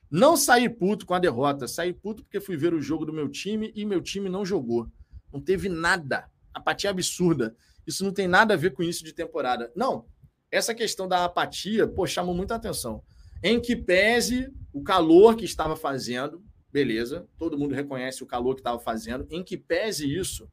[0.10, 3.28] Não saí puto com a derrota, saí puto porque fui ver o jogo do meu
[3.28, 4.90] time e meu time não jogou.
[5.34, 6.30] Não teve nada.
[6.54, 7.56] Apatia absurda.
[7.86, 9.72] Isso não tem nada a ver com isso de temporada.
[9.76, 10.06] Não.
[10.50, 13.04] Essa questão da apatia, pô, chamou muita atenção.
[13.44, 16.42] Em que pese o calor que estava fazendo,
[16.72, 20.50] beleza, todo mundo reconhece o calor que estava fazendo, em que pese isso,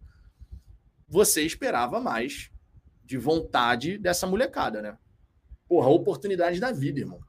[1.08, 2.50] você esperava mais
[3.04, 4.96] de vontade dessa molecada, né?
[5.68, 7.20] Porra, oportunidade da vida, irmão.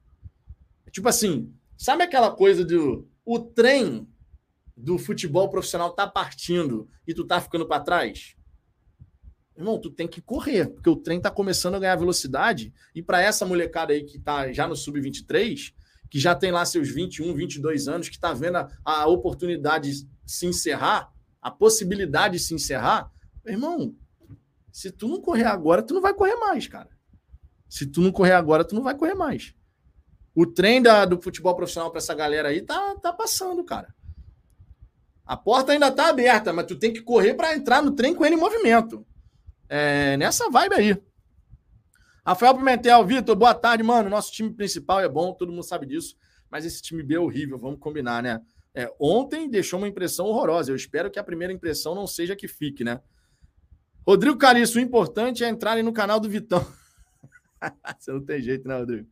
[0.91, 4.07] Tipo assim, sabe aquela coisa do o trem
[4.77, 8.35] do futebol profissional tá partindo e tu tá ficando para trás?
[9.57, 13.21] Irmão, tu tem que correr, porque o trem tá começando a ganhar velocidade e para
[13.21, 15.73] essa molecada aí que tá já no sub-23,
[16.09, 20.45] que já tem lá seus 21, 22 anos, que tá vendo a, a oportunidade se
[20.45, 21.11] encerrar,
[21.41, 23.09] a possibilidade de se encerrar,
[23.45, 23.95] irmão,
[24.75, 26.89] se tu não correr agora, tu não vai correr mais, cara.
[27.69, 29.55] Se tu não correr agora, tu não vai correr mais.
[30.35, 33.95] O trem da, do futebol profissional para essa galera aí tá, tá passando, cara.
[35.25, 38.25] A porta ainda tá aberta, mas tu tem que correr para entrar no trem com
[38.25, 39.07] ele em movimento.
[39.69, 41.01] É, nessa vibe aí.
[42.25, 44.09] Rafael Pimentel, Vitor, boa tarde, mano.
[44.09, 46.17] Nosso time principal é bom, todo mundo sabe disso,
[46.51, 48.41] mas esse time B é horrível, vamos combinar, né?
[48.73, 50.69] É, ontem deixou uma impressão horrorosa.
[50.69, 52.99] Eu espero que a primeira impressão não seja que fique, né?
[54.05, 56.63] Rodrigo Cariço, o importante é entrarem no canal do Vitão.
[57.97, 59.09] Você não tem jeito, né, Rodrigo?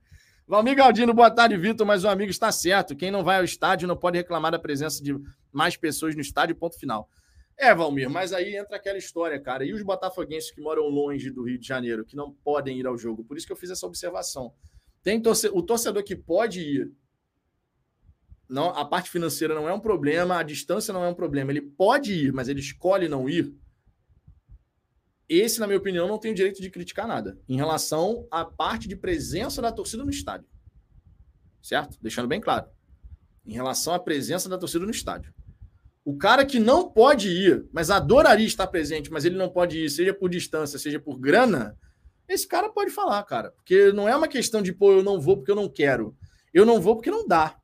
[0.47, 1.87] Valmir Galdino, boa tarde, Vitor.
[1.87, 2.95] Mas o amigo está certo.
[2.95, 5.15] Quem não vai ao estádio não pode reclamar da presença de
[5.51, 7.09] mais pessoas no estádio, ponto final.
[7.57, 9.65] É, Valmir, mas aí entra aquela história, cara.
[9.65, 12.95] E os botafoguenses que moram longe do Rio de Janeiro, que não podem ir ao
[12.95, 13.23] jogo?
[13.23, 14.53] Por isso que eu fiz essa observação.
[15.01, 15.49] Tem torce...
[15.51, 16.91] O torcedor que pode ir,
[18.47, 21.51] não, a parte financeira não é um problema, a distância não é um problema.
[21.51, 23.55] Ele pode ir, mas ele escolhe não ir
[25.27, 28.87] esse, na minha opinião, não tem o direito de criticar nada em relação à parte
[28.87, 30.47] de presença da torcida no estádio.
[31.61, 31.97] Certo?
[32.01, 32.67] Deixando bem claro.
[33.45, 35.33] Em relação à presença da torcida no estádio.
[36.05, 39.89] O cara que não pode ir, mas adoraria estar presente, mas ele não pode ir,
[39.89, 41.77] seja por distância, seja por grana,
[42.27, 43.51] esse cara pode falar, cara.
[43.51, 46.15] Porque não é uma questão de, pô, eu não vou porque eu não quero.
[46.53, 47.57] Eu não vou porque não dá.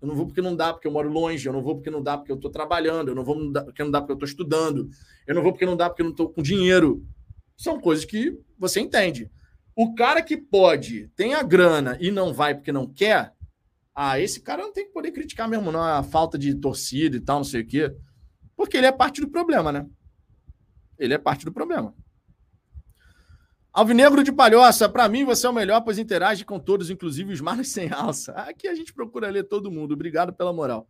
[0.00, 1.46] Eu não vou porque não dá, porque eu moro longe.
[1.46, 3.08] Eu não vou porque não dá, porque eu estou trabalhando.
[3.08, 4.88] Eu não vou porque não dá, porque eu estou estudando.
[5.26, 7.04] Eu não vou porque não dá, porque eu não estou com dinheiro.
[7.56, 9.30] São coisas que você entende.
[9.74, 13.34] O cara que pode, tem a grana e não vai porque não quer,
[13.94, 17.20] ah, esse cara não tem que poder criticar mesmo, não, a falta de torcida e
[17.20, 17.94] tal, não sei o quê.
[18.54, 19.86] Porque ele é parte do problema, né?
[20.98, 21.94] Ele é parte do problema.
[23.76, 27.42] Alvinegro de Palhoça, para mim você é o melhor, pois interage com todos, inclusive os
[27.42, 28.32] manos sem alça.
[28.32, 29.92] Aqui a gente procura ler todo mundo.
[29.92, 30.88] Obrigado pela moral.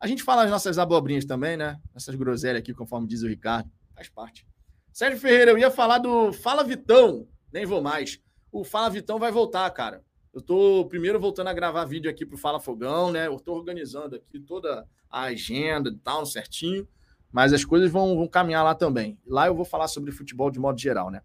[0.00, 1.78] A gente fala as nossas abobrinhas também, né?
[1.94, 3.70] Essas groselhas aqui, conforme diz o Ricardo.
[3.94, 4.46] Faz parte.
[4.90, 7.28] Sérgio Ferreira, eu ia falar do Fala Vitão.
[7.52, 8.18] Nem vou mais.
[8.50, 10.02] O Fala Vitão vai voltar, cara.
[10.32, 13.26] Eu tô primeiro voltando a gravar vídeo aqui pro Fala Fogão, né?
[13.26, 16.88] Eu tô organizando aqui toda a agenda e tal, certinho.
[17.30, 19.18] Mas as coisas vão, vão caminhar lá também.
[19.26, 21.20] Lá eu vou falar sobre futebol de modo geral, né?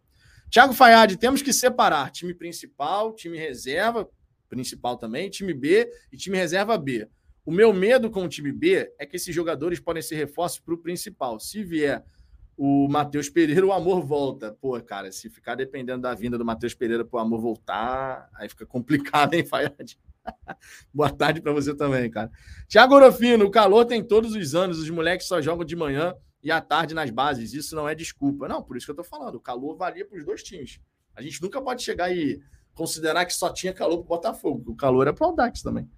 [0.54, 4.08] Thiago Fayad, temos que separar time principal, time reserva,
[4.48, 7.10] principal também, time B e time reserva B.
[7.44, 10.76] O meu medo com o time B é que esses jogadores podem ser reforços para
[10.76, 11.40] o principal.
[11.40, 12.06] Se vier
[12.56, 14.56] o Matheus Pereira, o amor volta.
[14.62, 18.48] Pô, cara, se ficar dependendo da vinda do Matheus Pereira para o amor voltar, aí
[18.48, 19.98] fica complicado, hein, Fayad?
[20.94, 22.30] Boa tarde para você também, cara.
[22.68, 26.14] Tiago Orofino, o calor tem todos os anos, os moleques só jogam de manhã
[26.44, 27.54] e à tarde nas bases.
[27.54, 28.48] Isso não é desculpa.
[28.48, 29.36] Não, por isso que eu tô falando.
[29.36, 30.80] O calor valia para os dois times.
[31.16, 32.42] A gente nunca pode chegar e
[32.74, 34.72] considerar que só tinha calor para o Botafogo.
[34.72, 35.90] O calor é para o Audax também.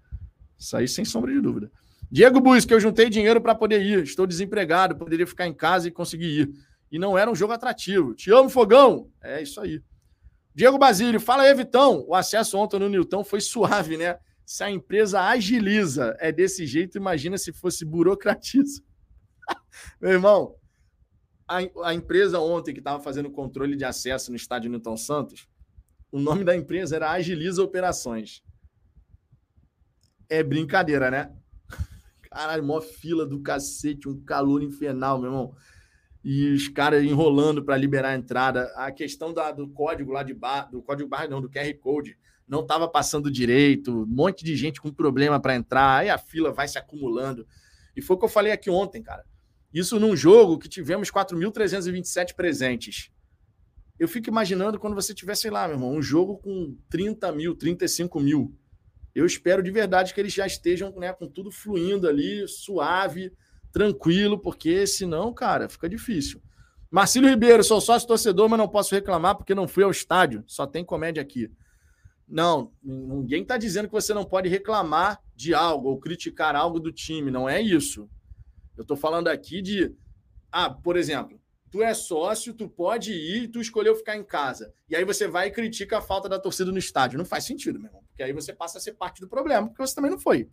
[0.58, 1.72] Isso aí sem sombra de dúvida.
[2.12, 4.04] Diego Busque, eu juntei dinheiro para poder ir.
[4.04, 6.54] Estou desempregado, poderia ficar em casa e conseguir ir.
[6.92, 8.14] E não era um jogo atrativo.
[8.14, 9.10] Te amo, Fogão.
[9.24, 9.82] É isso aí.
[10.54, 12.06] Diego Basílio, fala aí, Vitão.
[12.08, 14.18] O acesso ontem no Newton foi suave, né?
[14.46, 18.82] Se a empresa agiliza, é desse jeito, imagina se fosse burocratiza.
[20.02, 20.56] Meu irmão,
[21.48, 25.48] a, a empresa ontem que estava fazendo controle de acesso no estádio Newton Santos,
[26.12, 28.44] o nome da empresa era Agiliza Operações.
[30.30, 31.32] É brincadeira, né?
[32.30, 35.56] Caralho, mó fila do cacete, um calor infernal, meu irmão.
[36.24, 38.74] E os caras enrolando para liberar a entrada.
[38.76, 42.18] A questão da, do código lá de bar, do código barra, não, do QR Code,
[42.48, 46.52] não estava passando direito, um monte de gente com problema para entrar, aí a fila
[46.52, 47.48] vai se acumulando.
[47.96, 49.26] E foi o que eu falei aqui ontem, cara.
[49.76, 53.12] Isso num jogo que tivemos 4.327 presentes.
[54.00, 57.54] Eu fico imaginando quando você tiver, sei lá, meu irmão, um jogo com 30 mil,
[57.54, 58.58] 35 mil.
[59.14, 63.34] Eu espero de verdade que eles já estejam né, com tudo fluindo ali, suave,
[63.70, 66.42] tranquilo, porque senão, cara, fica difícil.
[66.90, 70.42] Marcílio Ribeiro, sou sócio torcedor, mas não posso reclamar porque não fui ao estádio.
[70.48, 71.52] Só tem comédia aqui.
[72.26, 76.94] Não, ninguém está dizendo que você não pode reclamar de algo ou criticar algo do
[76.94, 77.30] time.
[77.30, 78.10] Não é isso.
[78.78, 79.94] Eu estou falando aqui de.
[80.52, 81.40] Ah, por exemplo,
[81.72, 84.74] tu é sócio, tu pode ir, tu escolheu ficar em casa.
[84.90, 87.18] E aí você vai e critica a falta da torcida no estádio.
[87.18, 88.04] Não faz sentido, meu irmão.
[88.08, 90.50] Porque aí você passa a ser parte do problema, porque você também não foi.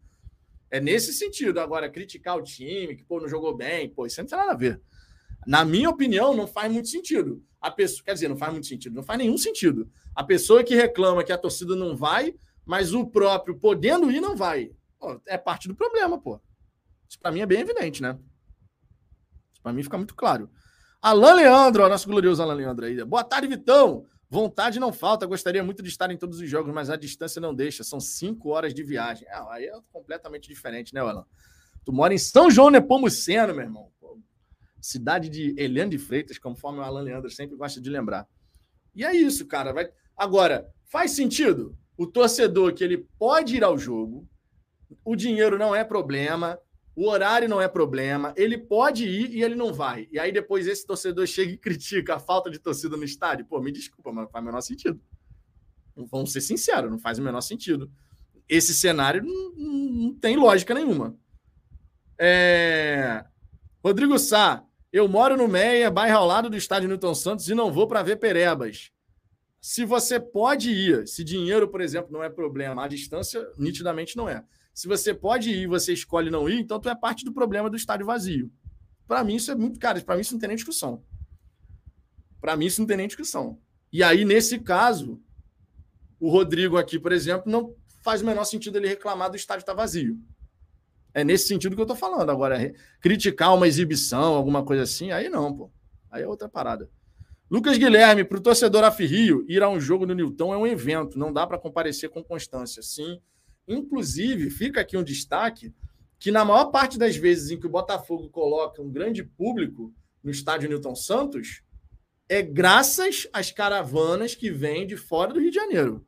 [0.70, 1.60] É nesse sentido.
[1.60, 4.56] Agora, criticar o time, que pô, não jogou bem, pô, isso não tem nada a
[4.56, 4.80] ver.
[5.46, 7.42] Na minha opinião, não faz muito sentido.
[7.60, 9.88] A pessoa, quer dizer, não faz muito sentido, não faz nenhum sentido.
[10.14, 12.34] A pessoa que reclama que a torcida não vai,
[12.64, 14.72] mas o próprio podendo ir não vai.
[14.98, 16.40] Pô, é parte do problema, pô.
[17.12, 18.18] Isso para mim é bem evidente, né?
[19.52, 20.48] Isso para mim fica muito claro.
[21.02, 23.04] Alan Leandro, nosso glorioso Alan Leandro aí.
[23.04, 24.06] Boa tarde, Vitão.
[24.30, 27.54] Vontade não falta, gostaria muito de estar em todos os jogos, mas a distância não
[27.54, 27.84] deixa.
[27.84, 29.28] São cinco horas de viagem.
[29.28, 31.26] É, aí é completamente diferente, né, Alan?
[31.84, 33.92] Tu mora em São João Nepomuceno, meu irmão.
[34.80, 38.26] Cidade de Eliane de Freitas, conforme o Alan Leandro sempre gosta de lembrar.
[38.94, 39.70] E é isso, cara.
[39.74, 39.90] Vai...
[40.16, 44.26] Agora, faz sentido o torcedor que ele pode ir ao jogo,
[45.04, 46.58] o dinheiro não é problema,
[46.94, 50.08] o horário não é problema, ele pode ir e ele não vai.
[50.12, 53.46] E aí depois esse torcedor chega e critica a falta de torcida no estádio.
[53.46, 55.00] Pô, me desculpa, mas não faz o menor sentido.
[55.96, 57.90] Vamos ser sinceros, não faz o menor sentido.
[58.48, 61.16] Esse cenário não, não tem lógica nenhuma.
[62.18, 63.24] É...
[63.82, 67.72] Rodrigo Sá, eu moro no Meia, bairro ao lado do estádio Newton Santos e não
[67.72, 68.90] vou para ver Perebas.
[69.60, 74.28] Se você pode ir, se dinheiro, por exemplo, não é problema, a distância nitidamente não
[74.28, 74.44] é.
[74.74, 77.68] Se você pode ir e você escolhe não ir, então tu é parte do problema
[77.68, 78.50] do estádio vazio.
[79.06, 80.02] Para mim, isso é muito caro.
[80.04, 81.04] Para mim, isso não tem nem discussão.
[82.40, 83.58] Para mim, isso não tem nem discussão.
[83.92, 85.20] E aí, nesse caso,
[86.18, 89.74] o Rodrigo aqui, por exemplo, não faz o menor sentido ele reclamar do estádio estar
[89.74, 90.18] tá vazio.
[91.14, 92.30] É nesse sentido que eu estou falando.
[92.30, 95.70] Agora, criticar uma exibição, alguma coisa assim, aí não, pô.
[96.10, 96.90] Aí é outra parada.
[97.50, 101.18] Lucas Guilherme, para o torcedor Afirrio, ir a um jogo no Newton é um evento,
[101.18, 102.82] não dá para comparecer com constância.
[102.82, 103.20] Sim,
[103.72, 105.74] Inclusive, fica aqui um destaque
[106.18, 109.92] que na maior parte das vezes em que o Botafogo coloca um grande público
[110.22, 111.62] no estádio Newton Santos,
[112.28, 116.06] é graças às caravanas que vêm de fora do Rio de Janeiro.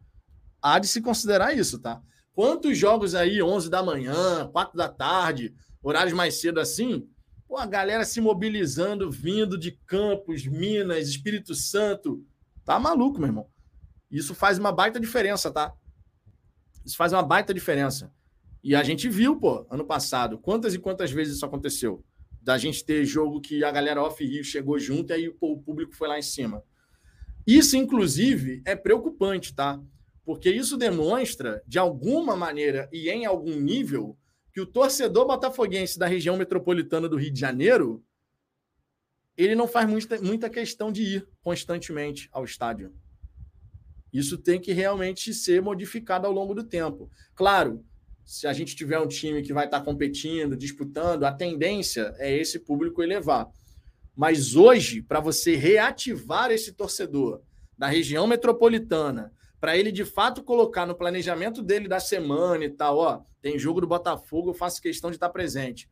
[0.62, 2.00] Há de se considerar isso, tá?
[2.32, 7.08] Quantos jogos aí, 11 da manhã, 4 da tarde, horários mais cedo assim,
[7.46, 12.24] pô, a galera se mobilizando, vindo de Campos, Minas, Espírito Santo.
[12.64, 13.46] Tá maluco, meu irmão.
[14.10, 15.74] Isso faz uma baita diferença, tá?
[16.85, 18.12] Isso faz uma baita diferença.
[18.62, 22.05] E a gente viu, pô, ano passado, quantas e quantas vezes isso aconteceu.
[22.43, 25.94] Da gente ter jogo que a galera off-Rio chegou junto e aí pô, o público
[25.94, 26.62] foi lá em cima.
[27.47, 29.81] Isso, inclusive, é preocupante, tá?
[30.24, 34.16] Porque isso demonstra, de alguma maneira e em algum nível,
[34.52, 38.02] que o torcedor botafoguense da região metropolitana do Rio de Janeiro
[39.36, 42.94] ele não faz muita, muita questão de ir constantemente ao estádio.
[44.14, 47.10] Isso tem que realmente ser modificado ao longo do tempo.
[47.34, 47.84] Claro,
[48.24, 52.60] se a gente tiver um time que vai estar competindo, disputando, a tendência é esse
[52.60, 53.48] público elevar.
[54.14, 57.42] Mas hoje, para você reativar esse torcedor
[57.76, 62.98] da região metropolitana, para ele de fato colocar no planejamento dele da semana e tal,
[62.98, 65.90] ó, tem jogo do Botafogo, eu faço questão de estar presente.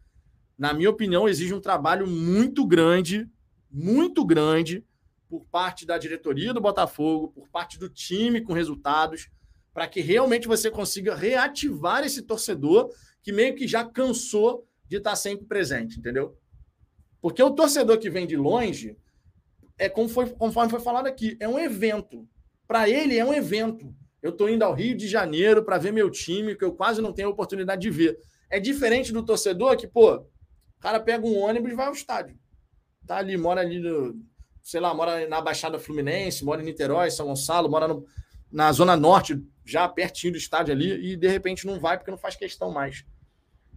[0.56, 3.28] Na minha opinião, exige um trabalho muito grande,
[3.68, 4.84] muito grande
[5.32, 9.30] por parte da diretoria do Botafogo, por parte do time com resultados,
[9.72, 12.90] para que realmente você consiga reativar esse torcedor
[13.22, 16.36] que meio que já cansou de estar sempre presente, entendeu?
[17.18, 18.94] Porque o torcedor que vem de longe,
[19.78, 22.28] é como foi, conforme foi falado aqui, é um evento.
[22.68, 23.90] Para ele é um evento.
[24.20, 27.10] Eu estou indo ao Rio de Janeiro para ver meu time, que eu quase não
[27.10, 28.18] tenho oportunidade de ver.
[28.50, 30.26] É diferente do torcedor que, pô, o
[30.78, 32.38] cara pega um ônibus e vai ao estádio.
[33.06, 34.14] Tá ali, mora ali no,
[34.62, 38.06] sei lá, mora na Baixada Fluminense, mora em Niterói, São Gonçalo, mora no,
[38.50, 42.18] na Zona Norte, já pertinho do estádio ali, e de repente não vai porque não
[42.18, 43.04] faz questão mais.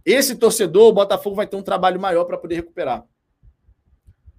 [0.04, 3.04] Esse torcedor, o Botafogo vai ter um trabalho maior para poder recuperar.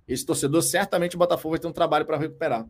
[0.07, 2.65] Esse torcedor, certamente, o Botafogo vai ter um trabalho para recuperar.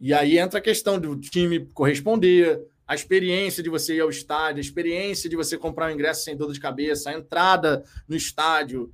[0.00, 4.58] E aí entra a questão do time corresponder, a experiência de você ir ao estádio,
[4.58, 8.92] a experiência de você comprar um ingresso sem dor de cabeça, a entrada no estádio,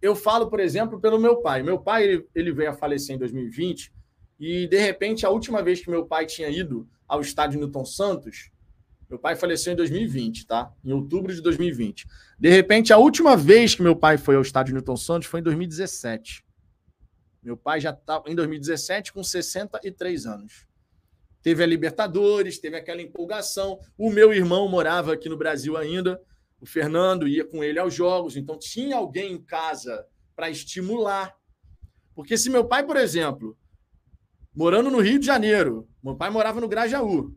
[0.00, 1.62] eu falo, por exemplo, pelo meu pai.
[1.62, 3.92] Meu pai ele, ele veio a falecer em 2020
[4.38, 8.50] e, de repente, a última vez que meu pai tinha ido ao estádio Newton Santos,
[9.08, 10.72] meu pai faleceu em 2020, tá?
[10.84, 12.06] Em outubro de 2020.
[12.38, 15.42] De repente, a última vez que meu pai foi ao estádio Newton Santos foi em
[15.44, 16.44] 2017.
[17.42, 20.66] Meu pai já estava tá em 2017 com 63 anos.
[21.40, 23.78] Teve a Libertadores, teve aquela empolgação.
[23.96, 26.20] O meu irmão morava aqui no Brasil ainda.
[26.60, 31.34] O Fernando ia com ele aos jogos, então tinha alguém em casa para estimular.
[32.14, 33.56] Porque se meu pai, por exemplo,
[34.54, 37.36] morando no Rio de Janeiro, meu pai morava no Grajaú.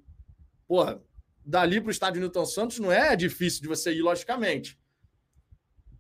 [0.68, 1.02] Porra,
[1.46, 4.80] dali para o estádio Newton Santos não é difícil de você ir, logicamente.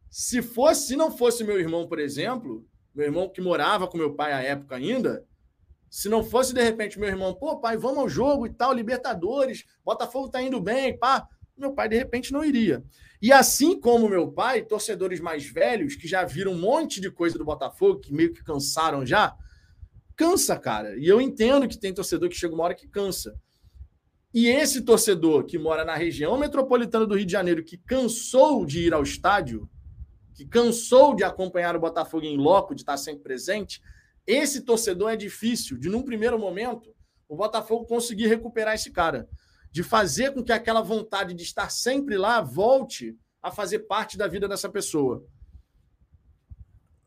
[0.09, 2.65] Se fosse, se não fosse meu irmão, por exemplo,
[2.95, 5.25] meu irmão que morava com meu pai à época ainda,
[5.89, 9.65] se não fosse de repente meu irmão, pô, pai, vamos ao jogo e tal, Libertadores,
[9.83, 11.27] Botafogo tá indo bem, pá,
[11.57, 12.83] meu pai de repente não iria.
[13.21, 17.37] E assim como meu pai, torcedores mais velhos que já viram um monte de coisa
[17.37, 19.35] do Botafogo, que meio que cansaram já,
[20.15, 20.97] cansa, cara.
[20.97, 23.35] E eu entendo que tem torcedor que chega uma hora que cansa.
[24.33, 28.85] E esse torcedor que mora na região metropolitana do Rio de Janeiro, que cansou de
[28.85, 29.69] ir ao estádio,
[30.35, 33.81] que cansou de acompanhar o Botafogo em loco, de estar sempre presente,
[34.25, 36.95] esse torcedor é difícil de, num primeiro momento,
[37.27, 39.27] o Botafogo conseguir recuperar esse cara.
[39.71, 44.27] De fazer com que aquela vontade de estar sempre lá volte a fazer parte da
[44.27, 45.25] vida dessa pessoa.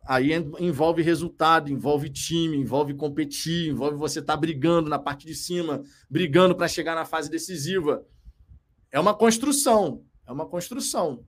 [0.05, 5.35] Aí envolve resultado, envolve time, envolve competir, envolve você estar tá brigando na parte de
[5.35, 8.05] cima, brigando para chegar na fase decisiva.
[8.91, 11.25] É uma construção, é uma construção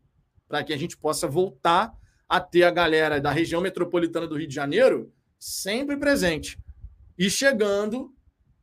[0.48, 1.92] para que a gente possa voltar
[2.28, 6.58] a ter a galera da região metropolitana do Rio de Janeiro sempre presente.
[7.16, 8.12] E chegando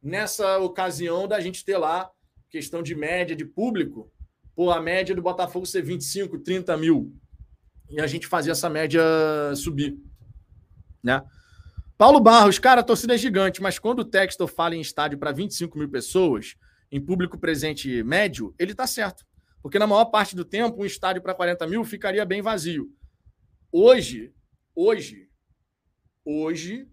[0.02, 2.11] nessa ocasião da gente ter lá
[2.52, 4.11] questão de média de público,
[4.53, 7.15] pô, a média do Botafogo ser 25, 30 mil.
[7.90, 9.02] E a gente fazer essa média
[9.56, 9.98] subir.
[11.02, 11.23] Né?
[11.98, 15.32] Paulo Barros, cara, a torcida é gigante, mas quando o Textor fala em estádio para
[15.32, 16.56] 25 mil pessoas,
[16.91, 19.26] em público presente médio, ele tá certo.
[19.61, 22.90] Porque na maior parte do tempo, um estádio para 40 mil ficaria bem vazio.
[23.72, 24.34] Hoje,
[24.76, 25.30] hoje,
[26.26, 26.88] hoje,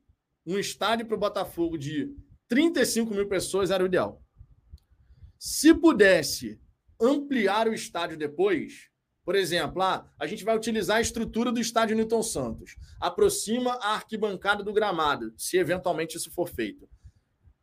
[0.47, 2.15] um estádio para o Botafogo de
[2.49, 4.23] 35 mil pessoas era o ideal.
[5.39, 6.61] Se pudesse
[7.01, 8.89] ampliar o estádio depois,
[9.25, 13.95] por exemplo, ah, a gente vai utilizar a estrutura do estádio Newton Santos, aproxima a
[13.95, 16.89] arquibancada do gramado, se eventualmente isso for feito.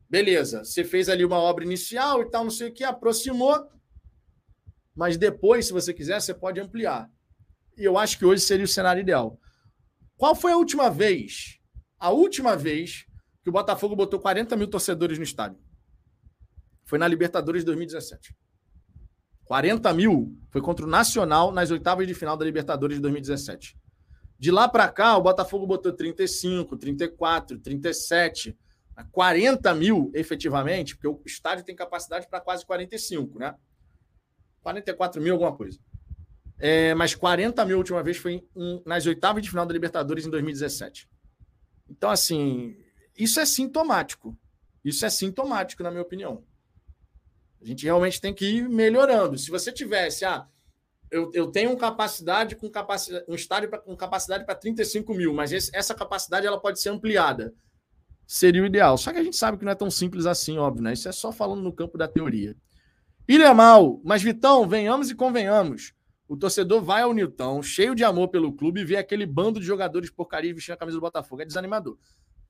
[0.07, 3.67] Beleza, você fez ali uma obra inicial e tal, não sei o que, aproximou,
[4.95, 7.09] mas depois, se você quiser, você pode ampliar.
[7.77, 9.37] E eu acho que hoje seria o cenário ideal.
[10.15, 11.59] Qual foi a última vez,
[11.99, 13.05] a última vez
[13.43, 15.64] que o Botafogo botou 40 mil torcedores no estádio?
[16.85, 18.35] Foi na Libertadores de 2017.
[19.45, 23.77] 40 mil foi contra o Nacional nas oitavas de final da Libertadores de 2017.
[24.37, 28.57] De lá para cá, o Botafogo botou 35, 34, 37,
[29.11, 33.55] 40 mil efetivamente, porque o estádio tem capacidade para quase 45, né?
[34.61, 35.79] 44 mil, alguma coisa.
[36.57, 40.25] É, mas 40 mil a última vez foi em, nas oitavas de final da Libertadores
[40.25, 41.09] em 2017.
[41.89, 42.75] Então, assim,
[43.17, 44.37] isso é sintomático.
[44.83, 46.43] Isso é sintomático, na minha opinião.
[47.65, 49.39] A gente realmente tem que ir melhorando.
[49.39, 50.47] Se você tivesse, ah,
[51.09, 55.51] eu, eu tenho capacidade com capacidade, um estádio pra, com capacidade para 35 mil, mas
[55.51, 57.55] esse, essa capacidade ela pode ser ampliada.
[58.27, 58.99] Seria o ideal.
[58.99, 60.93] Só que a gente sabe que não é tão simples assim, óbvio, né?
[60.93, 62.55] Isso é só falando no campo da teoria.
[63.27, 65.91] Ilha mal, mas Vitão, venhamos e convenhamos.
[66.27, 69.65] O torcedor vai ao Nilton, cheio de amor pelo clube, e vê aquele bando de
[69.65, 71.41] jogadores porcaria vestindo a camisa do Botafogo.
[71.41, 71.97] É desanimador.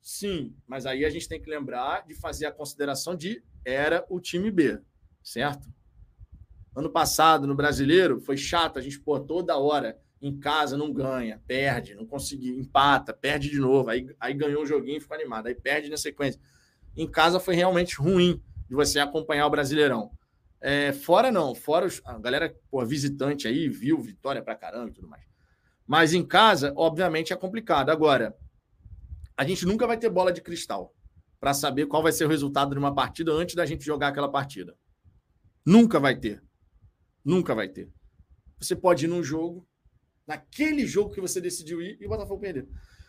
[0.01, 4.19] Sim, mas aí a gente tem que lembrar de fazer a consideração de era o
[4.19, 4.77] time B,
[5.25, 5.67] certo?
[6.75, 8.77] Ano passado, no brasileiro, foi chato.
[8.77, 13.59] A gente, pô, toda hora em casa não ganha, perde, não conseguiu, empata, perde de
[13.59, 13.89] novo.
[13.89, 15.47] Aí, aí ganhou o joguinho e ficou animado.
[15.47, 16.39] Aí perde na sequência.
[16.95, 20.11] Em casa foi realmente ruim de você acompanhar o Brasileirão.
[20.61, 24.93] É, fora não, fora os, a galera pô, visitante aí viu vitória pra caramba e
[24.93, 25.23] tudo mais.
[25.85, 27.89] Mas em casa, obviamente, é complicado.
[27.89, 28.35] Agora,
[29.37, 30.93] a gente nunca vai ter bola de cristal
[31.39, 34.31] para saber qual vai ser o resultado de uma partida antes da gente jogar aquela
[34.31, 34.75] partida.
[35.65, 36.43] Nunca vai ter.
[37.23, 37.89] Nunca vai ter.
[38.59, 39.67] Você pode ir num jogo,
[40.27, 42.63] naquele jogo que você decidiu ir, e o Botafogo perder.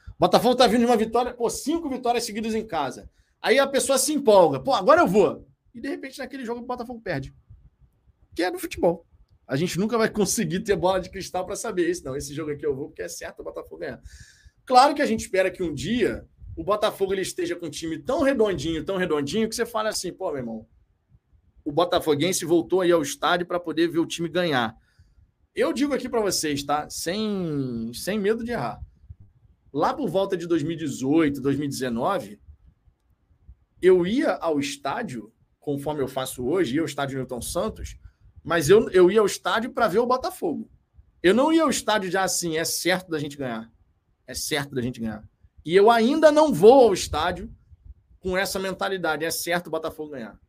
[0.08, 3.10] O Botafogo tá vindo de uma vitória, pô, cinco vitórias seguidas em casa.
[3.42, 5.46] Aí a pessoa se empolga, pô, agora eu vou
[5.76, 7.34] e de repente naquele jogo o Botafogo perde.
[8.34, 9.06] Que é no futebol.
[9.46, 12.02] A gente nunca vai conseguir ter bola de cristal para saber isso.
[12.02, 14.00] Não, esse jogo aqui eu vou porque é certo o Botafogo ganhar.
[14.64, 16.26] Claro que a gente espera que um dia
[16.56, 20.10] o Botafogo ele esteja com um time tão redondinho, tão redondinho, que você fala assim,
[20.10, 20.66] pô, meu irmão,
[21.66, 24.76] o Botafoguense voltou aí ao estádio para poder ver o time ganhar.
[25.52, 26.88] Eu digo aqui para vocês, tá?
[26.88, 28.80] Sem, sem medo de errar.
[29.72, 32.40] Lá por volta de 2018, 2019,
[33.82, 37.96] eu ia ao estádio conforme eu faço hoje, ia ao estádio Newton Santos,
[38.44, 40.70] mas eu, eu ia ao estádio para ver o Botafogo.
[41.20, 43.68] Eu não ia ao estádio já assim, é certo da gente ganhar.
[44.24, 45.28] É certo da gente ganhar.
[45.64, 47.52] E eu ainda não vou ao estádio
[48.20, 50.40] com essa mentalidade, é certo o Botafogo ganhar.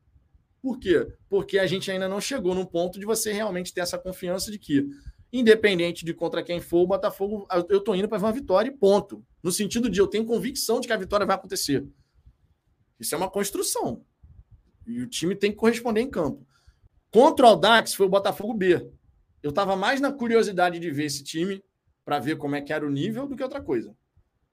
[0.61, 1.07] Por quê?
[1.29, 4.57] Porque a gente ainda não chegou no ponto de você realmente ter essa confiança de
[4.57, 4.87] que,
[5.31, 9.23] independente de contra quem for, o Botafogo, eu tô indo para uma vitória e ponto.
[9.41, 11.85] No sentido de eu tenho convicção de que a vitória vai acontecer.
[12.99, 14.03] Isso é uma construção.
[14.85, 16.45] E o time tem que corresponder em campo.
[17.11, 18.89] Contra o Aldax foi o Botafogo B.
[19.43, 21.63] Eu estava mais na curiosidade de ver esse time
[22.03, 23.95] para ver como é que era o nível do que outra coisa.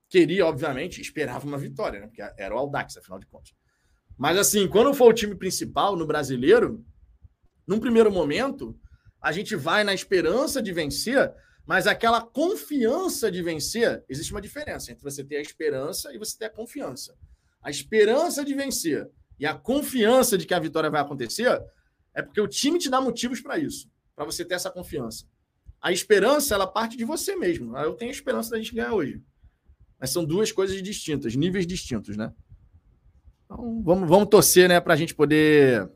[0.09, 2.07] Queria, obviamente, esperava uma vitória, né?
[2.07, 3.53] Porque era o Aldax, afinal de contas.
[4.17, 6.85] Mas assim, quando for o time principal no brasileiro,
[7.67, 8.79] num primeiro momento,
[9.21, 11.33] a gente vai na esperança de vencer,
[11.67, 16.37] mas aquela confiança de vencer, existe uma diferença entre você ter a esperança e você
[16.39, 17.17] ter a confiança.
[17.63, 21.61] A esperança de vencer e a confiança de que a vitória vai acontecer
[22.15, 25.27] é porque o time te dá motivos para isso, para você ter essa confiança.
[25.81, 27.77] A esperança, ela parte de você mesmo.
[27.77, 29.23] Eu tenho a esperança da gente ganhar hoje.
[29.99, 32.33] Mas são duas coisas distintas, níveis distintos, né?
[33.45, 35.89] Então, vamos, vamos torcer, né, para a gente poder,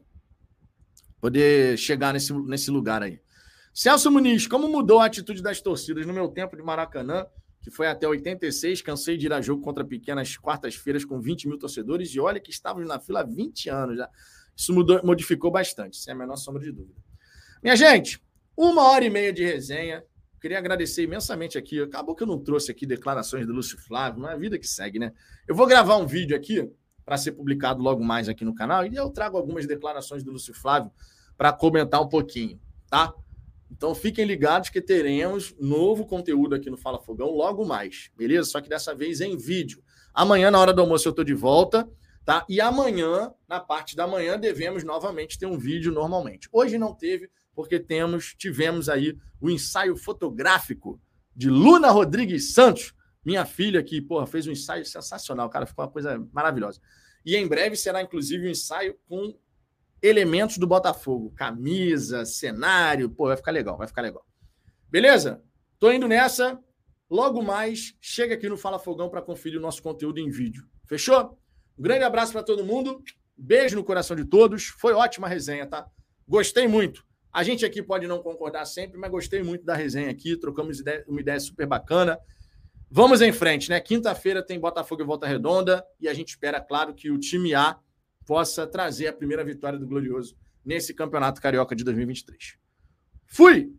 [1.20, 3.20] poder chegar nesse, nesse lugar aí.
[3.72, 7.26] Celso Muniz, como mudou a atitude das torcidas no meu tempo de Maracanã,
[7.60, 11.58] que foi até 86, cansei de ir a jogo contra pequenas quartas-feiras com 20 mil
[11.58, 14.08] torcedores, e olha que estávamos na fila há 20 anos já.
[14.56, 17.00] Isso mudou, modificou bastante, sem a menor sombra de dúvida.
[17.62, 18.20] Minha gente,
[18.56, 20.04] uma hora e meia de resenha.
[20.40, 21.80] Queria agradecer imensamente aqui.
[21.80, 24.66] Acabou que eu não trouxe aqui declarações do Lúcio Flávio, mas é a vida que
[24.66, 25.12] segue, né?
[25.46, 26.68] Eu vou gravar um vídeo aqui
[27.08, 30.52] para ser publicado logo mais aqui no canal e eu trago algumas declarações do Lúcio
[30.52, 30.92] Flávio
[31.38, 33.14] para comentar um pouquinho, tá?
[33.70, 38.50] Então fiquem ligados que teremos novo conteúdo aqui no Fala Fogão logo mais, beleza?
[38.50, 39.82] Só que dessa vez em vídeo.
[40.12, 41.88] Amanhã, na hora do almoço, eu estou de volta,
[42.26, 42.44] tá?
[42.46, 46.46] E amanhã, na parte da manhã, devemos novamente ter um vídeo normalmente.
[46.52, 51.00] Hoje não teve, porque temos, tivemos aí o ensaio fotográfico
[51.34, 52.92] de Luna Rodrigues Santos,
[53.28, 56.80] minha filha, que porra, fez um ensaio sensacional, cara, ficou uma coisa maravilhosa.
[57.26, 59.38] E em breve será, inclusive, um ensaio com
[60.02, 61.30] elementos do Botafogo.
[61.36, 64.26] Camisa, cenário, pô, vai ficar legal, vai ficar legal.
[64.88, 65.42] Beleza?
[65.78, 66.58] Tô indo nessa.
[67.10, 70.66] Logo mais, chega aqui no Fala Fogão para conferir o nosso conteúdo em vídeo.
[70.86, 71.38] Fechou?
[71.78, 73.02] Um grande abraço para todo mundo.
[73.36, 74.68] Beijo no coração de todos.
[74.68, 75.86] Foi ótima resenha, tá?
[76.26, 77.06] Gostei muito.
[77.30, 80.34] A gente aqui pode não concordar sempre, mas gostei muito da resenha aqui.
[80.34, 82.18] Trocamos uma ideia super bacana.
[82.90, 83.80] Vamos em frente, né?
[83.80, 87.78] Quinta-feira tem Botafogo e Volta Redonda e a gente espera, claro, que o time A
[88.26, 92.56] possa trazer a primeira vitória do Glorioso nesse Campeonato Carioca de 2023.
[93.26, 93.72] Fui!